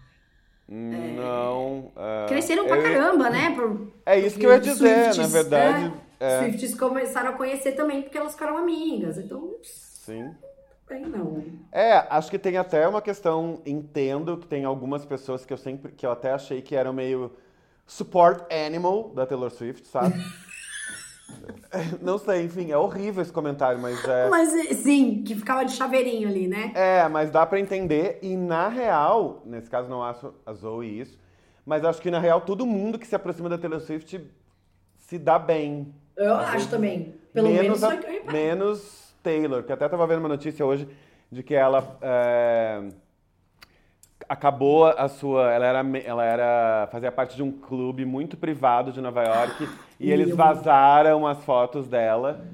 Não. 0.69 1.91
é, 1.95 2.25
Cresceram 2.29 2.65
pra 2.65 2.77
eu- 2.77 2.83
caramba, 2.83 3.29
né? 3.29 3.51
Por- 3.53 3.91
É 4.05 4.17
isso 4.19 4.39
que 4.39 4.45
eu 4.45 4.51
ia 4.51 4.59
dizer, 4.59 5.13
Swifts, 5.13 5.17
na 5.17 5.27
verdade. 5.27 5.83
né? 5.89 5.93
É. 6.23 6.39
Swifts 6.39 6.75
começaram 6.75 7.31
a 7.31 7.33
conhecer 7.33 7.73
também 7.73 8.01
porque 8.01 8.17
elas 8.17 8.33
ficaram 8.33 8.57
amigas. 8.57 9.17
Então. 9.17 9.55
Sim. 9.61 10.33
Bem, 10.87 11.05
não. 11.05 11.43
É, 11.71 12.05
acho 12.09 12.29
que 12.29 12.39
tem 12.39 12.57
até 12.57 12.87
uma 12.87 13.01
questão. 13.01 13.61
Entendo 13.65 14.37
que 14.37 14.47
tem 14.47 14.65
algumas 14.65 15.05
pessoas 15.05 15.45
que 15.45 15.53
eu 15.53 15.57
sempre. 15.57 15.91
que 15.91 16.05
eu 16.05 16.11
até 16.11 16.31
achei 16.31 16.61
que 16.61 16.75
eram 16.75 16.93
meio 16.93 17.31
support 17.85 18.45
animal 18.51 19.09
da 19.09 19.25
Taylor 19.25 19.51
Swift, 19.51 19.87
sabe? 19.87 20.15
Não 22.01 22.17
sei, 22.17 22.43
enfim, 22.43 22.71
é 22.71 22.77
horrível 22.77 23.21
esse 23.21 23.31
comentário, 23.31 23.79
mas 23.79 24.03
é. 24.05 24.29
Mas 24.29 24.49
sim, 24.77 25.23
que 25.23 25.35
ficava 25.35 25.65
de 25.65 25.71
chaveirinho 25.71 26.29
ali, 26.29 26.47
né? 26.47 26.71
É, 26.75 27.07
mas 27.09 27.31
dá 27.31 27.45
para 27.45 27.59
entender. 27.59 28.19
E 28.21 28.35
na 28.37 28.67
real, 28.67 29.41
nesse 29.45 29.69
caso 29.69 29.89
não 29.89 30.03
acho 30.03 30.33
a 30.45 30.53
Zoe 30.53 30.99
isso, 30.99 31.17
mas 31.65 31.83
acho 31.83 32.01
que 32.01 32.11
na 32.11 32.19
real 32.19 32.41
todo 32.41 32.65
mundo 32.65 32.99
que 32.99 33.07
se 33.07 33.15
aproxima 33.15 33.49
da 33.49 33.57
Taylor 33.57 33.79
Swift 33.79 34.21
se 34.97 35.17
dá 35.17 35.37
bem. 35.39 35.93
Eu 36.15 36.35
acho 36.35 36.69
também. 36.69 37.15
Pelo 37.33 37.49
menos, 37.49 37.81
menos, 37.81 37.83
a, 37.83 38.31
menos 38.31 39.15
Taylor, 39.23 39.63
que 39.63 39.71
até 39.71 39.89
tava 39.89 40.05
vendo 40.05 40.19
uma 40.19 40.29
notícia 40.29 40.65
hoje 40.65 40.87
de 41.31 41.41
que 41.41 41.55
ela. 41.55 41.97
É 42.01 42.81
acabou 44.27 44.85
a 44.85 45.07
sua. 45.07 45.51
Ela 45.51 45.65
era, 45.65 45.99
ela 45.99 46.25
era. 46.25 46.87
fazia 46.91 47.11
parte 47.11 47.35
de 47.35 47.43
um 47.43 47.51
clube 47.51 48.05
muito 48.05 48.37
privado 48.37 48.91
de 48.91 49.01
Nova 49.01 49.23
York 49.23 49.67
e 49.99 50.11
eles 50.11 50.35
vazaram 50.35 51.27
as 51.27 51.43
fotos 51.43 51.87
dela. 51.87 52.45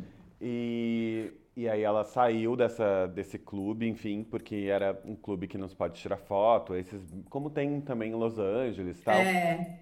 E, 0.42 1.32
e 1.56 1.68
aí 1.68 1.82
ela 1.82 2.04
saiu 2.04 2.56
dessa, 2.56 3.08
desse 3.08 3.38
clube, 3.38 3.88
enfim, 3.88 4.24
porque 4.24 4.68
era 4.70 5.00
um 5.06 5.16
clube 5.16 5.48
que 5.48 5.58
não 5.58 5.68
se 5.68 5.76
pode 5.76 6.00
tirar 6.00 6.18
foto, 6.18 6.76
esses, 6.76 7.02
como 7.30 7.50
tem 7.50 7.82
também 7.82 8.12
em 8.12 8.16
Los 8.16 8.40
Angeles 8.40 9.00
e 9.00 9.04
tal. 9.04 9.16
É. 9.16 9.80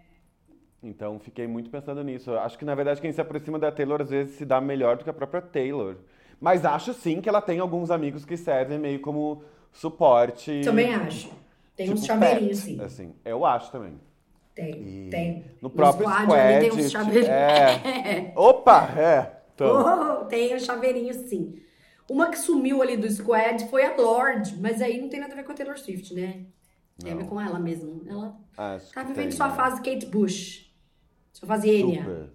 Então 0.88 1.20
fiquei 1.20 1.46
muito 1.48 1.70
pensando 1.70 2.02
nisso. 2.04 2.32
Acho 2.38 2.58
que 2.58 2.64
na 2.64 2.74
verdade 2.74 3.02
quem 3.02 3.12
se 3.12 3.20
aproxima 3.20 3.60
da 3.60 3.72
Taylor 3.72 4.02
às 4.02 4.10
vezes 4.10 4.36
se 4.36 4.46
dá 4.46 4.62
melhor 4.62 4.98
do 4.98 5.04
que 5.04 5.10
a 5.10 5.14
própria 5.14 5.42
Taylor. 5.42 5.98
Mas 6.40 6.64
acho 6.64 6.94
sim 6.94 7.20
que 7.20 7.28
ela 7.28 7.42
tem 7.42 7.60
alguns 7.60 7.92
amigos 7.92 8.24
que 8.24 8.38
servem 8.38 8.80
meio 8.80 9.00
como 9.02 9.44
suporte. 9.72 10.62
Também 10.64 10.94
acho. 10.94 11.30
Tem 11.76 11.88
tipo 11.88 12.00
uns 12.00 12.06
chaveirinhos, 12.06 12.58
sim. 12.60 12.82
Assim, 12.82 13.14
eu 13.26 13.46
acho 13.46 13.72
também. 13.72 14.00
Tem, 14.56 14.72
e 14.72 15.10
tem. 15.12 15.46
No 15.62 15.70
próprio 15.70 16.08
squad, 16.08 16.24
squad 16.24 16.60
tem 16.60 16.72
uns 16.72 16.92
chaveirinhos. 16.92 17.30
É. 17.30 18.34
Opa, 18.36 18.90
é. 18.98 19.42
Então. 19.54 20.22
Oh, 20.22 20.26
tem 20.26 20.56
os 20.56 20.64
chaveirinhos, 20.64 21.18
sim. 21.30 21.62
Uma 22.10 22.30
que 22.30 22.40
sumiu 22.40 22.82
ali 22.82 22.96
do 22.96 23.10
squad 23.12 23.68
foi 23.70 23.86
a 23.86 23.96
Lorde, 23.96 24.58
mas 24.60 24.82
aí 24.82 25.00
não 25.02 25.10
tem 25.10 25.20
nada 25.20 25.34
a 25.34 25.36
ver 25.36 25.44
com 25.44 25.52
a 25.52 25.56
Taylor 25.56 25.78
Swift, 25.78 26.14
né? 26.14 26.46
Tem 26.98 27.12
a 27.12 27.16
ver 27.16 27.26
com 27.26 27.40
ela 27.40 27.60
mesmo. 27.60 28.02
Ela 28.08 28.36
Acho 28.58 28.94
tá 28.94 29.04
vivendo 29.04 29.30
tem, 29.30 29.32
sua 29.32 29.50
né? 29.50 29.56
fase 29.56 29.78
Kate 29.84 30.06
Bush. 30.08 30.67
Sua 31.38 31.48
fase 31.50 31.70
Enya. 31.70 32.04
Não 32.04 32.28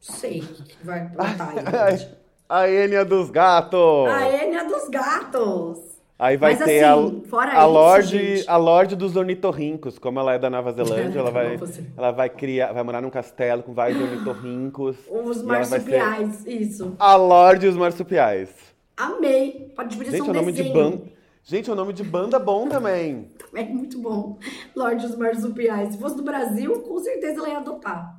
sei 0.00 0.40
que 0.40 0.86
vai 0.86 1.06
plantar 1.10 1.52
aí. 1.54 2.08
A 2.48 2.66
Enya 2.66 3.04
dos 3.04 3.28
gatos! 3.28 4.08
A 4.08 4.42
Enya 4.42 4.64
dos 4.64 4.88
gatos! 4.88 5.78
Aí 6.18 6.38
vai 6.38 6.54
Mas, 6.54 6.64
ter 6.64 6.82
assim, 6.82 7.30
a, 7.30 7.60
a, 7.60 7.66
Lorde, 7.66 8.44
a 8.46 8.56
Lorde 8.56 8.96
dos 8.96 9.16
ornitorrincos, 9.16 9.98
como 9.98 10.18
ela 10.18 10.32
é 10.32 10.38
da 10.38 10.48
Nova 10.48 10.72
Zelândia, 10.72 11.18
ela 11.18 11.30
vai, 11.30 11.60
ela 11.94 12.10
vai 12.10 12.30
criar, 12.30 12.72
vai 12.72 12.82
morar 12.82 13.02
num 13.02 13.10
castelo 13.10 13.62
com 13.62 13.74
vários 13.74 14.00
ornitorrincos. 14.00 14.96
Os 15.12 15.42
marsupiais, 15.42 16.46
isso. 16.46 16.96
A 16.98 17.16
Lorde 17.16 17.66
e 17.66 17.68
os 17.68 17.76
marsupiais. 17.76 18.48
Amei. 18.96 19.70
Pode 19.76 19.94
pedir 19.94 20.12
Gente, 20.12 20.22
um 20.22 20.30
é 20.30 20.32
nome 20.32 20.52
desenho. 20.52 20.74
de 20.74 20.80
banda. 20.80 21.02
Gente, 21.44 21.68
é 21.68 21.72
o 21.74 21.76
nome 21.76 21.92
de 21.92 22.02
banda 22.02 22.38
bom 22.38 22.66
também. 22.66 23.30
também 23.38 23.68
muito 23.76 24.00
bom. 24.00 24.38
Lorde 24.74 25.06
dos 25.06 25.16
marsupiais. 25.16 25.92
Se 25.92 25.98
fosse 25.98 26.16
do 26.16 26.22
Brasil, 26.22 26.80
com 26.80 26.98
certeza 26.98 27.40
ela 27.40 27.50
ia 27.50 27.58
adotar. 27.58 28.18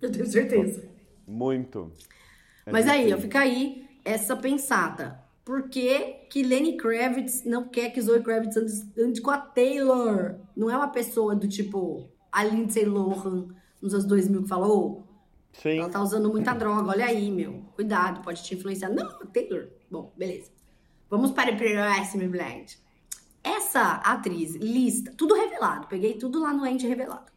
Eu 0.00 0.10
tenho 0.10 0.26
certeza. 0.26 0.88
Muito. 1.26 1.92
É 2.64 2.72
Mas 2.72 2.86
aí, 2.88 3.12
ó, 3.12 3.18
fica 3.18 3.40
aí 3.40 3.88
essa 4.04 4.36
pensada 4.36 5.28
por 5.48 5.70
que, 5.70 6.26
que 6.28 6.42
Lenny 6.42 6.76
Kravitz 6.76 7.42
não 7.46 7.66
quer 7.66 7.88
que 7.88 8.02
Zoe 8.02 8.22
Kravitz 8.22 8.54
ande, 8.54 8.72
ande, 8.98 9.20
com 9.22 9.30
a 9.30 9.38
Taylor? 9.38 10.36
Não 10.54 10.68
é 10.68 10.76
uma 10.76 10.88
pessoa 10.88 11.34
do 11.34 11.48
tipo 11.48 12.06
a 12.30 12.44
Lindsay 12.44 12.84
Lohan 12.84 13.48
nos 13.80 13.94
anos 13.94 14.04
2000 14.04 14.42
que 14.42 14.48
falou, 14.48 15.08
Sim. 15.54 15.78
ela 15.78 15.88
tá 15.88 16.02
usando 16.02 16.28
muita 16.28 16.52
droga, 16.52 16.90
olha 16.90 17.06
aí, 17.06 17.30
meu. 17.30 17.62
Cuidado, 17.74 18.20
pode 18.20 18.44
te 18.44 18.54
influenciar. 18.54 18.90
Não, 18.90 19.08
Taylor. 19.32 19.68
Bom, 19.90 20.12
beleza. 20.18 20.50
Vamos 21.08 21.30
para 21.30 21.50
o 21.50 21.56
próximo 21.56 22.28
blind. 22.28 22.74
Essa 23.42 23.94
atriz 24.04 24.54
lista, 24.54 25.14
tudo 25.16 25.34
revelado, 25.34 25.86
peguei 25.86 26.18
tudo 26.18 26.42
lá 26.42 26.52
no 26.52 26.66
End 26.66 26.86
revelado. 26.86 27.32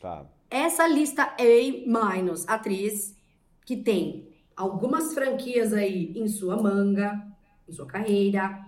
Tá. 0.00 0.24
Essa 0.50 0.86
lista 0.88 1.22
A- 1.22 2.54
atriz 2.54 3.16
que 3.64 3.76
tem 3.76 4.28
algumas 4.56 5.14
franquias 5.14 5.72
aí 5.72 6.12
em 6.16 6.26
sua 6.26 6.60
manga, 6.60 7.24
em 7.68 7.72
sua 7.72 7.86
carreira, 7.86 8.66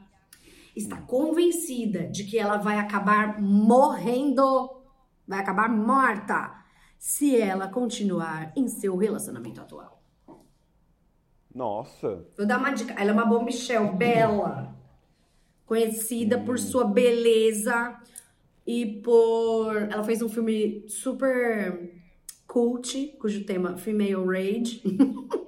está 0.77 1.01
convencida 1.03 2.07
de 2.09 2.23
que 2.25 2.39
ela 2.39 2.57
vai 2.57 2.79
acabar 2.79 3.43
morrendo, 3.43 4.71
vai 5.27 5.41
acabar 5.41 5.69
morta, 5.69 6.55
se 6.97 7.37
ela 7.37 7.67
continuar 7.67 8.53
em 8.57 8.69
seu 8.69 8.97
relacionamento 8.97 9.61
atual. 9.61 10.01
Nossa. 11.53 12.25
Vou 12.37 12.47
dar 12.47 12.59
uma 12.59 12.71
dica. 12.71 12.95
Ela 12.95 13.11
é 13.11 13.13
uma 13.13 13.27
boa 13.27 13.43
Michelle, 13.43 13.93
bela. 13.93 14.75
Conhecida 15.67 16.39
hum. 16.39 16.45
por 16.45 16.59
sua 16.59 16.85
beleza 16.85 18.01
e 18.67 19.01
por. 19.03 19.77
Ela 19.77 20.05
fez 20.05 20.23
um 20.23 20.29
filme 20.29 20.85
super 20.89 22.03
cult, 22.47 23.17
cujo 23.19 23.45
tema 23.45 23.77
Female 23.77 24.25
Rage. 24.25 24.83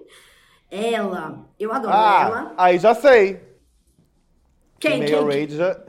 Ela, 0.70 1.48
eu 1.58 1.72
adoro 1.72 1.94
ah, 1.94 2.24
ela. 2.26 2.54
Aí 2.58 2.80
já 2.80 2.96
sei. 2.96 3.40
Quem? 4.80 5.06
Female 5.06 5.30
quem? 5.30 5.46
Rage, 5.46 5.80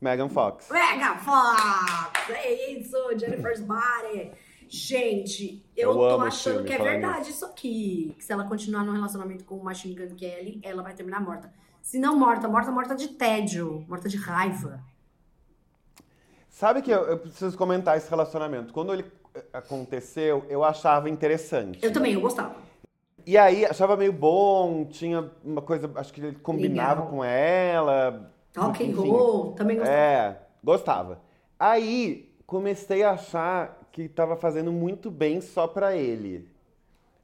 Megan 0.00 0.28
Fox. 0.28 0.68
Megan 0.70 1.16
Fox! 1.16 2.30
É 2.30 2.70
isso, 2.70 2.96
Jennifer's 3.18 3.60
Body. 3.60 4.30
Gente, 4.68 5.64
eu, 5.76 5.90
eu 5.90 5.96
tô 5.96 6.20
achando 6.20 6.62
que 6.62 6.72
é 6.72 6.78
verdade 6.78 7.30
isso 7.30 7.44
aqui. 7.46 8.14
Que 8.16 8.24
se 8.24 8.32
ela 8.32 8.44
continuar 8.44 8.84
no 8.84 8.92
relacionamento 8.92 9.44
com 9.44 9.56
o 9.56 9.64
Machine 9.64 9.96
Gun 9.96 10.14
Kelly, 10.14 10.60
ela 10.62 10.84
vai 10.84 10.94
terminar 10.94 11.20
morta. 11.20 11.52
Se 11.82 11.98
não 11.98 12.16
morta, 12.16 12.46
morta, 12.46 12.70
morta 12.70 12.94
de 12.94 13.08
tédio, 13.08 13.84
morta 13.88 14.08
de 14.08 14.18
raiva. 14.18 14.80
Sabe 16.58 16.82
que 16.82 16.90
eu, 16.90 17.04
eu 17.04 17.18
preciso 17.18 17.56
comentar 17.56 17.96
esse 17.96 18.10
relacionamento. 18.10 18.72
Quando 18.72 18.92
ele 18.92 19.04
eh, 19.32 19.44
aconteceu, 19.52 20.44
eu 20.48 20.64
achava 20.64 21.08
interessante. 21.08 21.78
Eu 21.80 21.92
também, 21.92 22.14
eu 22.14 22.20
gostava. 22.20 22.56
E 23.24 23.38
aí, 23.38 23.64
achava 23.64 23.96
meio 23.96 24.12
bom, 24.12 24.84
tinha 24.86 25.30
uma 25.44 25.62
coisa, 25.62 25.88
acho 25.94 26.12
que 26.12 26.20
ele 26.20 26.34
combinava 26.34 27.02
Legal. 27.02 27.06
com 27.06 27.22
ela. 27.22 28.32
Rock 28.56 28.90
and 28.90 28.96
roll, 28.96 29.52
também 29.52 29.76
gostava. 29.76 29.96
É, 29.96 30.36
gostava. 30.64 31.20
Aí, 31.56 32.28
comecei 32.44 33.04
a 33.04 33.12
achar 33.12 33.78
que 33.92 34.08
tava 34.08 34.34
fazendo 34.34 34.72
muito 34.72 35.12
bem 35.12 35.40
só 35.40 35.68
pra 35.68 35.94
ele. 35.94 36.50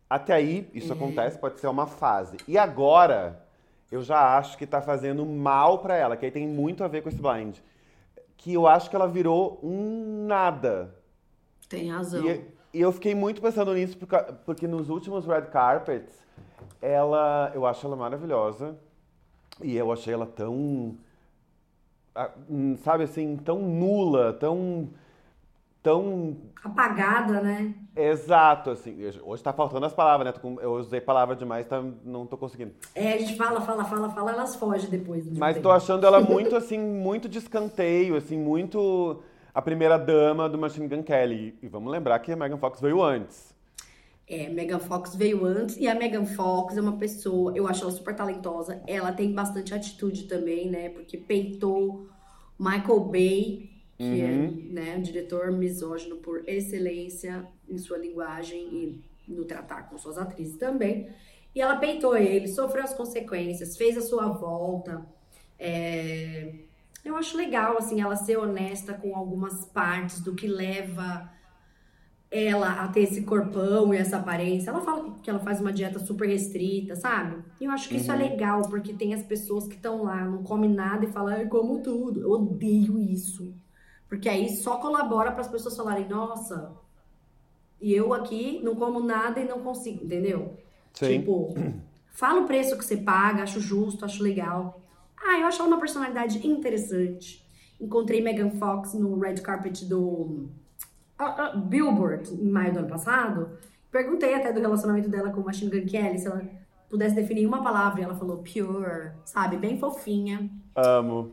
Até 0.08 0.32
aí, 0.32 0.70
isso 0.72 0.92
é. 0.92 0.94
acontece, 0.94 1.38
pode 1.40 1.58
ser 1.58 1.66
uma 1.66 1.88
fase. 1.88 2.36
E 2.46 2.56
agora, 2.56 3.44
eu 3.90 4.00
já 4.00 4.38
acho 4.38 4.56
que 4.56 4.64
tá 4.64 4.80
fazendo 4.80 5.26
mal 5.26 5.78
pra 5.78 5.96
ela, 5.96 6.16
que 6.16 6.24
aí 6.24 6.30
tem 6.30 6.46
muito 6.46 6.84
a 6.84 6.86
ver 6.86 7.02
com 7.02 7.08
esse 7.08 7.20
blind. 7.20 7.56
Que 8.36 8.54
eu 8.54 8.66
acho 8.66 8.90
que 8.90 8.96
ela 8.96 9.08
virou 9.08 9.58
um 9.62 10.26
nada. 10.26 10.94
Tem 11.68 11.90
razão. 11.90 12.26
E, 12.26 12.44
e 12.72 12.80
eu 12.80 12.92
fiquei 12.92 13.14
muito 13.14 13.40
pensando 13.40 13.72
nisso, 13.74 13.96
porque, 13.96 14.16
porque 14.44 14.66
nos 14.66 14.88
últimos 14.90 15.26
red 15.26 15.42
carpets, 15.42 16.14
ela, 16.80 17.50
eu 17.54 17.64
acho 17.64 17.86
ela 17.86 17.96
maravilhosa. 17.96 18.76
E 19.62 19.76
eu 19.76 19.92
achei 19.92 20.12
ela 20.12 20.26
tão, 20.26 20.96
hum, 22.48 22.76
sabe 22.82 23.04
assim, 23.04 23.36
tão 23.36 23.60
nula, 23.62 24.32
tão 24.32 24.90
tão 25.84 26.38
apagada, 26.64 27.42
né? 27.42 27.74
Exato, 27.94 28.70
assim. 28.70 28.96
Hoje 29.22 29.42
tá 29.42 29.52
faltando 29.52 29.84
as 29.84 29.92
palavras, 29.92 30.34
né? 30.34 30.40
Eu 30.62 30.72
usei 30.72 30.98
palavra 30.98 31.36
demais, 31.36 31.66
tá, 31.66 31.84
não 32.02 32.26
tô 32.26 32.38
conseguindo. 32.38 32.72
É, 32.94 33.12
a 33.12 33.18
gente 33.18 33.36
fala, 33.36 33.60
fala, 33.60 33.84
fala, 33.84 34.08
fala, 34.08 34.32
elas 34.32 34.56
fogem 34.56 34.88
depois. 34.88 35.30
Mas 35.38 35.60
tô 35.60 35.70
achando 35.70 36.06
ela 36.06 36.18
muito 36.24 36.56
assim, 36.56 36.78
muito 36.78 37.28
de 37.28 37.36
escanteio, 37.36 38.16
assim, 38.16 38.38
muito 38.38 39.22
a 39.52 39.60
primeira 39.60 39.98
dama 39.98 40.48
do 40.48 40.56
Machine 40.56 40.88
Gun 40.88 41.02
Kelly. 41.02 41.54
E 41.62 41.68
vamos 41.68 41.92
lembrar 41.92 42.18
que 42.18 42.32
a 42.32 42.36
Megan 42.36 42.56
Fox 42.56 42.80
veio 42.80 43.02
antes. 43.02 43.54
É, 44.26 44.48
Megan 44.48 44.78
Fox 44.78 45.14
veio 45.14 45.44
antes 45.44 45.76
e 45.76 45.86
a 45.86 45.94
Megan 45.94 46.24
Fox 46.24 46.78
é 46.78 46.80
uma 46.80 46.96
pessoa, 46.96 47.52
eu 47.54 47.68
acho 47.68 47.82
ela 47.82 47.92
super 47.92 48.16
talentosa. 48.16 48.80
Ela 48.86 49.12
tem 49.12 49.34
bastante 49.34 49.74
atitude 49.74 50.22
também, 50.22 50.70
né? 50.70 50.88
Porque 50.88 51.18
peitou 51.18 52.08
Michael 52.58 53.00
Bay, 53.00 53.73
que 53.96 54.20
é, 54.20 54.24
uhum. 54.24 54.68
é 54.70 54.72
né, 54.72 54.96
um 54.96 55.02
diretor 55.02 55.52
misógino 55.52 56.16
por 56.16 56.42
excelência 56.48 57.46
em 57.68 57.78
sua 57.78 57.98
linguagem 57.98 58.58
e 58.72 59.04
no 59.28 59.44
tratar 59.44 59.88
com 59.88 59.96
suas 59.96 60.18
atrizes 60.18 60.56
também. 60.56 61.08
E 61.54 61.60
ela 61.60 61.76
peitou 61.76 62.16
ele, 62.16 62.48
sofreu 62.48 62.82
as 62.82 62.94
consequências, 62.94 63.76
fez 63.76 63.96
a 63.96 64.00
sua 64.00 64.28
volta. 64.28 65.06
É, 65.58 66.52
eu 67.04 67.16
acho 67.16 67.36
legal, 67.36 67.78
assim, 67.78 68.00
ela 68.00 68.16
ser 68.16 68.36
honesta 68.36 68.94
com 68.94 69.14
algumas 69.14 69.64
partes 69.66 70.20
do 70.20 70.34
que 70.34 70.48
leva 70.48 71.30
ela 72.30 72.82
a 72.82 72.88
ter 72.88 73.02
esse 73.02 73.22
corpão 73.22 73.94
e 73.94 73.96
essa 73.96 74.16
aparência. 74.16 74.70
Ela 74.70 74.80
fala 74.80 75.14
que 75.22 75.30
ela 75.30 75.38
faz 75.38 75.60
uma 75.60 75.72
dieta 75.72 76.00
super 76.00 76.28
restrita, 76.28 76.96
sabe? 76.96 77.44
E 77.60 77.64
eu 77.64 77.70
acho 77.70 77.88
que 77.88 77.96
isso 77.96 78.10
é 78.10 78.16
legal, 78.16 78.62
porque 78.62 78.92
tem 78.92 79.14
as 79.14 79.22
pessoas 79.22 79.68
que 79.68 79.76
estão 79.76 80.02
lá, 80.02 80.24
não 80.24 80.42
comem 80.42 80.68
nada 80.68 81.04
e 81.04 81.12
falam, 81.12 81.36
eu 81.36 81.48
como 81.48 81.80
tudo. 81.80 82.20
Eu 82.20 82.32
odeio 82.32 82.98
isso. 82.98 83.54
Porque 84.14 84.28
aí 84.28 84.48
só 84.48 84.76
colabora 84.76 85.32
para 85.32 85.40
as 85.40 85.48
pessoas 85.48 85.76
falarem, 85.76 86.08
nossa, 86.08 86.70
e 87.80 87.92
eu 87.92 88.14
aqui 88.14 88.60
não 88.62 88.76
como 88.76 89.00
nada 89.00 89.40
e 89.40 89.44
não 89.44 89.58
consigo, 89.58 90.04
entendeu? 90.04 90.56
Sim. 90.92 91.18
Tipo, 91.18 91.52
fala 92.14 92.42
o 92.42 92.46
preço 92.46 92.78
que 92.78 92.84
você 92.84 92.96
paga, 92.96 93.42
acho 93.42 93.58
justo, 93.58 94.04
acho 94.04 94.22
legal. 94.22 94.80
Ah, 95.20 95.40
eu 95.40 95.46
acho 95.48 95.60
ela 95.60 95.68
uma 95.68 95.80
personalidade 95.80 96.46
interessante. 96.46 97.44
Encontrei 97.80 98.22
Megan 98.22 98.50
Fox 98.50 98.94
no 98.94 99.18
red 99.18 99.34
carpet 99.34 99.84
do 99.84 100.48
ah, 101.18 101.34
ah, 101.36 101.56
Billboard 101.56 102.34
em 102.34 102.48
maio 102.48 102.72
do 102.72 102.78
ano 102.78 102.88
passado. 102.88 103.58
Perguntei 103.90 104.32
até 104.32 104.52
do 104.52 104.60
relacionamento 104.60 105.08
dela 105.08 105.30
com 105.32 105.40
Machine 105.40 105.72
Gun 105.72 105.88
Kelly, 105.88 106.20
se 106.20 106.28
ela 106.28 106.40
pudesse 106.88 107.16
definir 107.16 107.46
uma 107.46 107.64
palavra, 107.64 108.00
e 108.00 108.04
ela 108.04 108.14
falou 108.14 108.44
pure, 108.44 109.10
sabe? 109.24 109.56
Bem 109.56 109.76
fofinha. 109.76 110.48
Amo. 110.76 111.32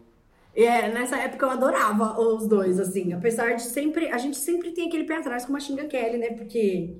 E 0.55 0.63
é, 0.65 0.91
nessa 0.93 1.17
época 1.17 1.45
eu 1.45 1.49
adorava 1.51 2.19
os 2.19 2.47
dois, 2.47 2.79
assim. 2.79 3.13
Apesar 3.13 3.53
de 3.55 3.61
sempre. 3.63 4.09
A 4.11 4.17
gente 4.17 4.37
sempre 4.37 4.71
tem 4.71 4.87
aquele 4.87 5.05
pé 5.05 5.17
atrás 5.17 5.45
com 5.45 5.53
Machine 5.53 5.81
Gun 5.81 5.87
Kelly, 5.87 6.17
né? 6.17 6.31
Porque. 6.31 6.97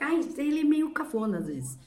Ai, 0.00 0.20
ele 0.38 0.60
é 0.60 0.64
meio 0.64 0.90
cafona 0.92 1.38
às 1.38 1.46
vezes. 1.46 1.78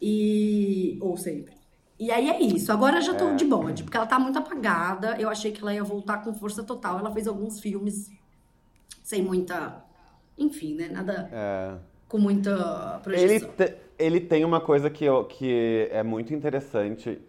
E. 0.00 0.98
Ou 1.00 1.16
sempre. 1.16 1.54
E 1.98 2.10
aí 2.10 2.28
é 2.28 2.40
isso. 2.42 2.72
Agora 2.72 2.98
eu 2.98 3.02
já 3.02 3.14
tô 3.14 3.28
É. 3.28 3.34
de 3.34 3.44
bode, 3.44 3.84
porque 3.84 3.96
ela 3.96 4.06
tá 4.06 4.18
muito 4.18 4.38
apagada. 4.38 5.16
Eu 5.20 5.28
achei 5.28 5.52
que 5.52 5.60
ela 5.62 5.72
ia 5.72 5.84
voltar 5.84 6.18
com 6.24 6.34
força 6.34 6.62
total. 6.62 6.98
Ela 6.98 7.12
fez 7.12 7.26
alguns 7.28 7.60
filmes 7.60 8.10
sem 9.02 9.22
muita. 9.22 9.84
Enfim, 10.36 10.74
né? 10.74 10.88
Nada 10.88 11.30
É. 11.32 11.74
com 12.08 12.18
muita 12.18 13.00
Ele, 13.06 13.38
projeção. 13.38 13.50
te- 13.56 13.74
ele 13.96 14.20
tem 14.20 14.44
uma 14.44 14.60
coisa 14.60 14.90
que, 14.90 15.04
eu- 15.04 15.24
que 15.24 15.88
é 15.92 16.02
muito 16.02 16.34
interessante. 16.34 17.20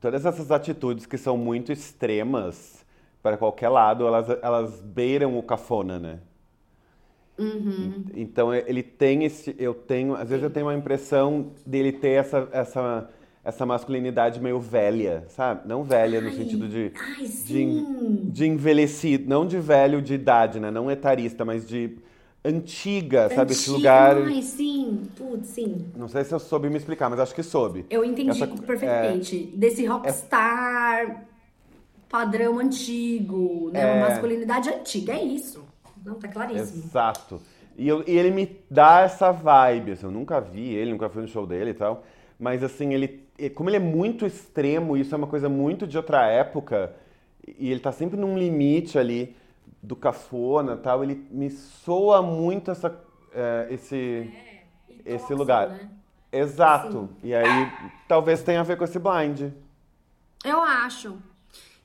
Todas 0.00 0.26
essas 0.26 0.50
atitudes 0.50 1.06
que 1.06 1.16
são 1.16 1.36
muito 1.36 1.72
extremas 1.72 2.84
para 3.22 3.36
qualquer 3.36 3.68
lado, 3.68 4.06
elas, 4.06 4.28
elas 4.42 4.80
beiram 4.80 5.38
o 5.38 5.42
cafona, 5.42 5.98
né? 5.98 6.18
Uhum. 7.38 8.04
Então 8.14 8.54
ele 8.54 8.82
tem 8.82 9.24
esse, 9.24 9.54
eu 9.58 9.74
tenho, 9.74 10.14
às 10.14 10.28
vezes 10.28 10.42
eu 10.42 10.50
tenho 10.50 10.66
uma 10.66 10.74
impressão 10.74 11.50
dele 11.66 11.92
ter 11.92 12.20
essa, 12.20 12.48
essa, 12.50 13.10
essa 13.44 13.66
masculinidade 13.66 14.40
meio 14.40 14.58
velha, 14.58 15.24
sabe? 15.28 15.68
Não 15.68 15.84
velha 15.84 16.20
no 16.20 16.28
Ai, 16.28 16.34
sentido 16.34 16.68
de, 16.68 16.92
Ai, 16.98 17.26
de, 17.26 18.30
de 18.30 18.46
envelhecido, 18.46 19.28
não 19.28 19.46
de 19.46 19.58
velho 19.58 20.00
de 20.00 20.14
idade, 20.14 20.58
né? 20.58 20.70
Não 20.70 20.90
etarista, 20.90 21.44
mas 21.44 21.66
de 21.68 21.98
antiga, 22.46 23.28
sabe? 23.28 23.52
Esse 23.52 23.70
lugar. 23.70 24.16
Ai, 24.16 24.40
sim. 24.42 25.02
Putz, 25.16 25.48
sim. 25.48 25.86
Não 25.96 26.08
sei 26.08 26.24
se 26.24 26.32
eu 26.32 26.38
soube 26.38 26.68
me 26.70 26.76
explicar, 26.76 27.10
mas 27.10 27.18
acho 27.20 27.34
que 27.34 27.42
soube. 27.42 27.84
Eu 27.90 28.04
entendi 28.04 28.30
Essa- 28.30 28.46
perfeitamente. 28.46 29.52
Desse 29.54 29.84
rockstar 29.86 31.24
padrão 32.08 32.58
antigo, 32.58 33.70
né? 33.72 33.84
Uma 33.84 33.96
É. 33.96 34.00
masculinidade 34.10 34.68
antiga. 34.68 35.12
É 35.12 35.22
isso. 35.22 35.64
Não, 36.04 36.14
tá 36.14 36.28
claríssimo. 36.28 36.84
Exato. 36.84 37.40
E, 37.76 37.86
eu- 37.88 38.04
e 38.06 38.16
ele 38.16 38.30
me 38.30 38.56
dá 38.70 39.00
essa 39.02 39.30
vibe, 39.32 39.92
assim, 39.92 40.06
eu 40.06 40.10
nunca 40.12 40.40
vi 40.40 40.72
ele, 40.74 40.92
nunca 40.92 41.08
fui 41.10 41.22
no 41.22 41.28
show 41.28 41.46
dele 41.46 41.70
e 41.70 41.74
tal, 41.74 42.04
mas 42.38 42.62
assim, 42.62 42.94
ele, 42.94 43.24
como 43.54 43.68
ele 43.68 43.76
é 43.76 43.80
muito 43.80 44.24
extremo, 44.24 44.96
isso 44.96 45.14
é 45.14 45.18
uma 45.18 45.26
coisa 45.26 45.48
muito 45.48 45.86
de 45.86 45.96
outra 45.96 46.26
época, 46.26 46.94
e 47.58 47.70
ele 47.70 47.80
tá 47.80 47.92
sempre 47.92 48.18
num 48.18 48.38
limite 48.38 48.98
ali 48.98 49.36
do 49.86 49.94
cafona 49.94 50.76
tal, 50.76 51.04
ele 51.04 51.26
me 51.30 51.48
soa 51.48 52.20
muito 52.20 52.72
essa, 52.72 53.00
é, 53.32 53.68
esse, 53.70 54.32
esse 55.04 55.18
Tóxico, 55.18 55.34
lugar. 55.34 55.68
né? 55.68 55.88
Exato. 56.32 57.08
E 57.22 57.32
aí, 57.32 57.72
talvez 58.08 58.42
tenha 58.42 58.60
a 58.60 58.64
ver 58.64 58.76
com 58.76 58.82
esse 58.82 58.98
blind. 58.98 59.52
Eu 60.44 60.60
acho. 60.60 61.16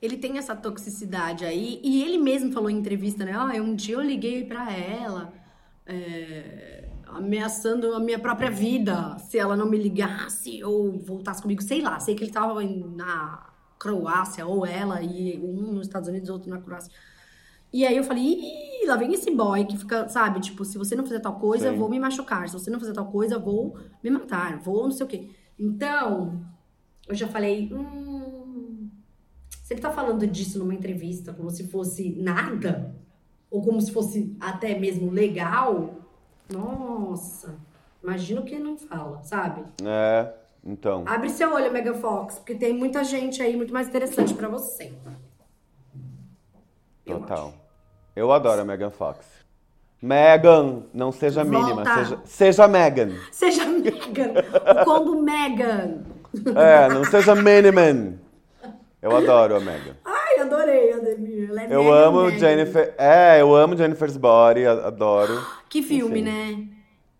Ele 0.00 0.16
tem 0.16 0.36
essa 0.36 0.56
toxicidade 0.56 1.44
aí. 1.44 1.80
E 1.84 2.02
ele 2.02 2.18
mesmo 2.18 2.52
falou 2.52 2.68
em 2.68 2.76
entrevista, 2.76 3.24
né? 3.24 3.32
Ah, 3.34 3.52
um 3.62 3.74
dia 3.74 3.94
eu 3.94 4.00
liguei 4.00 4.44
pra 4.44 4.72
ela, 4.72 5.32
é, 5.86 6.88
ameaçando 7.06 7.94
a 7.94 8.00
minha 8.00 8.18
própria 8.18 8.50
vida. 8.50 9.16
Se 9.20 9.38
ela 9.38 9.56
não 9.56 9.66
me 9.70 9.78
ligasse 9.78 10.62
ou 10.64 10.98
voltasse 10.98 11.40
comigo. 11.40 11.62
Sei 11.62 11.80
lá. 11.80 12.00
Sei 12.00 12.16
que 12.16 12.24
ele 12.24 12.32
tava 12.32 12.60
na 12.64 13.46
Croácia, 13.78 14.44
ou 14.44 14.66
ela, 14.66 15.00
e 15.00 15.38
um 15.38 15.72
nos 15.72 15.86
Estados 15.86 16.08
Unidos, 16.08 16.28
outro 16.28 16.50
na 16.50 16.60
Croácia. 16.60 16.92
E 17.72 17.86
aí 17.86 17.96
eu 17.96 18.04
falei, 18.04 18.22
Ih, 18.24 18.86
lá 18.86 18.96
vem 18.96 19.14
esse 19.14 19.30
boy 19.30 19.64
que 19.64 19.78
fica, 19.78 20.08
sabe? 20.08 20.40
Tipo, 20.40 20.64
se 20.64 20.76
você 20.76 20.94
não 20.94 21.04
fizer 21.04 21.20
tal 21.20 21.38
coisa, 21.38 21.70
Sim. 21.70 21.78
vou 21.78 21.88
me 21.88 21.98
machucar. 21.98 22.48
Se 22.48 22.52
você 22.52 22.70
não 22.70 22.78
fizer 22.78 22.92
tal 22.92 23.06
coisa, 23.06 23.38
vou 23.38 23.76
me 24.02 24.10
matar. 24.10 24.58
Vou 24.58 24.84
não 24.84 24.90
sei 24.90 25.06
o 25.06 25.08
quê. 25.08 25.30
Então, 25.58 26.44
eu 27.08 27.14
já 27.14 27.28
falei, 27.28 27.72
hum, 27.72 28.90
se 29.62 29.72
ele 29.74 29.80
tá 29.80 29.90
falando 29.90 30.26
disso 30.26 30.58
numa 30.58 30.74
entrevista 30.74 31.32
como 31.32 31.50
se 31.50 31.68
fosse 31.68 32.10
nada, 32.18 32.94
ou 33.50 33.62
como 33.62 33.80
se 33.80 33.92
fosse 33.92 34.36
até 34.40 34.78
mesmo 34.78 35.10
legal, 35.10 35.94
nossa, 36.50 37.54
imagina 38.02 38.40
o 38.40 38.44
que 38.44 38.58
não 38.58 38.76
fala, 38.76 39.22
sabe? 39.22 39.64
É, 39.82 40.32
então. 40.64 41.04
Abre 41.06 41.30
seu 41.30 41.52
olho, 41.54 41.72
Megan 41.72 41.94
Fox, 41.94 42.36
porque 42.36 42.54
tem 42.54 42.72
muita 42.72 43.02
gente 43.04 43.40
aí 43.40 43.56
muito 43.56 43.72
mais 43.72 43.88
interessante 43.88 44.34
pra 44.34 44.48
você. 44.48 44.92
Total. 47.04 47.61
Eu 48.14 48.32
adoro 48.32 48.60
a 48.60 48.64
Megan 48.64 48.90
Fox. 48.90 49.26
Megan, 50.00 50.82
não 50.92 51.12
seja 51.12 51.44
Volta. 51.44 51.58
mínima, 51.66 51.94
seja, 51.94 52.18
seja 52.24 52.68
Megan. 52.68 53.10
Seja 53.30 53.64
Megan, 53.66 54.32
o 54.80 54.84
combo 54.84 55.22
Megan. 55.22 56.02
É, 56.56 56.88
não 56.88 57.04
seja 57.04 57.34
miniman. 57.34 58.18
Eu 59.00 59.16
adoro 59.16 59.56
a 59.56 59.60
Megan. 59.60 59.96
Ai, 60.04 60.40
adorei, 60.40 60.92
Ademir. 60.92 61.50
Ela 61.50 61.62
é 61.62 61.66
Eu 61.66 61.84
Megan 61.84 61.94
amo 62.06 62.22
Megan. 62.24 62.38
Jennifer. 62.38 62.94
É, 62.98 63.40
eu 63.40 63.54
amo 63.54 63.76
Jennifer's 63.76 64.16
Body, 64.16 64.66
adoro. 64.66 65.40
Que 65.68 65.82
filme, 65.82 66.20
Enfim, 66.20 66.30
né? 66.30 66.68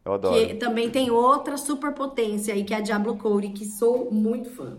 Eu 0.04 0.14
adoro. 0.14 0.34
Que 0.34 0.54
também 0.54 0.90
tem 0.90 1.10
outra 1.10 1.56
superpotência 1.56 2.52
aí, 2.52 2.64
que 2.64 2.74
é 2.74 2.78
a 2.78 2.80
Diablo 2.80 3.16
Cody, 3.16 3.50
que 3.50 3.64
sou 3.64 4.10
muito 4.10 4.50
fã. 4.50 4.76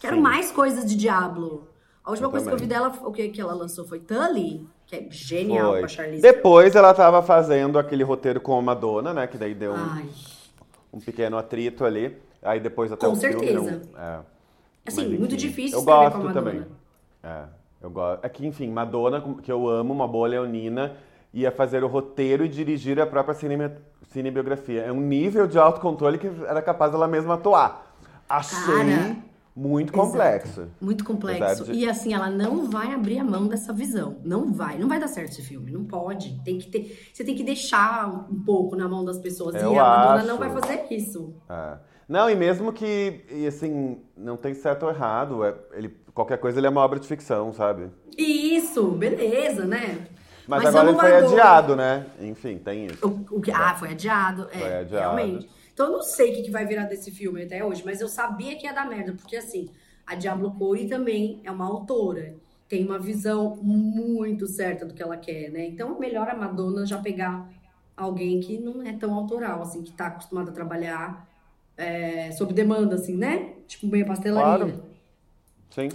Quero 0.00 0.16
Sim. 0.16 0.22
mais 0.22 0.50
coisas 0.50 0.86
de 0.86 0.96
Diablo. 0.96 1.68
A 2.04 2.10
última 2.10 2.28
Eu 2.28 2.30
coisa 2.30 2.46
que 2.46 2.54
eu 2.54 2.58
vi 2.58 2.66
também. 2.66 2.90
dela, 2.90 3.06
o 3.06 3.12
que, 3.12 3.28
que 3.28 3.40
ela 3.40 3.52
lançou 3.52 3.84
foi 3.86 3.98
Tully, 4.00 4.66
que 4.88 4.96
é 4.96 5.06
genial 5.10 5.72
Foi. 5.72 5.78
com 5.80 5.84
a 5.84 5.88
Charlize. 5.88 6.22
Depois 6.22 6.74
ela 6.74 6.94
tava 6.94 7.22
fazendo 7.22 7.78
aquele 7.78 8.02
roteiro 8.02 8.40
com 8.40 8.58
a 8.58 8.62
Madonna, 8.62 9.12
né? 9.12 9.26
Que 9.26 9.36
daí 9.36 9.54
deu 9.54 9.74
um, 9.74 10.08
um 10.94 10.98
pequeno 11.00 11.36
atrito 11.36 11.84
ali. 11.84 12.16
Aí 12.42 12.58
depois 12.58 12.90
até 12.90 13.06
Com 13.06 13.12
o 13.12 13.16
filme 13.16 13.34
certeza. 13.46 13.82
não- 13.92 14.02
é. 14.02 14.18
Assim, 14.86 15.08
Mas, 15.10 15.18
muito 15.18 15.36
difícil 15.36 15.78
Eu 15.78 15.84
gosto 15.84 16.12
com 16.12 16.16
a 16.22 16.24
Madonna. 16.24 16.50
também. 16.50 16.66
É, 17.22 17.42
eu 17.82 17.90
gosto. 17.90 18.24
É 18.24 18.28
que, 18.30 18.46
enfim, 18.46 18.70
Madonna, 18.70 19.22
que 19.42 19.52
eu 19.52 19.68
amo, 19.68 19.92
uma 19.92 20.08
boa 20.08 20.26
leonina, 20.26 20.96
ia 21.34 21.52
fazer 21.52 21.84
o 21.84 21.86
roteiro 21.88 22.42
e 22.42 22.48
dirigir 22.48 22.98
a 22.98 23.06
própria 23.06 23.34
cinema, 23.34 23.70
cinebiografia. 24.10 24.82
É 24.84 24.90
um 24.92 25.00
nível 25.00 25.46
de 25.46 25.58
autocontrole 25.58 26.16
que 26.16 26.30
era 26.46 26.62
capaz 26.62 26.90
dela 26.92 27.06
mesma 27.06 27.34
atuar. 27.34 27.94
Achei 28.26 28.58
Cara, 28.64 29.16
muito 29.58 29.92
Exato. 29.92 30.06
complexo. 30.08 30.68
Muito 30.80 31.04
complexo. 31.04 31.64
De- 31.64 31.72
E 31.72 31.88
assim, 31.88 32.14
ela 32.14 32.30
não 32.30 32.70
vai 32.70 32.94
abrir 32.94 33.18
a 33.18 33.24
mão 33.24 33.48
dessa 33.48 33.72
visão. 33.72 34.16
Não 34.24 34.52
vai. 34.52 34.78
Não 34.78 34.88
vai 34.88 35.00
dar 35.00 35.08
certo 35.08 35.32
esse 35.32 35.42
filme. 35.42 35.72
Não 35.72 35.84
pode. 35.84 36.40
Tem 36.44 36.58
que 36.58 36.68
ter. 36.68 37.08
Você 37.12 37.24
tem 37.24 37.34
que 37.34 37.42
deixar 37.42 38.08
um 38.30 38.40
pouco 38.44 38.76
na 38.76 38.88
mão 38.88 39.04
das 39.04 39.18
pessoas. 39.18 39.56
Eu 39.56 39.72
e 39.72 39.78
a 39.78 39.82
Madonna 39.82 40.22
não 40.22 40.38
vai 40.38 40.50
fazer 40.50 40.86
isso. 40.90 41.34
É. 41.50 41.76
Não, 42.08 42.30
e 42.30 42.34
mesmo 42.36 42.72
que, 42.72 43.24
e 43.30 43.46
assim, 43.46 43.98
não 44.16 44.36
tem 44.36 44.54
certo 44.54 44.84
ou 44.84 44.90
errado, 44.90 45.44
é- 45.44 45.54
ele, 45.74 45.88
qualquer 46.14 46.38
coisa 46.38 46.58
ele 46.58 46.66
é 46.66 46.70
uma 46.70 46.80
obra 46.80 46.98
de 46.98 47.06
ficção, 47.06 47.52
sabe? 47.52 47.90
Isso, 48.16 48.82
beleza, 48.92 49.64
né? 49.66 50.06
Mas, 50.46 50.62
Mas 50.62 50.74
agora 50.74 50.88
ele 50.88 50.98
foi 50.98 51.16
adiado, 51.16 51.76
né? 51.76 52.06
Enfim, 52.20 52.56
tem 52.56 52.86
isso. 52.86 53.06
O, 53.06 53.36
o 53.36 53.40
que, 53.42 53.50
ah, 53.50 53.74
foi 53.78 53.90
adiado. 53.90 54.48
É, 54.50 54.58
Foi 54.58 54.74
adiado. 54.78 55.16
realmente. 55.16 55.50
Então 55.78 55.86
eu 55.86 55.92
não 55.92 56.02
sei 56.02 56.32
o 56.32 56.34
que, 56.34 56.42
que 56.42 56.50
vai 56.50 56.66
virar 56.66 56.86
desse 56.86 57.12
filme 57.12 57.44
até 57.44 57.64
hoje, 57.64 57.84
mas 57.84 58.00
eu 58.00 58.08
sabia 58.08 58.56
que 58.56 58.66
ia 58.66 58.72
dar 58.72 58.84
merda, 58.88 59.12
porque 59.12 59.36
assim, 59.36 59.70
a 60.04 60.16
Diablo 60.16 60.50
Cody 60.58 60.88
também 60.88 61.40
é 61.44 61.52
uma 61.52 61.66
autora. 61.66 62.34
Tem 62.68 62.84
uma 62.84 62.98
visão 62.98 63.54
muito 63.62 64.48
certa 64.48 64.84
do 64.84 64.92
que 64.92 65.00
ela 65.00 65.16
quer, 65.16 65.52
né? 65.52 65.66
Então 65.66 65.94
é 65.94 65.98
melhor 66.00 66.28
a 66.28 66.34
Madonna 66.34 66.84
já 66.84 66.98
pegar 66.98 67.48
alguém 67.96 68.40
que 68.40 68.58
não 68.58 68.82
é 68.82 68.92
tão 68.92 69.14
autoral, 69.14 69.62
assim, 69.62 69.84
que 69.84 69.92
tá 69.92 70.08
acostumado 70.08 70.48
a 70.48 70.52
trabalhar 70.52 71.28
é, 71.76 72.32
sob 72.32 72.52
demanda, 72.52 72.96
assim, 72.96 73.16
né? 73.16 73.52
Tipo, 73.68 73.86
meio 73.86 74.04
pastelaria. 74.04 74.64
Claro. 74.66 74.82
Sim. 75.70 75.90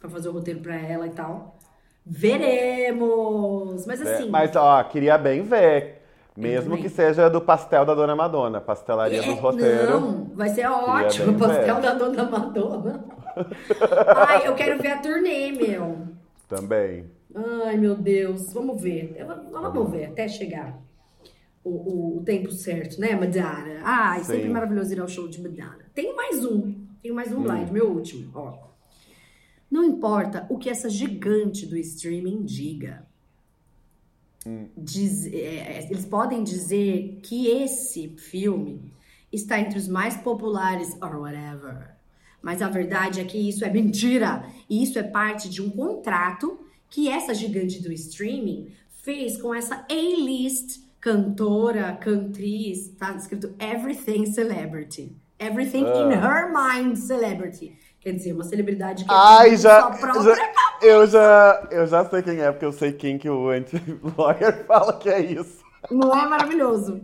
Pra 0.00 0.10
fazer 0.10 0.30
o 0.30 0.32
roteiro 0.32 0.58
pra 0.58 0.74
ela 0.74 1.06
e 1.06 1.10
tal. 1.10 1.56
Veremos! 2.04 3.86
Mas 3.86 4.02
É, 4.02 4.14
assim. 4.16 4.28
mas, 4.28 4.56
ó, 4.56 4.82
queria 4.82 5.16
bem 5.16 5.42
ver. 5.44 6.01
Mesmo 6.36 6.76
que 6.78 6.88
seja 6.88 7.28
do 7.28 7.40
pastel 7.40 7.84
da 7.84 7.94
Dona 7.94 8.16
Madonna, 8.16 8.60
pastelaria 8.60 9.22
É, 9.22 9.26
dos 9.26 9.38
roteiros. 9.38 9.90
Não, 9.90 10.24
vai 10.34 10.48
ser 10.48 10.66
ótimo. 10.66 11.32
O 11.32 11.38
pastel 11.38 11.80
da 11.80 11.94
Dona 11.94 12.24
Madonna. 12.24 13.04
Ai, 14.28 14.46
eu 14.48 14.54
quero 14.54 14.80
ver 14.80 14.92
a 14.92 14.98
turnê, 14.98 15.52
meu. 15.52 16.06
Também. 16.48 17.04
Ai, 17.34 17.76
meu 17.76 17.94
Deus. 17.94 18.52
Vamos 18.52 18.80
ver. 18.80 19.14
Eu- 19.18 19.50
Vamos 19.50 19.90
ver 19.90 20.06
até 20.06 20.26
chegar. 20.28 20.78
o, 21.64 21.70
o, 21.70 22.18
o 22.18 22.22
tempo 22.24 22.50
certo, 22.50 22.98
né? 23.00 23.14
Madonna. 23.14 23.80
Ah, 23.84 24.16
é 24.18 24.24
sempre 24.24 24.44
Sim. 24.44 24.48
maravilhoso 24.50 24.92
ir 24.92 25.00
ao 25.00 25.08
show 25.08 25.28
de 25.28 25.40
Madonna. 25.40 25.84
Tem 25.94 26.14
mais 26.16 26.44
um. 26.44 26.74
Tem 27.02 27.12
mais 27.12 27.32
um 27.32 27.42
blind, 27.42 27.68
meu 27.70 27.90
último. 27.90 28.30
Ó. 28.34 28.54
Não 29.70 29.84
importa 29.84 30.46
o 30.50 30.58
que 30.58 30.68
essa 30.70 30.88
gigante 30.88 31.66
do 31.66 31.76
streaming 31.76 32.42
diga. 32.44 33.06
Diz- 34.76 35.26
é, 35.26 35.86
eles 35.90 36.04
podem 36.04 36.42
dizer 36.42 37.20
que 37.22 37.46
esse 37.48 38.08
filme 38.16 38.92
está 39.32 39.58
entre 39.60 39.78
os 39.78 39.88
mais 39.88 40.16
populares 40.16 40.94
or 41.00 41.16
whatever. 41.20 41.90
Mas 42.42 42.60
a 42.60 42.68
verdade 42.68 43.20
é 43.20 43.24
que 43.24 43.38
isso 43.38 43.64
é 43.64 43.70
mentira. 43.70 44.44
E 44.68 44.82
isso 44.82 44.98
é 44.98 45.02
parte 45.02 45.48
de 45.48 45.62
um 45.62 45.70
contrato 45.70 46.58
que 46.90 47.08
essa 47.08 47.32
gigante 47.34 47.80
do 47.80 47.92
streaming 47.92 48.72
fez 49.02 49.40
com 49.40 49.54
essa 49.54 49.86
A-list 49.88 50.82
cantora, 51.00 51.92
cantriz, 51.96 52.88
tá 52.98 53.14
escrito 53.16 53.54
Everything 53.58 54.26
Celebrity. 54.26 55.16
Everything 55.38 55.80
in 55.80 56.12
her 56.12 56.52
mind 56.52 56.96
celebrity. 56.96 57.76
Quer 58.02 58.12
dizer, 58.14 58.32
uma 58.32 58.44
celebridade 58.44 59.04
que 59.04 59.10
Ai, 59.12 59.50
tem 59.50 59.58
já, 59.58 59.80
sua 59.80 59.90
própria 59.92 60.34
já- 60.34 60.52
eu 60.82 61.06
já. 61.06 61.68
Eu 61.70 61.86
já 61.86 62.04
sei 62.04 62.22
quem 62.22 62.40
é, 62.40 62.50
porque 62.50 62.64
eu 62.64 62.72
sei 62.72 62.92
quem 62.92 63.16
que 63.16 63.30
o 63.30 63.48
anti-lawyer 63.48 64.64
fala 64.66 64.92
que 64.98 65.08
é 65.08 65.20
isso. 65.20 65.62
Não 65.90 66.12
é 66.16 66.28
maravilhoso? 66.28 67.00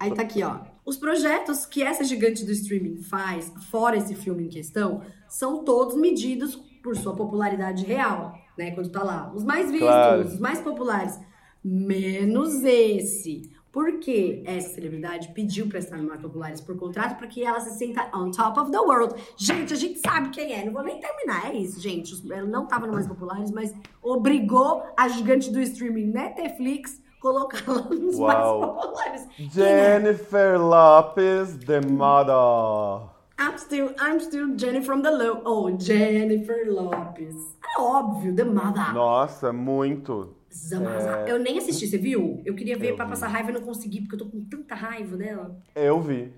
Aí 0.00 0.12
tá 0.14 0.22
aqui, 0.22 0.42
ó. 0.42 0.58
Os 0.86 0.96
projetos 0.96 1.66
que 1.66 1.82
essa 1.82 2.02
gigante 2.02 2.44
do 2.46 2.52
streaming 2.52 3.02
faz, 3.02 3.52
fora 3.70 3.96
esse 3.98 4.14
filme 4.14 4.44
em 4.44 4.48
questão, 4.48 5.02
são 5.28 5.62
todos 5.64 5.94
medidos 5.96 6.56
por 6.82 6.96
sua 6.96 7.14
popularidade 7.14 7.84
real, 7.84 8.34
né? 8.56 8.70
Quando 8.70 8.88
tá 8.88 9.02
lá. 9.02 9.30
Os 9.34 9.44
mais 9.44 9.66
vistos, 9.70 9.86
Claro. 9.88 10.22
os 10.22 10.38
mais 10.40 10.60
populares. 10.62 11.18
Menos 11.62 12.64
esse. 12.64 13.50
Porque 13.72 14.42
essa 14.46 14.74
celebridade 14.74 15.28
pediu 15.34 15.68
pra 15.68 15.78
estar 15.78 15.96
no 15.96 16.08
mais 16.08 16.20
populares 16.20 16.60
por 16.60 16.76
contrato 16.76 17.16
para 17.16 17.26
que 17.26 17.44
ela 17.44 17.60
se 17.60 17.76
sinta 17.76 18.08
on 18.14 18.30
top 18.30 18.60
of 18.60 18.70
the 18.70 18.78
world. 18.78 19.14
Gente, 19.36 19.74
a 19.74 19.76
gente 19.76 19.98
sabe 19.98 20.30
quem 20.30 20.52
é. 20.52 20.64
Não 20.64 20.72
vou 20.72 20.82
nem 20.82 20.98
terminar. 20.98 21.50
É 21.50 21.56
isso, 21.56 21.78
gente. 21.80 22.14
Ela 22.32 22.46
não 22.46 22.66
tava 22.66 22.86
no 22.86 22.94
mais 22.94 23.06
populares, 23.06 23.50
mas 23.50 23.74
obrigou 24.02 24.82
a 24.96 25.08
gigante 25.08 25.50
do 25.50 25.60
streaming 25.60 26.06
Netflix 26.06 27.00
colocar 27.20 27.62
ela 27.66 27.88
nos 27.90 28.16
Uau. 28.16 28.60
mais 28.60 28.72
populares. 28.72 29.28
É? 29.38 29.50
Jennifer 29.50 30.58
Lopez, 30.58 31.56
the 31.58 31.80
model. 31.80 33.10
I'm 33.40 33.56
still, 33.56 33.94
I'm 34.00 34.18
still 34.18 34.56
Jenny 34.56 34.82
from 34.82 35.02
the 35.02 35.10
low. 35.10 35.42
Oh, 35.44 35.70
Jennifer 35.78 36.64
Lopez. 36.66 37.56
É 37.76 37.80
óbvio, 37.80 38.34
The 38.34 38.44
Mother. 38.44 38.92
Nossa, 38.92 39.52
muito. 39.52 40.34
Zamazá. 40.54 41.24
Eu 41.28 41.38
nem 41.38 41.58
assisti, 41.58 41.86
você 41.86 41.98
viu? 41.98 42.40
Eu 42.44 42.54
queria 42.54 42.76
ver 42.76 42.88
É. 42.88 42.90
Eu 42.92 42.96
pra 42.96 43.04
vi. 43.04 43.10
passar 43.10 43.28
raiva 43.28 43.50
e 43.50 43.54
não 43.54 43.60
consegui, 43.60 44.00
porque 44.00 44.14
eu 44.14 44.18
tô 44.20 44.26
com 44.26 44.40
tanta 44.44 44.74
raiva 44.74 45.16
dela. 45.16 45.56
Eu 45.74 46.00
vi. 46.00 46.32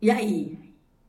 E 0.00 0.10
aí? 0.10 0.58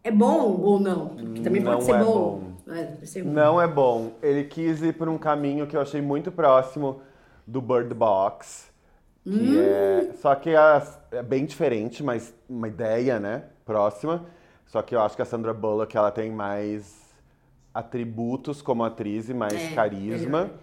É 0.04 0.10
bom 0.12 0.60
ou 0.62 0.80
não? 0.80 1.10
Porque 1.10 1.42
também 1.42 1.62
Não 1.62 1.74
pode 1.74 1.84
ser 1.84 1.92
é 1.96 2.04
bom. 2.04 2.44
É, 2.68 3.06
ser 3.06 3.22
ruim. 3.22 3.34
Não 3.34 3.62
é 3.62 3.68
bom. 3.68 4.14
Ele 4.22 4.44
quis 4.46 4.82
ir 4.82 4.94
por 4.94 5.10
um 5.10 5.18
caminho 5.18 5.68
que 5.68 5.76
eu 5.76 5.82
achei 5.82 6.02
muito 6.02 6.32
próximo 6.32 7.02
do 7.46 7.62
Bird 7.62 7.94
Box. 7.94 8.70
Que 9.24 9.30
Hum. 9.32 9.60
é... 9.60 10.14
Só 10.22 10.34
que 10.36 10.52
é 11.12 11.22
bem 11.22 11.46
diferente, 11.46 12.02
mas 12.02 12.34
uma 12.50 12.68
ideia, 12.68 13.20
né? 13.20 13.44
Próxima. 13.66 14.26
Só 14.66 14.82
que 14.82 14.96
eu 14.96 15.02
acho 15.02 15.16
que 15.16 15.22
a 15.22 15.26
Sandra 15.26 15.54
Bullock 15.54 15.96
ela 15.98 16.12
tem 16.12 16.32
mais 16.32 16.98
atributos 17.74 18.62
como 18.62 18.84
atriz 18.84 19.30
e 19.30 19.34
mais 19.34 19.54
É, 19.54 19.74
carisma. 19.76 20.44
melhor. 20.44 20.58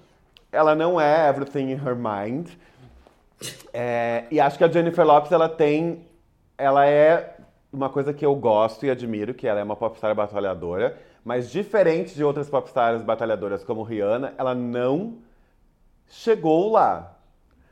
Ela 0.57 0.75
não 0.75 1.01
é 1.01 1.29
everything 1.29 1.71
in 1.73 1.81
her 1.87 1.95
mind. 1.97 2.49
É, 3.73 4.25
e 4.31 4.41
acho 4.41 4.57
que 4.57 4.65
a 4.65 4.69
Jennifer 4.69 5.05
Lopez 5.07 5.31
ela 5.33 5.49
tem. 5.49 6.07
Ela 6.57 6.87
é 6.87 7.37
uma 7.73 7.89
coisa 7.91 8.13
que 8.15 8.25
eu 8.25 8.35
gosto 8.35 8.87
e 8.87 8.91
admiro, 8.91 9.35
que 9.35 9.47
ela 9.47 9.61
é 9.61 9.63
uma 9.63 9.77
popstar 9.77 10.15
batalhadora. 10.15 10.97
Mas 11.25 11.51
diferente 11.51 12.15
de 12.15 12.25
outras 12.25 12.49
popstars 12.49 13.03
batalhadoras 13.03 13.63
como 13.65 13.83
Rihanna, 13.83 14.33
ela 14.39 14.55
não 14.55 15.15
chegou 16.09 16.71
lá. 16.73 17.13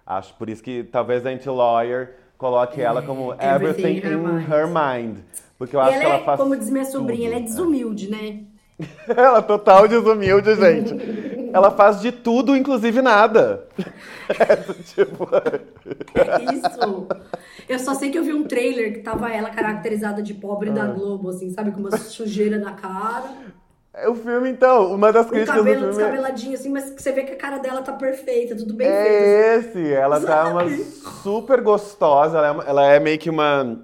Acho 0.07 0.35
por 0.35 0.51
isso 0.51 0.63
que 0.63 0.85
talvez 0.85 1.25
a 1.25 1.31
Anti-Lawyer 1.31 2.17
coloque 2.37 2.83
ela 2.83 3.01
como 3.01 3.33
É, 3.39 3.55
everything 3.55 3.97
everything, 3.97 3.99
in 3.99 4.03
her 4.03 4.13
in 4.13 4.19
mind. 4.19 4.49
her 4.53 4.67
mind. 4.67 5.19
Porque 5.57 5.75
eu 5.77 5.81
E 5.81 5.83
acho 5.83 5.93
ela 5.95 6.01
que 6.01 6.05
ela 6.05 6.15
é, 6.17 6.25
faz. 6.25 6.41
como 6.41 6.57
diz 6.57 6.69
minha 6.69 6.85
sobrinha, 6.85 7.29
ela 7.29 7.37
é 7.37 7.41
tudo. 7.41 7.49
desumilde, 7.49 8.11
né? 8.11 8.45
Ela 9.09 9.39
é 9.39 9.43
total 9.43 9.87
desumilde, 9.87 10.57
gente. 10.57 10.95
Ela 11.55 11.71
faz 11.71 12.01
de 12.01 12.11
tudo, 12.13 12.57
inclusive 12.57 13.01
nada. 13.01 13.65
É, 14.27 14.57
tipo, 14.85 15.29
É 16.15 16.55
isso. 16.55 17.07
Eu 17.69 17.79
só 17.79 17.93
sei 17.95 18.11
que 18.11 18.19
eu 18.19 18.25
vi 18.25 18.33
um 18.33 18.45
trailer 18.45 18.95
que 18.95 19.01
tava 19.01 19.31
ela 19.31 19.51
caracterizada 19.51 20.23
de 20.23 20.33
pobre 20.33 20.71
da 20.71 20.87
Globo, 20.87 21.29
assim, 21.29 21.51
sabe? 21.51 21.71
Com 21.73 21.81
uma 21.81 21.95
sujeira 21.97 22.59
na 22.59 22.73
cara. 22.73 23.29
é 23.93 24.09
o 24.09 24.15
filme, 24.15 24.49
então, 24.49 24.95
uma 24.95 25.13
das 25.13 25.27
O 25.27 25.29
críticas 25.29 25.57
cabelo 25.57 25.75
do 25.75 25.93
filme 25.93 25.97
descabeladinho, 25.99 26.55
assim, 26.55 26.71
mas 26.71 26.95
você 26.97 27.13
vê 27.13 27.23
que 27.25 27.33
a 27.33 27.37
cara 27.37 27.59
dela 27.59 27.83
tá 27.83 27.93
perfeita, 27.93 28.57
tudo 28.57 28.73
bem 28.73 28.89
feito. 28.89 29.03
assim. 29.03 29.13
é 29.13 29.57
esse. 29.59 29.93
Ela 29.93 30.21
tá 30.21 30.49
uma 30.49 30.69
super 31.23 31.61
gostosa. 31.61 32.39
Ela 32.39 32.47
é, 32.47 32.51
uma- 32.51 32.65
ela 32.65 32.87
é 32.87 32.99
meio 32.99 33.19
que 33.19 33.29
uma, 33.29 33.79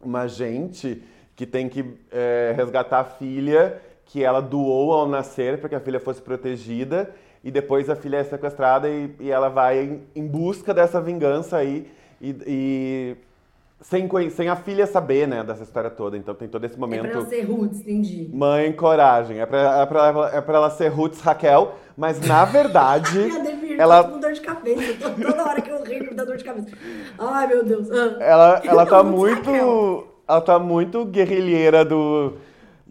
uma 0.00 0.28
gente 0.28 1.02
que 1.34 1.44
tem 1.44 1.68
que 1.68 1.84
é, 2.12 2.52
resgatar 2.56 3.00
a 3.00 3.04
filha 3.04 3.80
que 4.12 4.22
ela 4.22 4.42
doou 4.42 4.92
ao 4.92 5.08
nascer 5.08 5.56
para 5.58 5.70
que 5.70 5.74
a 5.74 5.80
filha 5.80 5.98
fosse 5.98 6.20
protegida. 6.20 7.10
E 7.42 7.50
depois 7.50 7.88
a 7.88 7.96
filha 7.96 8.18
é 8.18 8.24
sequestrada 8.24 8.88
e, 8.88 9.10
e 9.18 9.30
ela 9.30 9.48
vai 9.48 9.80
em, 9.82 10.02
em 10.14 10.26
busca 10.26 10.74
dessa 10.74 11.00
vingança 11.00 11.56
aí. 11.56 11.90
E, 12.20 12.36
e 12.46 13.16
sem, 13.80 14.06
sem 14.30 14.48
a 14.50 14.54
filha 14.54 14.86
saber, 14.86 15.26
né, 15.26 15.42
dessa 15.42 15.62
história 15.62 15.88
toda. 15.88 16.14
Então 16.16 16.34
tem 16.34 16.46
todo 16.46 16.62
esse 16.64 16.76
É 16.76 16.78
momento. 16.78 17.00
pra 17.02 17.10
ela 17.12 17.24
ser 17.26 17.40
roots, 17.44 17.80
entendi. 17.80 18.28
Mãe, 18.32 18.70
coragem. 18.72 19.40
É 19.40 19.46
pra, 19.46 19.80
é, 19.80 19.86
pra, 19.86 20.06
ela- 20.08 20.30
é 20.36 20.40
pra 20.42 20.56
ela 20.58 20.70
ser 20.70 20.88
Roots 20.88 21.20
Raquel, 21.22 21.74
mas 21.96 22.20
na 22.20 22.44
verdade. 22.44 23.18
Ai, 23.32 23.76
ela, 23.78 24.04
com 24.04 24.20
dor 24.20 24.32
de 24.34 24.40
cabeça. 24.42 25.10
Toda 25.10 25.42
hora 25.48 25.60
que 25.62 25.70
eu 25.70 25.82
rio, 25.82 26.04
me 26.04 26.14
dá 26.14 26.24
dor 26.24 26.36
de 26.36 26.44
cabeça. 26.44 26.68
Ai, 27.18 27.46
meu 27.46 27.64
Deus. 27.64 27.90
Ah. 27.90 28.16
ela, 28.20 28.62
ela 28.62 28.84
tá 28.86 29.02
muito. 29.02 29.50
Raquel. 29.50 30.06
Ela 30.28 30.40
tá 30.42 30.58
muito 30.58 31.04
guerrilheira 31.06 31.84
do, 31.84 32.34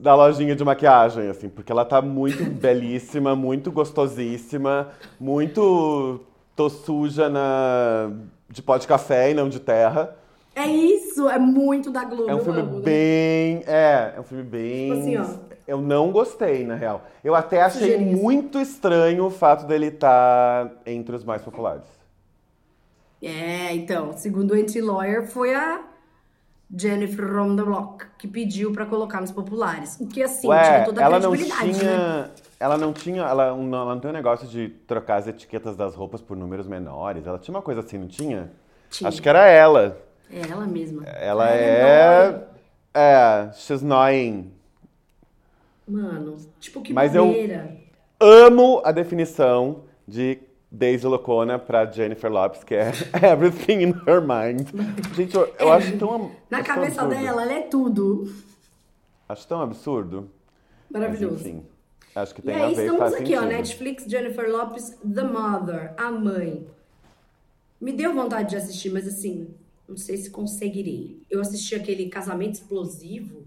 da 0.02 0.16
lojinha 0.16 0.56
de 0.56 0.64
maquiagem, 0.64 1.30
assim, 1.30 1.48
porque 1.48 1.72
ela 1.72 1.86
tá 1.86 2.02
muito 2.02 2.44
belíssima, 2.50 3.36
muito 3.36 3.72
gostosíssima, 3.72 4.90
muito. 5.20 6.20
tô 6.56 6.70
suja 6.70 7.30
na, 7.30 8.12
de 8.50 8.62
pó 8.62 8.78
de 8.78 8.88
café 8.88 9.32
e 9.32 9.34
não 9.34 9.48
de 9.48 9.60
terra. 9.60 10.18
É 10.56 10.66
isso, 10.66 11.30
é 11.30 11.40
muito 11.40 11.92
da 11.92 12.04
Globo. 12.04 12.30
É 12.30 12.36
um 12.36 12.40
filme 12.40 12.60
amo, 12.60 12.78
né? 12.78 12.82
bem. 12.84 13.64
É, 13.66 14.14
é 14.18 14.20
um 14.20 14.24
filme 14.24 14.44
bem. 14.44 14.90
Tipo 14.90 15.00
assim, 15.00 15.18
ó. 15.18 15.52
Eu 15.68 15.80
não 15.80 16.12
gostei, 16.12 16.66
na 16.66 16.76
real. 16.76 17.06
Eu 17.24 17.34
até 17.36 17.62
achei 17.62 17.98
muito 17.98 18.60
estranho 18.60 19.26
o 19.26 19.30
fato 19.30 19.66
dele 19.66 19.86
estar 19.86 20.70
entre 20.86 21.16
os 21.16 21.24
mais 21.24 21.42
populares. 21.42 21.86
É, 23.22 23.74
então, 23.76 24.12
segundo 24.18 24.52
o 24.52 24.56
anti-lawyer, 24.56 25.28
foi 25.28 25.54
a 25.54 25.82
Jennifer 26.76 27.28
from 27.28 27.56
the 27.56 27.64
Block 27.64 28.06
que 28.18 28.28
pediu 28.28 28.72
pra 28.72 28.86
colocar 28.86 29.20
nos 29.22 29.32
populares. 29.32 29.98
O 30.00 30.08
que, 30.08 30.24
assim, 30.24 30.48
Ué, 30.48 30.64
tira 30.64 30.86
toda 30.86 31.02
a 31.02 31.04
ela 31.04 31.20
não 31.20 31.32
credibilidade, 31.32 31.80
tinha. 31.80 31.98
né? 32.24 32.30
Ela 32.60 32.78
não 32.78 32.94
tinha. 32.94 33.24
Ela 33.24 33.56
não, 33.56 33.82
ela 33.82 33.94
não 33.96 34.00
tem 34.00 34.10
um 34.12 34.14
negócio 34.14 34.48
de 34.48 34.70
trocar 34.88 35.18
as 35.18 35.28
etiquetas 35.28 35.76
das 35.76 35.96
roupas 35.96 36.22
por 36.22 36.38
números 36.38 36.68
menores. 36.68 37.26
Ela 37.28 37.38
tinha 37.40 37.54
uma 37.56 37.62
coisa 37.62 37.82
assim, 37.82 37.98
não 37.98 38.08
tinha? 38.08 38.52
Tinha. 38.90 39.08
Acho 39.08 39.22
que 39.22 39.28
era 39.28 39.46
ela. 39.48 39.98
É 40.32 40.42
ela 40.50 40.66
mesma. 40.66 41.04
Ela 41.06 41.50
Ela 41.50 41.50
é. 41.50 42.24
nóia. 42.32 42.48
É, 42.94 43.50
she's 43.54 43.82
annoying. 43.84 44.52
Mano, 45.88 46.38
tipo, 46.60 46.82
que 46.82 46.94
Mas 46.94 47.16
eu- 47.16 47.26
bobeira. 47.26 47.76
Amo 48.20 48.82
a 48.86 48.92
definição 48.92 49.82
de 50.08 50.38
Daisy 50.72 51.06
Locona 51.06 51.60
pra 51.60 51.86
Jennifer 51.92 52.32
Lopes, 52.32 52.64
que 52.64 52.74
é 52.76 52.92
everything 53.30 53.82
in 53.84 53.90
her 54.08 54.22
mind. 54.22 54.70
Gente, 55.16 55.36
eu, 55.36 55.54
eu 55.60 55.72
acho 55.72 55.98
tão. 55.98 56.32
Na 56.50 56.64
tão 56.64 56.76
cabeça 56.76 57.06
dela, 57.08 57.42
ela 57.44 57.54
é 57.54 57.62
tudo. 57.64 58.34
Acho 59.28 59.48
tão 59.48 59.62
absurdo. 59.62 60.30
Maravilhoso. 60.90 61.36
Mas, 61.36 61.46
enfim, 61.46 61.66
acho 62.16 62.36
que 62.36 62.42
E 62.42 62.44
tem 62.46 62.56
a 62.56 62.66
aí, 62.68 62.76
ver 62.76 62.84
e 62.84 62.86
estamos 62.86 63.14
aqui, 63.14 63.36
ó, 63.36 63.42
sentido. 63.42 63.48
Netflix, 63.58 64.04
Jennifer 64.06 64.50
Lopes, 64.50 64.98
The 65.14 65.24
Mother, 65.24 65.94
a 65.98 66.10
mãe. 66.12 66.66
Me 67.80 67.92
deu 67.92 68.14
vontade 68.14 68.50
de 68.52 68.56
assistir, 68.58 68.92
mas 68.92 69.08
assim, 69.08 69.50
não 69.90 69.98
sei 69.98 70.16
se 70.18 70.30
conseguirei. 70.30 71.22
Eu 71.30 71.42
assisti 71.42 71.76
aquele 71.76 72.08
Casamento 72.10 72.54
Explosivo, 72.56 73.46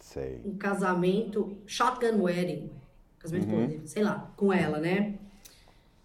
Sei. 0.00 0.40
um 0.44 0.56
casamento, 0.56 1.56
Shotgun 1.66 2.22
Wedding, 2.22 2.70
casamento 3.18 3.48
Uhum. 3.48 3.60
explosivo, 3.62 3.88
sei 3.88 4.02
lá, 4.02 4.30
com 4.36 4.52
ela, 4.52 4.78
né? 4.78 5.14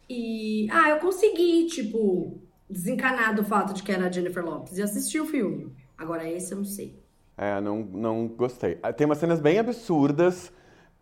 E, 0.10 0.68
ah, 0.72 0.90
eu 0.92 1.00
consegui, 1.00 1.66
tipo, 1.68 2.42
desencanar 2.70 3.36
do 3.36 3.44
fato 3.44 3.74
de 3.74 3.84
que 3.84 3.92
era 3.92 4.08
a 4.08 4.12
Jennifer 4.12 4.44
Lopes 4.44 4.78
e 4.78 4.82
assisti 4.82 5.20
o 5.20 5.26
filme. 5.26 5.74
Agora 5.98 6.28
esse 6.30 6.54
eu 6.54 6.58
não 6.60 6.66
sei. 6.66 7.02
É, 7.38 7.60
não, 7.62 7.80
não 7.80 8.28
gostei. 8.28 8.80
Ah, 8.82 8.94
Tem 8.94 9.06
umas 9.06 9.18
cenas 9.18 9.40
bem 9.40 9.60
absurdas 9.60 10.52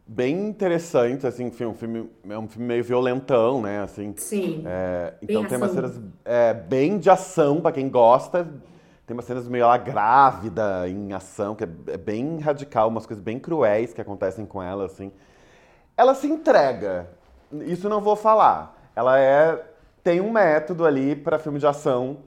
bem 0.07 0.47
interessante, 0.49 1.25
assim, 1.25 1.45
um 1.45 1.73
filme, 1.73 2.09
é 2.29 2.37
um 2.37 2.47
filme 2.47 2.67
meio 2.67 2.83
violentão, 2.83 3.61
né, 3.61 3.81
assim. 3.81 4.13
Sim. 4.17 4.63
É, 4.65 5.13
então 5.21 5.45
tem 5.45 5.57
umas 5.57 5.71
cenas 5.71 5.99
é, 6.23 6.53
bem 6.53 6.99
de 6.99 7.09
ação 7.09 7.59
para 7.59 7.71
quem 7.71 7.89
gosta. 7.89 8.47
Tem 9.07 9.15
umas 9.15 9.25
cenas 9.25 9.47
meio 9.47 9.63
ela 9.63 9.77
grávida 9.77 10.87
em 10.87 11.13
ação, 11.13 11.55
que 11.55 11.63
é, 11.63 11.69
é, 11.87 11.97
bem 11.97 12.39
radical, 12.39 12.89
umas 12.89 13.05
coisas 13.05 13.23
bem 13.23 13.39
cruéis 13.39 13.93
que 13.93 14.01
acontecem 14.01 14.45
com 14.45 14.61
ela, 14.61 14.85
assim. 14.85 15.11
Ela 15.97 16.13
se 16.13 16.27
entrega. 16.27 17.09
Isso 17.65 17.87
não 17.87 18.01
vou 18.01 18.15
falar. 18.15 18.84
Ela 18.95 19.19
é 19.19 19.63
tem 20.03 20.21
um 20.21 20.31
método 20.31 20.85
ali 20.85 21.15
para 21.15 21.39
filme 21.39 21.57
de 21.57 21.65
ação 21.65 22.17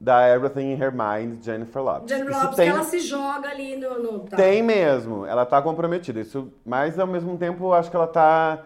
da 0.00 0.28
Everything 0.28 0.72
in 0.72 0.80
Her 0.80 0.92
Mind, 0.92 1.44
Jennifer 1.44 1.82
Lopez. 1.82 2.08
Jennifer 2.08 2.36
Lopez, 2.36 2.56
tem... 2.56 2.68
ela 2.68 2.84
se 2.84 3.00
joga 3.00 3.48
ali 3.48 3.76
no... 3.76 4.00
no... 4.00 4.18
Tá. 4.20 4.36
Tem 4.36 4.62
mesmo, 4.62 5.26
ela 5.26 5.44
tá 5.44 5.60
comprometida. 5.60 6.20
Isso, 6.20 6.52
mas 6.64 6.96
ao 6.98 7.06
mesmo 7.06 7.36
tempo 7.36 7.72
acho 7.72 7.90
que 7.90 7.96
ela 7.96 8.06
tá 8.06 8.62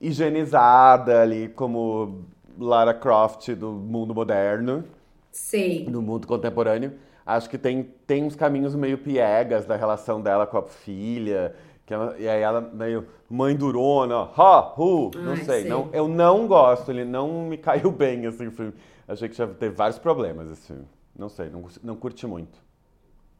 higienizada 0.00 1.20
ali 1.20 1.48
como 1.48 2.24
Lara 2.56 2.94
Croft 2.94 3.48
do 3.54 3.72
mundo 3.72 4.14
moderno. 4.14 4.84
Sei. 5.32 5.84
Do 5.84 6.00
mundo 6.00 6.26
contemporâneo. 6.26 6.92
Acho 7.26 7.50
que 7.50 7.58
tem, 7.58 7.82
tem 8.06 8.24
uns 8.24 8.34
caminhos 8.34 8.74
meio 8.74 8.96
piegas 8.96 9.66
da 9.66 9.76
relação 9.76 10.20
dela 10.20 10.46
com 10.46 10.58
a 10.58 10.62
filha. 10.62 11.54
Que 11.88 11.94
ela, 11.94 12.14
e 12.18 12.28
aí 12.28 12.42
ela 12.42 12.60
meio 12.60 13.06
mãe 13.30 13.56
durona, 13.56 14.28
ha, 14.36 14.74
hu, 14.78 15.10
não 15.16 15.32
Ai, 15.32 15.42
sei. 15.42 15.64
Não, 15.64 15.88
eu 15.90 16.06
não 16.06 16.46
gosto, 16.46 16.90
ele 16.90 17.02
não 17.02 17.48
me 17.48 17.56
caiu 17.56 17.90
bem, 17.90 18.26
assim, 18.26 18.48
o 18.48 18.52
filme. 18.52 18.74
Achei 19.08 19.26
que 19.26 19.34
já 19.34 19.46
teve 19.46 19.74
vários 19.74 19.98
problemas 19.98 20.50
esse 20.50 20.66
filme. 20.66 20.84
Não 21.18 21.30
sei, 21.30 21.48
não, 21.48 21.64
não 21.82 21.96
curti 21.96 22.26
muito. 22.26 22.60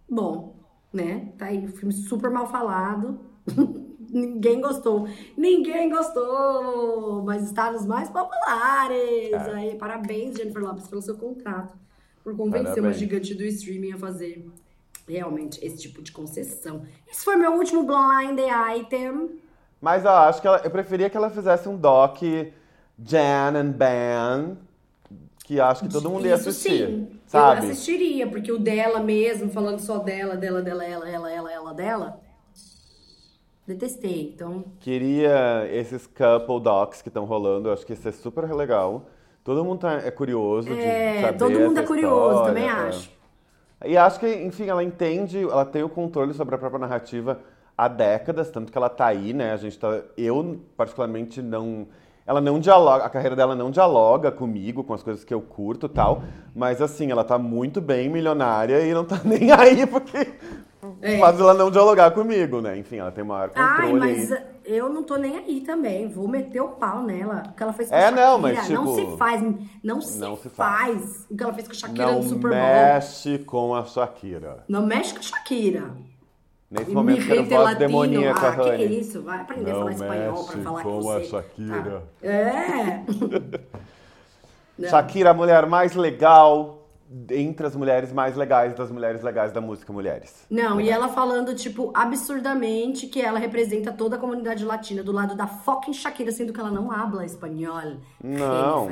Bom, 0.09 0.57
né? 0.91 1.31
Tá 1.37 1.45
aí, 1.45 1.63
o 1.63 1.69
filme 1.69 1.93
super 1.93 2.31
mal 2.31 2.47
falado. 2.47 3.21
Ninguém 4.11 4.63
gostou. 4.63 5.07
Ninguém 5.37 5.91
gostou! 5.91 7.23
Mas 7.25 7.45
está 7.45 7.71
nos 7.71 7.85
mais 7.85 8.09
populares. 8.09 9.31
É. 9.31 9.53
Aí, 9.53 9.75
parabéns, 9.75 10.39
Jennifer 10.39 10.63
Lopes, 10.63 10.89
pelo 10.89 11.03
seu 11.03 11.19
contrato. 11.19 11.77
Por 12.25 12.35
convencer 12.35 12.77
parabéns. 12.77 12.87
uma 12.87 12.93
gigante 12.95 13.35
do 13.35 13.45
streaming 13.45 13.93
a 13.93 13.99
fazer 13.99 14.51
realmente 15.13 15.65
esse 15.65 15.79
tipo 15.79 16.03
de 16.03 16.13
concessão. 16.13 16.83
Esse 17.11 17.25
foi 17.25 17.37
meu 17.37 17.53
último 17.53 17.85
blind 17.85 18.39
item. 18.79 19.41
Mas 19.81 20.05
eu 20.05 20.11
acho 20.11 20.41
que 20.41 20.47
ela, 20.47 20.61
eu 20.65 20.71
preferia 20.71 21.09
que 21.09 21.17
ela 21.17 21.31
fizesse 21.31 21.69
um 21.69 21.77
doc 21.77 22.23
Jan 22.99 23.57
and 23.57 23.73
Ben 23.73 24.59
que 25.49 25.59
acho 25.59 25.85
que 25.85 25.89
todo 25.89 26.11
mundo 26.11 26.27
ia 26.27 26.35
assistir. 26.35 26.87
Sim, 26.87 27.09
sabe? 27.27 27.65
eu 27.65 27.71
assistiria, 27.71 28.27
porque 28.27 28.53
o 28.53 28.59
dela 28.59 29.01
mesmo, 29.01 29.51
falando 29.51 29.79
só 29.79 29.97
dela, 29.97 30.37
dela, 30.37 30.61
dela, 30.61 30.85
ela, 30.85 31.09
ela, 31.09 31.33
ela, 31.33 31.51
ela, 31.51 31.73
dela, 31.73 32.21
detestei, 33.67 34.35
então... 34.35 34.63
Queria 34.79 35.67
esses 35.73 36.07
couple 36.07 36.61
docs 36.61 37.01
que 37.01 37.09
estão 37.09 37.25
rolando, 37.25 37.71
acho 37.71 37.87
que 37.87 37.95
isso 37.95 38.07
é 38.07 38.13
super 38.13 38.45
legal. 38.53 39.07
Todo 39.43 39.65
mundo 39.65 39.81
tá, 39.81 39.95
é 39.95 40.11
curioso 40.11 40.69
de 40.69 40.79
é, 40.79 41.23
saber 41.23 41.39
todo 41.39 41.59
mundo 41.59 41.81
é 41.81 41.83
curioso, 41.83 42.45
história, 42.45 42.49
também 42.49 42.69
é. 42.69 43.18
E 43.85 43.97
acho 43.97 44.19
que, 44.19 44.27
enfim, 44.27 44.69
ela 44.69 44.83
entende, 44.83 45.43
ela 45.43 45.65
tem 45.65 45.83
o 45.83 45.89
controle 45.89 46.35
sobre 46.35 46.55
a 46.55 46.59
própria 46.59 46.81
narrativa 46.81 47.41
há 47.77 47.87
décadas, 47.87 48.51
tanto 48.51 48.73
que 48.73 48.79
ela 48.79 48.89
tá 48.89 49.07
aí, 49.07 49.33
né? 49.33 49.53
A 49.53 49.57
gente 49.57 49.79
tá. 49.79 50.01
Eu, 50.17 50.61
particularmente, 50.77 51.41
não 51.41 51.87
ela 52.29 52.43
não 52.43 52.61
dialoga, 52.61 53.05
a 53.05 53.09
carreira 53.09 53.35
dela 53.35 53.55
não 53.55 53.71
dialoga 53.71 54.31
comigo, 54.31 54.85
com 54.85 54.93
as 54.93 55.03
coisas 55.03 55.25
que 55.25 55.33
eu 55.33 55.41
curto 55.41 55.87
e 55.87 55.89
tal, 55.89 56.23
mas 56.55 56.83
assim, 56.83 57.11
ela 57.11 57.25
tá 57.25 57.39
muito 57.39 57.81
bem 57.81 58.11
milionária 58.11 58.83
e 58.83 58.93
não 58.93 59.03
tá 59.03 59.19
nem 59.25 59.51
aí 59.51 59.87
porque 59.87 60.35
é. 61.01 61.19
faz 61.19 61.41
ela 61.41 61.55
não 61.55 61.71
dialogar 61.71 62.11
comigo, 62.11 62.61
né? 62.61 62.77
Enfim, 62.77 62.97
ela 62.97 63.11
tem 63.11 63.25
maior 63.25 63.49
controle. 63.49 64.03
Ai, 64.03 64.29
mas 64.29 64.43
eu 64.69 64.89
não 64.89 65.03
tô 65.03 65.17
nem 65.17 65.39
aí 65.39 65.61
também, 65.63 66.09
vou 66.09 66.29
meter 66.29 66.61
o 66.61 66.69
pau 66.69 67.03
nela. 67.03 67.43
O 67.49 67.53
que 67.53 67.63
ela 67.63 67.73
fez 67.73 67.89
com 67.89 67.95
é, 67.95 67.99
a 67.99 68.03
Shakira, 68.03 68.27
não, 68.27 68.39
mas, 68.39 68.61
tipo, 68.61 68.73
não 68.73 68.95
se 68.95 69.17
faz, 69.17 69.43
não 69.83 70.01
se, 70.01 70.19
não 70.19 70.37
se 70.37 70.49
faz. 70.51 70.95
faz. 70.95 71.27
O 71.31 71.37
que 71.37 71.43
ela 71.43 71.55
fez 71.55 71.67
com 71.67 71.73
a 71.73 71.77
Shakira 71.77 72.07
não 72.07 72.23
no 72.23 72.29
Super 72.29 72.51
Bowl. 72.51 72.61
Não 72.61 72.67
mexe 72.67 73.39
com 73.45 73.59
a 73.59 73.83
Shakira. 73.83 74.65
Não 74.69 74.87
mexe 74.87 75.13
com 75.15 75.21
a 75.21 75.23
Shakira. 75.23 75.93
Nesse 76.71 76.91
momento 76.91 77.27
quero 77.27 77.45
voz 77.45 77.65
latino. 77.65 77.79
demoníaca, 77.79 78.49
ah, 78.49 78.77
que 78.77 78.85
isso? 78.85 79.23
Vai 79.23 79.41
aprender 79.41 79.73
não 79.73 79.79
a 79.79 79.81
falar 79.81 79.93
espanhol 79.93 80.45
pra 80.45 80.61
falar 80.61 80.83
com, 80.83 80.91
com 80.91 81.01
você. 81.01 81.17
a 81.17 81.25
Shakira. 81.25 82.03
Tá. 82.21 82.29
É. 82.29 83.05
Shakira, 84.91 85.31
a 85.31 85.35
mulher 85.35 85.67
mais 85.67 85.95
legal 85.95 86.78
entre 87.31 87.67
as 87.67 87.75
mulheres 87.75 88.13
mais 88.13 88.37
legais 88.37 88.75
das 88.75 88.91
mulheres 88.91 89.23
legais 89.23 89.53
da 89.53 89.61
música 89.61 89.93
mulheres. 89.93 90.47
Não, 90.51 90.81
e 90.81 90.91
ela 90.91 91.09
falando, 91.09 91.55
tipo, 91.55 91.91
absurdamente 91.95 93.07
que 93.07 93.21
ela 93.21 93.39
representa 93.39 93.93
toda 93.93 94.17
a 94.17 94.19
comunidade 94.19 94.65
latina 94.65 95.03
do 95.03 95.13
lado 95.13 95.35
da 95.35 95.47
fucking 95.47 95.95
Shakira, 95.95 96.31
sendo 96.31 96.53
que 96.53 96.61
ela 96.61 96.71
não 96.71 96.91
habla 96.93 97.25
espanhol. 97.25 97.97
Não. 98.23 98.91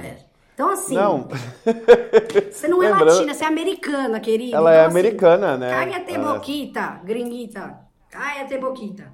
Então, 0.54 0.70
assim. 0.70 0.94
Não. 0.94 1.28
Você 2.50 2.66
não 2.66 2.82
é 2.82 2.88
latina, 2.88 3.34
você 3.34 3.44
é 3.44 3.46
americana, 3.46 4.18
querida. 4.18 4.56
Ela 4.56 4.70
então, 4.70 4.82
é 4.82 4.86
assim, 4.86 4.98
americana, 4.98 5.56
né? 5.58 5.70
Cállate 5.70 6.14
ela... 6.14 6.32
boquita, 6.32 7.00
gringuita. 7.04 7.78
Cállate 8.10 8.56
boquita. 8.56 9.12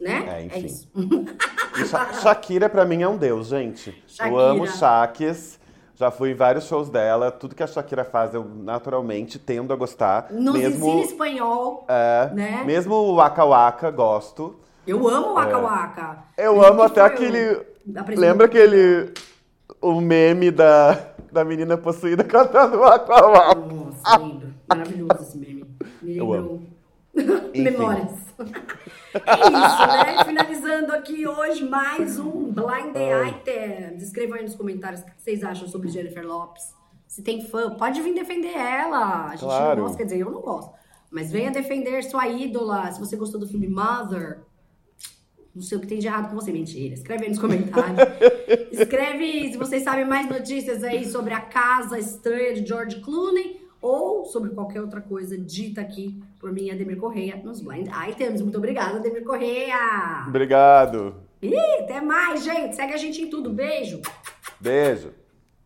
Né? 0.00 0.24
É, 0.26 0.44
enfim. 0.44 0.56
É 0.56 0.58
isso. 0.60 0.90
Shakira, 2.22 2.70
pra 2.70 2.86
mim, 2.86 3.02
é 3.02 3.08
um 3.08 3.18
deus, 3.18 3.48
gente. 3.48 4.02
Shakira. 4.06 4.34
Eu 4.34 4.38
amo 4.38 4.66
Shakes. 4.66 5.60
Já 6.02 6.10
fui 6.10 6.32
em 6.32 6.34
vários 6.34 6.64
shows 6.64 6.88
dela. 6.88 7.30
Tudo 7.30 7.54
que 7.54 7.62
a 7.62 7.66
Shakira 7.66 8.02
faz, 8.02 8.34
eu 8.34 8.44
naturalmente 8.44 9.38
tendo 9.38 9.72
a 9.72 9.76
gostar. 9.76 10.32
Nos 10.32 10.52
mesmo, 10.52 10.88
ensina 10.88 11.02
espanhol. 11.02 11.86
É. 11.88 12.28
Né? 12.34 12.64
Mesmo 12.66 12.92
o 12.92 13.14
Waka 13.14 13.44
Waka, 13.44 13.88
gosto. 13.88 14.56
Eu 14.84 15.08
amo 15.08 15.28
o 15.28 15.34
Waka 15.34 15.56
é. 15.56 15.60
Waka. 15.60 16.18
Eu 16.36 16.64
amo 16.66 16.82
até 16.82 17.02
aquele. 17.02 17.64
Lembra 18.16 18.46
aquele 18.46 19.12
o 19.80 20.00
meme 20.00 20.50
da, 20.50 20.98
da 21.30 21.44
menina 21.44 21.78
possuída 21.78 22.24
cantando 22.26 22.78
o 22.78 22.84
Aquaman. 22.84 23.54
Nossa, 23.54 24.18
lembro. 24.18 24.48
Maravilhoso 24.68 25.18
esse 25.20 25.38
meme. 25.38 25.64
Me 26.02 26.14
lembrou. 26.18 26.62
Memórias. 27.54 28.31
É 28.42 29.36
isso, 29.46 29.86
né? 29.86 30.24
Finalizando 30.24 30.92
aqui 30.92 31.26
hoje 31.26 31.64
mais 31.64 32.18
um 32.18 32.52
Blind 32.52 32.94
Item. 33.28 33.96
Escrevam 33.98 34.36
aí 34.36 34.42
nos 34.42 34.54
comentários 34.54 35.02
o 35.02 35.04
que 35.04 35.12
vocês 35.16 35.44
acham 35.44 35.68
sobre 35.68 35.88
Jennifer 35.88 36.26
Lopes. 36.26 36.74
Se 37.06 37.22
tem 37.22 37.44
fã, 37.46 37.74
pode 37.76 38.00
vir 38.00 38.14
defender 38.14 38.56
ela. 38.56 39.26
A 39.26 39.30
gente 39.30 39.40
claro. 39.40 39.76
não 39.76 39.82
gosta, 39.82 39.98
quer 39.98 40.04
dizer, 40.04 40.18
eu 40.20 40.30
não 40.30 40.40
gosto. 40.40 40.72
Mas 41.10 41.30
venha 41.30 41.50
defender 41.50 42.02
sua 42.02 42.26
ídola. 42.26 42.90
Se 42.90 42.98
você 42.98 43.16
gostou 43.16 43.38
do 43.38 43.46
filme 43.46 43.68
Mother, 43.68 44.40
não 45.54 45.62
sei 45.62 45.76
o 45.76 45.80
que 45.80 45.86
tem 45.86 45.98
de 45.98 46.06
errado 46.06 46.30
com 46.30 46.34
você. 46.34 46.50
Mentira. 46.50 46.94
Escreve 46.94 47.24
aí 47.24 47.30
nos 47.30 47.38
comentários. 47.38 47.98
Escreve 48.72 49.52
se 49.52 49.58
vocês 49.58 49.82
sabem 49.82 50.06
mais 50.06 50.28
notícias 50.28 50.82
aí 50.82 51.04
sobre 51.04 51.34
a 51.34 51.40
casa 51.40 51.98
estranha 51.98 52.54
de 52.54 52.66
George 52.66 53.00
Clooney 53.00 53.60
ou 53.80 54.24
sobre 54.24 54.50
qualquer 54.50 54.80
outra 54.80 55.00
coisa 55.00 55.36
dita 55.36 55.80
aqui 55.80 56.22
por 56.42 56.52
mim, 56.52 56.72
Ademir 56.72 56.96
Correia, 56.96 57.36
nos 57.36 57.60
Blind 57.60 57.88
Items. 58.08 58.42
Muito 58.42 58.58
obrigada, 58.58 58.98
Ademir 58.98 59.22
Correia. 59.22 60.24
Obrigado. 60.26 61.14
E 61.40 61.56
até 61.56 62.00
mais, 62.00 62.42
gente. 62.42 62.74
Segue 62.74 62.92
a 62.92 62.96
gente 62.96 63.22
em 63.22 63.30
tudo. 63.30 63.48
Beijo. 63.48 64.02
Beijo. 64.60 65.21